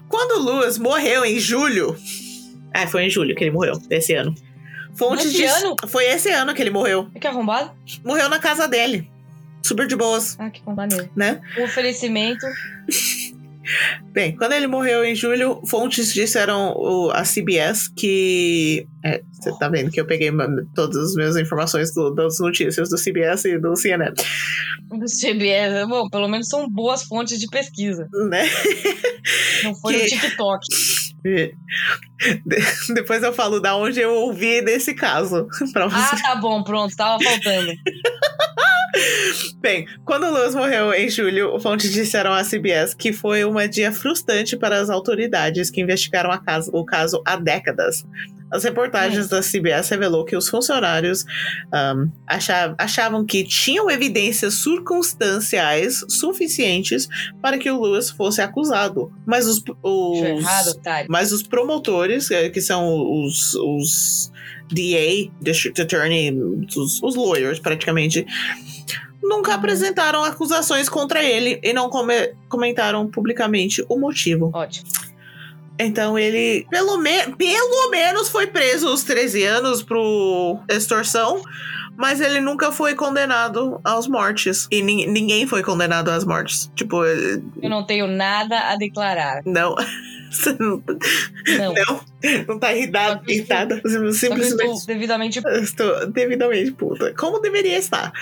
Quando 0.09 0.45
Lewis 0.45 0.79
morreu 0.79 1.25
em 1.25 1.39
julho. 1.39 1.97
Ah, 2.75 2.87
foi 2.87 3.05
em 3.05 3.11
julho 3.11 3.35
que 3.35 3.45
ele 3.45 3.51
morreu, 3.51 3.79
desse 3.79 4.15
ano. 4.15 4.35
Fontes 4.95 5.27
Desse 5.27 5.37
de- 5.39 5.45
ano? 5.45 5.77
Foi 5.87 6.05
esse 6.05 6.29
ano 6.31 6.53
que 6.55 6.61
ele 6.63 6.71
morreu. 6.71 7.09
É 7.15 7.19
que 7.21 7.27
arrombado? 7.27 7.71
Morreu 8.05 8.29
na 8.29 8.39
casa 8.39 8.67
dele. 8.67 9.09
Super 9.63 9.87
de 9.87 9.95
boas, 9.97 10.37
Ah, 10.39 10.51
que 10.51 10.61
maneiro. 10.69 11.09
né? 11.17 11.41
O 11.59 11.65
oferecimento. 11.65 12.47
Bem, 14.13 14.35
quando 14.37 14.53
ele 14.53 14.67
morreu 14.67 15.05
em 15.05 15.15
julho, 15.15 15.61
fontes 15.69 16.13
disseram 16.13 16.73
o- 16.77 17.11
a 17.13 17.25
CBS 17.25 17.89
que. 17.97 18.87
é, 19.05 19.21
Você 19.33 19.57
tá 19.59 19.69
vendo 19.69 19.91
que 19.91 20.01
eu 20.01 20.07
peguei 20.07 20.31
todas 20.75 20.97
as 20.97 21.15
minhas 21.15 21.37
informações 21.37 21.95
do- 21.95 22.13
das 22.13 22.41
notícias 22.41 22.89
do 22.89 22.99
CBS 22.99 23.45
e 23.45 23.59
do 23.59 23.77
CNN, 23.77 24.13
O 24.91 25.07
CBS. 25.07 25.87
Bom, 25.87 26.09
pelo 26.09 26.27
menos 26.27 26.49
são 26.49 26.69
boas 26.69 27.05
fontes 27.05 27.39
de 27.39 27.47
pesquisa. 27.47 28.09
né? 28.29 28.43
Não 29.63 29.75
foi 29.77 29.95
Que- 29.95 30.03
no 30.03 30.09
TikTok. 30.23 30.67
De- 31.25 31.55
Depois 32.95 33.23
eu 33.23 33.33
falo 33.33 33.61
da 33.61 33.77
onde 33.77 34.01
eu 34.01 34.13
ouvi 34.15 34.63
desse 34.63 34.95
caso. 34.95 35.47
pra 35.73 35.87
você. 35.89 35.97
Ah, 36.17 36.19
tá 36.23 36.37
bom, 36.37 36.63
pronto, 36.65 36.97
tava 36.97 37.23
faltando. 37.23 37.73
Bem, 39.61 39.87
quando 40.05 40.25
o 40.27 40.33
Lewis 40.33 40.55
morreu 40.55 40.93
em 40.95 41.09
julho, 41.09 41.59
fontes 41.61 41.93
disseram 41.93 42.33
à 42.33 42.43
CBS 42.43 42.95
que 42.95 43.13
foi 43.13 43.45
um 43.45 43.55
dia 43.69 43.93
frustrante 43.93 44.57
para 44.57 44.81
as 44.81 44.89
autoridades 44.89 45.71
que 45.71 45.81
investigaram 45.81 46.31
a 46.31 46.39
casa- 46.39 46.71
o 46.73 46.85
caso 46.85 47.21
há 47.27 47.37
décadas. 47.37 48.05
As 48.51 48.65
reportagens 48.65 49.29
da 49.29 49.43
CBS 49.43 49.91
revelou 49.91 50.25
que 50.25 50.35
os 50.35 50.49
funcionários 50.49 51.23
ahm, 51.71 52.07
acha- 52.27 52.75
achavam 52.79 53.23
que 53.27 53.45
tinham 53.45 53.91
evidências 53.91 54.55
circunstanciais 54.55 56.03
suficientes 56.09 57.09
para 57.43 57.59
que 57.59 57.71
o 57.71 57.79
Lewis 57.81 58.11
fosse 58.11 58.41
acusado. 58.41 59.13
Mas 59.27 59.47
os, 59.47 59.63
os- 59.83 60.19
errado, 60.23 60.81
mas 61.11 61.31
os 61.31 61.43
promotores, 61.43 62.31
eh, 62.31 62.49
que 62.49 62.63
são 62.63 62.89
os, 63.23 63.55
os 63.55 64.33
DA, 64.71 65.31
District 65.41 65.81
Attorney, 65.81 66.31
os, 66.77 67.03
os 67.03 67.15
lawyers 67.17 67.59
praticamente, 67.59 68.27
nunca 69.23 69.55
apresentaram 69.55 70.25
acusações 70.25 70.89
contra 70.89 71.23
ele 71.23 71.59
e 71.63 71.73
não 71.73 71.89
come- 71.91 72.33
comentaram 72.49 73.07
publicamente 73.09 73.85
o 73.89 73.99
motivo. 73.99 74.51
Ótimo. 74.55 74.87
Então 75.81 76.19
ele, 76.19 76.67
pelo, 76.71 76.99
me 76.99 77.23
pelo 77.37 77.91
menos, 77.91 78.29
foi 78.29 78.47
preso 78.49 78.93
os 78.93 79.05
13 79.05 79.45
anos 79.45 79.83
por 79.83 80.61
extorsão. 80.69 81.41
Mas 82.01 82.21
ele 82.21 82.39
nunca 82.41 82.71
foi 82.71 82.95
condenado 82.95 83.81
às 83.83 84.07
mortes. 84.07 84.69
E 84.71 84.81
nin- 84.81 85.07
ninguém 85.09 85.49
foi 85.49 85.65
condenado 85.65 86.11
às 86.11 86.25
mortes. 86.25 86.71
Tipo, 86.77 87.05
eh, 87.05 87.41
Eu 87.61 87.69
não 87.69 87.85
tenho 87.85 88.07
nada 88.07 88.57
a 88.71 88.77
declarar. 88.77 89.43
não. 89.45 89.75
Você 90.31 90.57
não, 90.59 90.83
Não. 91.59 91.75
não, 91.75 92.01
não 92.49 92.59
tá 92.59 92.73
irritada. 92.75 93.23
Irritada. 93.27 93.77
Simplesmente. 94.13 94.43
estou 94.45 94.87
devidamente. 94.87 95.41
Eu 95.45 95.63
Estou 95.63 96.07
devidamente 96.11 96.71
puta. 96.73 97.15
Como 97.15 97.41
deveria 97.41 97.79
estar. 97.79 98.13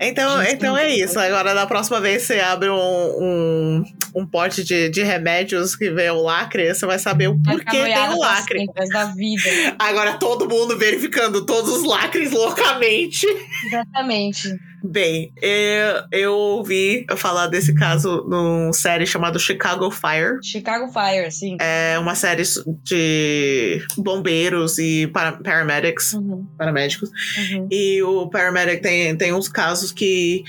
Então, 0.00 0.42
Gente, 0.42 0.54
então 0.54 0.76
é 0.76 0.90
isso. 0.90 1.18
Agora, 1.18 1.54
da 1.54 1.66
próxima 1.66 2.00
vez 2.00 2.22
você 2.22 2.40
abre 2.40 2.68
um, 2.68 2.74
um, 2.74 3.84
um 4.16 4.26
pote 4.26 4.64
de, 4.64 4.88
de 4.88 5.02
remédios 5.02 5.76
que 5.76 5.90
vê 5.90 6.10
o 6.10 6.20
lacre, 6.22 6.74
você 6.74 6.84
vai 6.84 6.98
saber 6.98 7.28
o 7.28 7.38
porquê 7.40 7.70
tem 7.70 8.08
o 8.10 8.18
lacre. 8.18 8.66
da 8.90 9.04
vida. 9.12 9.76
Agora 9.78 10.14
todo 10.14 10.48
mundo 10.48 10.76
verificando 10.76 11.46
todos 11.46 11.70
os 11.70 11.84
lacres 11.84 12.32
loucamente. 12.32 13.26
Exatamente. 13.66 14.58
Bem, 14.84 15.32
eu, 15.40 16.02
eu 16.10 16.32
ouvi 16.34 17.06
falar 17.16 17.46
desse 17.46 17.74
caso 17.74 18.24
numa 18.28 18.72
série 18.72 19.06
chamada 19.06 19.38
Chicago 19.38 19.90
Fire. 19.90 20.38
Chicago 20.42 20.92
Fire, 20.92 21.30
sim. 21.30 21.56
É 21.60 21.98
uma 21.98 22.14
série 22.14 22.42
de 22.82 23.80
bombeiros 23.96 24.78
e 24.78 25.06
para- 25.06 25.32
paramedics, 25.32 26.14
Uhum, 26.14 26.46
paramédicos. 26.58 27.10
uhum. 27.38 27.68
E 27.70 28.02
o 28.02 28.28
paramedic 28.28 28.82
tem, 28.82 29.16
tem 29.16 29.32
uns 29.32 29.48
casos 29.48 29.92
que 29.92 30.42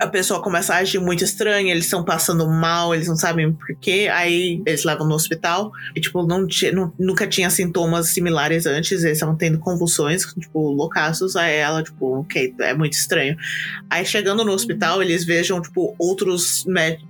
a 0.00 0.06
pessoa 0.06 0.40
começa 0.42 0.74
a 0.74 0.78
agir 0.78 0.98
muito 0.98 1.24
estranho, 1.24 1.68
eles 1.68 1.84
estão 1.84 2.04
passando 2.04 2.46
mal, 2.48 2.94
eles 2.94 3.08
não 3.08 3.16
sabem 3.16 3.52
porquê, 3.52 4.08
aí 4.12 4.62
eles 4.66 4.84
levam 4.84 5.06
no 5.06 5.14
hospital 5.14 5.70
e, 5.94 6.00
tipo, 6.00 6.26
não, 6.26 6.46
não- 6.72 6.92
nunca 6.98 7.26
tinha 7.26 7.50
sintomas 7.50 8.08
similares 8.08 8.66
antes, 8.66 9.02
eles 9.04 9.16
estavam 9.16 9.36
tendo 9.36 9.58
convulsões, 9.58 10.24
tipo, 10.38 10.70
loucaços, 10.70 11.36
aí 11.36 11.54
ela, 11.56 11.82
tipo, 11.82 12.20
ok, 12.20 12.54
é 12.60 12.74
muito 12.74 12.94
estranho. 12.94 13.36
Aí 13.90 14.04
chegando 14.04 14.44
no 14.44 14.52
hospital, 14.52 15.02
eles 15.02 15.24
vejam, 15.24 15.60
tipo, 15.60 15.94
outros 15.98 16.64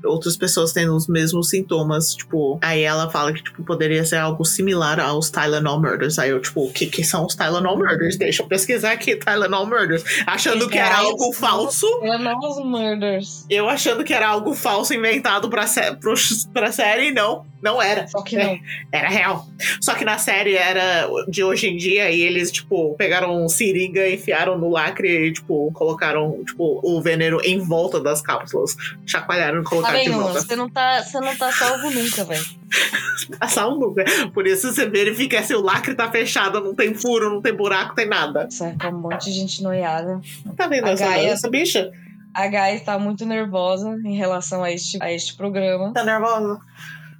outras 0.05 0.37
pessoas 0.37 0.73
tendo 0.73 0.95
os 0.95 1.07
mesmos 1.09 1.49
sintomas, 1.51 2.15
tipo, 2.15 2.59
aí 2.63 2.83
ela 2.83 3.11
fala 3.11 3.33
que, 3.33 3.43
tipo, 3.43 3.63
poderia 3.65 4.05
ser 4.05 4.17
algo 4.17 4.45
similar 4.45 5.01
aos 5.01 5.31
Tylenol 5.31 5.81
Murders. 5.81 6.19
Aí 6.19 6.31
eu, 6.31 6.41
tipo, 6.41 6.65
o 6.65 6.73
que 6.73 6.87
que 6.87 7.05
são 7.05 7.27
os 7.27 7.35
Tylenol 7.35 7.77
Murders? 7.77 8.17
Deixa 8.17 8.43
eu 8.43 8.47
pesquisar 8.47 8.93
aqui, 8.93 9.17
Tylenol 9.17 9.67
Murders. 9.67 10.05
Achando 10.27 10.69
que 10.69 10.79
era 10.79 10.97
algo 10.99 11.33
falso. 11.33 11.87
Não 12.03 12.56
Murders. 12.65 13.45
Eu 13.51 13.69
achando 13.69 14.03
que 14.05 14.13
era 14.15 14.29
algo 14.29 14.55
falso 14.55 14.93
inventado 14.95 15.49
pra, 15.49 15.67
sé 15.67 15.95
pro, 15.95 16.15
pra 16.53 16.73
série, 16.73 17.13
não. 17.13 17.45
Não 17.63 17.81
era. 17.83 18.07
Só 18.07 18.23
que 18.23 18.37
não. 18.37 18.57
Era 18.93 19.09
real. 19.09 19.47
Só 19.81 19.95
que 19.95 20.05
na 20.05 20.19
série 20.19 20.55
era 20.55 21.09
de 21.27 21.43
hoje 21.43 21.69
em 21.69 21.77
dia 21.77 22.11
e 22.11 22.21
eles, 22.21 22.53
tipo, 22.53 22.95
pegaram 22.97 23.49
seringa, 23.49 24.09
enfiaram 24.09 24.57
no 24.59 24.71
lacre 24.71 25.09
e, 25.29 25.33
tipo, 25.33 25.73
colocaram, 25.73 26.45
tipo, 26.47 26.79
o 26.83 27.01
veneno 27.03 27.41
em 27.43 27.59
volta 27.59 27.99
das 27.99 28.21
cápsulas. 28.23 28.77
Chacoalharam 29.07 29.61
e 29.61 29.65
Tá 29.65 29.71
colocaram 29.71 29.99
de 29.99 30.05
vendo, 30.05 30.13
mano? 30.17 30.25
volta. 30.29 30.41
Você 30.43 30.55
não 30.55 30.69
tá, 30.69 31.03
você 31.03 31.19
não 31.21 31.35
tá 31.37 31.51
salvo 31.51 31.91
nunca, 31.91 32.25
velho. 32.25 32.45
Passar 33.41 33.69
um 33.69 33.79
nunca. 33.79 34.05
Por 34.33 34.47
isso 34.47 34.73
você 34.73 34.87
verifica 34.87 35.43
se 35.43 35.55
o 35.55 35.61
lacre 35.63 35.95
tá 35.95 36.11
fechado, 36.11 36.61
não 36.61 36.75
tem 36.75 36.95
furo, 36.95 37.31
não 37.31 37.41
tem 37.41 37.53
buraco, 37.55 37.95
tem 37.95 38.07
nada. 38.07 38.49
Saca, 38.51 38.91
um 38.91 39.01
monte 39.01 39.25
de 39.25 39.33
gente 39.33 39.63
noiada. 39.63 40.21
Tá 40.57 40.69
vendo 40.69 40.87
essa, 40.89 41.05
Gaia- 41.07 41.31
essa 41.31 41.49
bicha? 41.49 41.91
A 42.37 42.49
Gai 42.49 42.81
tá 42.81 42.99
muito 42.99 43.25
nervosa 43.25 43.97
em 44.05 44.15
relação 44.15 44.63
a 44.63 44.71
este, 44.71 44.99
a 45.01 45.11
este 45.11 45.35
programa. 45.35 45.95
Tá 45.95 46.05
nervosa? 46.05 46.61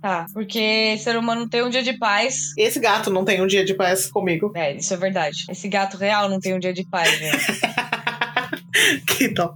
Tá, 0.03 0.27
porque 0.35 0.99
ser 0.99 1.17
humano 1.17 1.49
tem 1.49 1.63
um 1.63 1.71
dia 1.71 1.83
de 1.83 1.95
paz. 1.95 2.53
Esse 2.55 2.79
gato 2.79 3.11
não 3.11 3.25
tem 3.25 3.41
um 3.41 3.47
dia 3.47 3.65
de 3.65 3.73
paz 3.73 4.11
comigo. 4.11 4.53
É, 4.55 4.77
isso 4.77 4.93
é 4.93 4.97
verdade. 4.99 5.47
Esse 5.49 5.69
gato 5.69 5.97
real 5.97 6.29
não 6.29 6.39
tem 6.39 6.55
um 6.55 6.59
dia 6.59 6.75
de 6.75 6.85
paz, 6.85 7.11
velho. 7.19 7.39
Dó. 9.35 9.55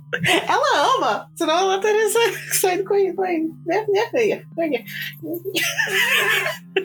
Ela 0.48 0.96
ama, 0.96 1.30
senão 1.36 1.58
ela 1.58 1.80
teria 1.80 2.08
sa- 2.08 2.54
saído 2.60 2.84
correndo 2.84 3.22
aí. 3.22 3.48
Né, 3.66 3.84
né? 3.88 4.10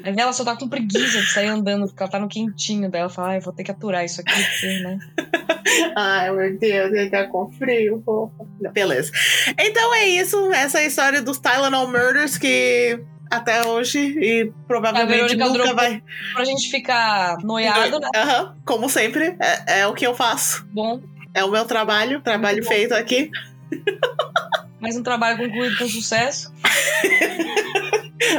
Né? 0.03 0.15
Ela 0.17 0.33
só 0.33 0.43
tá 0.43 0.55
com 0.55 0.67
preguiça 0.67 1.19
de 1.19 1.27
sair 1.31 1.47
andando, 1.47 1.87
porque 1.87 2.01
ela 2.03 2.11
tá 2.11 2.19
no 2.19 2.27
quentinho 2.27 2.89
dela. 2.89 3.05
Ela 3.05 3.09
fala, 3.09 3.27
ai, 3.29 3.39
vou 3.39 3.53
ter 3.53 3.63
que 3.63 3.71
aturar 3.71 4.03
isso 4.05 4.21
aqui, 4.21 4.33
porque, 4.33 4.79
né? 4.79 4.99
Ai, 5.97 6.31
meu 6.31 6.57
Deus, 6.57 6.93
ele 6.93 7.09
tá 7.09 7.27
com 7.27 7.49
frio. 7.51 8.01
Não, 8.61 8.71
Beleza. 8.71 9.11
Então 9.59 9.93
é 9.95 10.07
isso. 10.07 10.51
Essa 10.51 10.79
é 10.79 10.83
a 10.83 10.87
história 10.87 11.21
dos 11.21 11.39
Tylenol 11.39 11.87
Murders 11.87 12.37
que 12.37 12.99
até 13.31 13.65
hoje 13.65 13.99
e 13.99 14.51
provavelmente 14.67 15.35
Verônica 15.35 15.45
nunca 15.45 15.57
dropou. 15.57 15.75
vai. 15.75 16.03
Pra 16.33 16.45
gente 16.45 16.69
ficar 16.69 17.37
noiado, 17.43 17.99
né? 17.99 18.09
Aham, 18.15 18.55
como 18.65 18.87
sempre, 18.89 19.35
é, 19.67 19.79
é 19.81 19.87
o 19.87 19.93
que 19.93 20.05
eu 20.05 20.13
faço. 20.15 20.65
Bom, 20.71 21.01
É 21.35 21.43
o 21.43 21.51
meu 21.51 21.65
trabalho, 21.65 22.21
trabalho 22.21 22.57
Muito 22.57 22.67
bom. 22.69 22.73
feito 22.75 22.93
aqui. 22.93 23.29
mais 24.79 24.95
um 24.95 25.03
trabalho 25.03 25.37
concluído 25.37 25.77
com 25.77 25.87
sucesso. 25.87 26.51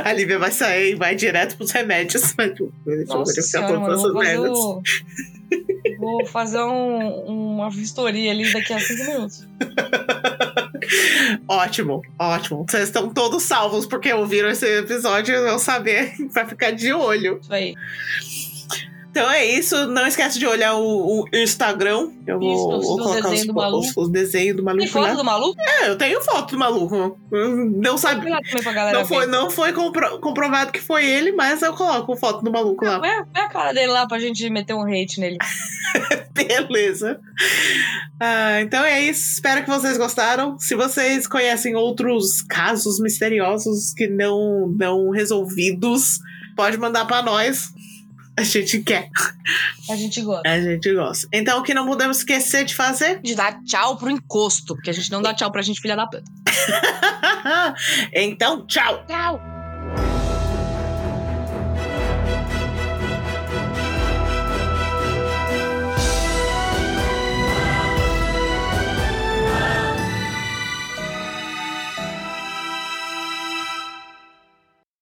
A 0.04 0.12
Lívia 0.12 0.38
vai 0.38 0.50
sair 0.50 0.92
e 0.92 0.94
vai 0.94 1.14
direto 1.14 1.56
pros 1.56 1.70
remédios. 1.70 2.34
Nossa 3.06 3.42
senhora, 3.42 3.78
mano, 3.78 4.00
vou 4.12 4.14
fazer, 4.22 4.38
o... 4.38 4.82
vou 5.98 6.26
fazer 6.26 6.60
um- 6.62 7.52
uma 7.54 7.70
vistoria 7.70 8.30
ali 8.30 8.50
daqui 8.52 8.72
a 8.72 8.80
cinco 8.80 9.04
minutos. 9.04 9.46
Ótimo, 11.48 12.02
ótimo. 12.18 12.64
Vocês 12.68 12.84
estão 12.84 13.12
todos 13.12 13.42
salvos 13.42 13.86
porque 13.86 14.12
ouviram 14.12 14.48
esse 14.50 14.66
episódio 14.78 15.34
e 15.34 15.40
vão 15.42 15.58
saber 15.58 16.12
vai 16.32 16.46
ficar 16.46 16.70
de 16.70 16.92
olho. 16.92 17.38
Isso 17.42 17.52
aí. 17.52 17.74
Então 19.16 19.30
é 19.30 19.46
isso. 19.46 19.86
Não 19.86 20.06
esquece 20.06 20.38
de 20.38 20.46
olhar 20.46 20.74
o, 20.74 21.22
o 21.22 21.28
Instagram. 21.32 22.10
Eu 22.26 22.38
vou, 22.38 22.52
Isso, 22.54 22.86
vou 22.86 22.98
colocar 22.98 23.30
desenho 23.30 23.54
os, 23.56 23.88
os, 23.88 23.96
os 23.96 24.10
desenhos 24.10 24.56
do 24.58 24.62
maluco 24.62 24.84
Tem 24.84 24.92
foto 24.92 25.08
lá. 25.08 25.14
do 25.14 25.24
maluco? 25.24 25.56
É, 25.58 25.88
eu 25.88 25.96
tenho 25.96 26.20
foto 26.20 26.50
do 26.50 26.58
maluco. 26.58 27.18
Não 27.30 27.96
sabe. 27.96 28.28
Não 28.28 29.06
foi, 29.06 29.20
ver. 29.20 29.26
não 29.32 29.50
foi 29.50 29.72
compro- 29.72 30.20
comprovado 30.20 30.70
que 30.70 30.80
foi 30.82 31.06
ele, 31.06 31.32
mas 31.32 31.62
eu 31.62 31.72
coloco 31.72 32.14
foto 32.14 32.44
do 32.44 32.52
maluco 32.52 32.84
lá. 32.84 32.98
Põe 33.00 33.08
a, 33.08 33.24
põe 33.24 33.42
a 33.42 33.48
cara 33.48 33.72
dele 33.72 33.86
lá 33.90 34.06
pra 34.06 34.18
gente 34.18 34.50
meter 34.50 34.74
um 34.74 34.82
hate 34.82 35.18
nele. 35.18 35.38
Beleza. 36.34 37.18
Ah, 38.20 38.60
então 38.60 38.84
é 38.84 39.00
isso. 39.00 39.32
Espero 39.32 39.64
que 39.64 39.70
vocês 39.70 39.96
gostaram. 39.96 40.58
Se 40.58 40.74
vocês 40.74 41.26
conhecem 41.26 41.74
outros 41.74 42.42
casos 42.42 43.00
misteriosos 43.00 43.94
que 43.94 44.08
não 44.08 44.68
não 44.76 45.08
resolvidos, 45.08 46.18
pode 46.54 46.76
mandar 46.76 47.06
pra 47.06 47.22
nós. 47.22 47.72
A 48.38 48.42
gente 48.42 48.80
quer. 48.82 49.08
A 49.88 49.96
gente 49.96 50.20
gosta. 50.20 50.48
A 50.48 50.60
gente 50.60 50.92
gosta. 50.92 51.28
Então, 51.32 51.60
o 51.60 51.62
que 51.62 51.72
não 51.72 51.86
podemos 51.86 52.18
esquecer 52.18 52.64
de 52.64 52.74
fazer? 52.74 53.20
De 53.22 53.34
dar 53.34 53.62
tchau 53.64 53.96
pro 53.96 54.10
encosto, 54.10 54.74
porque 54.74 54.90
a 54.90 54.92
gente 54.92 55.10
não 55.10 55.22
dá 55.22 55.32
tchau 55.32 55.50
pra 55.50 55.62
gente, 55.62 55.80
filha 55.80 55.96
da 55.96 56.06
puta. 56.06 56.22
então, 58.12 58.66
tchau! 58.66 59.06
Tchau! 59.06 59.55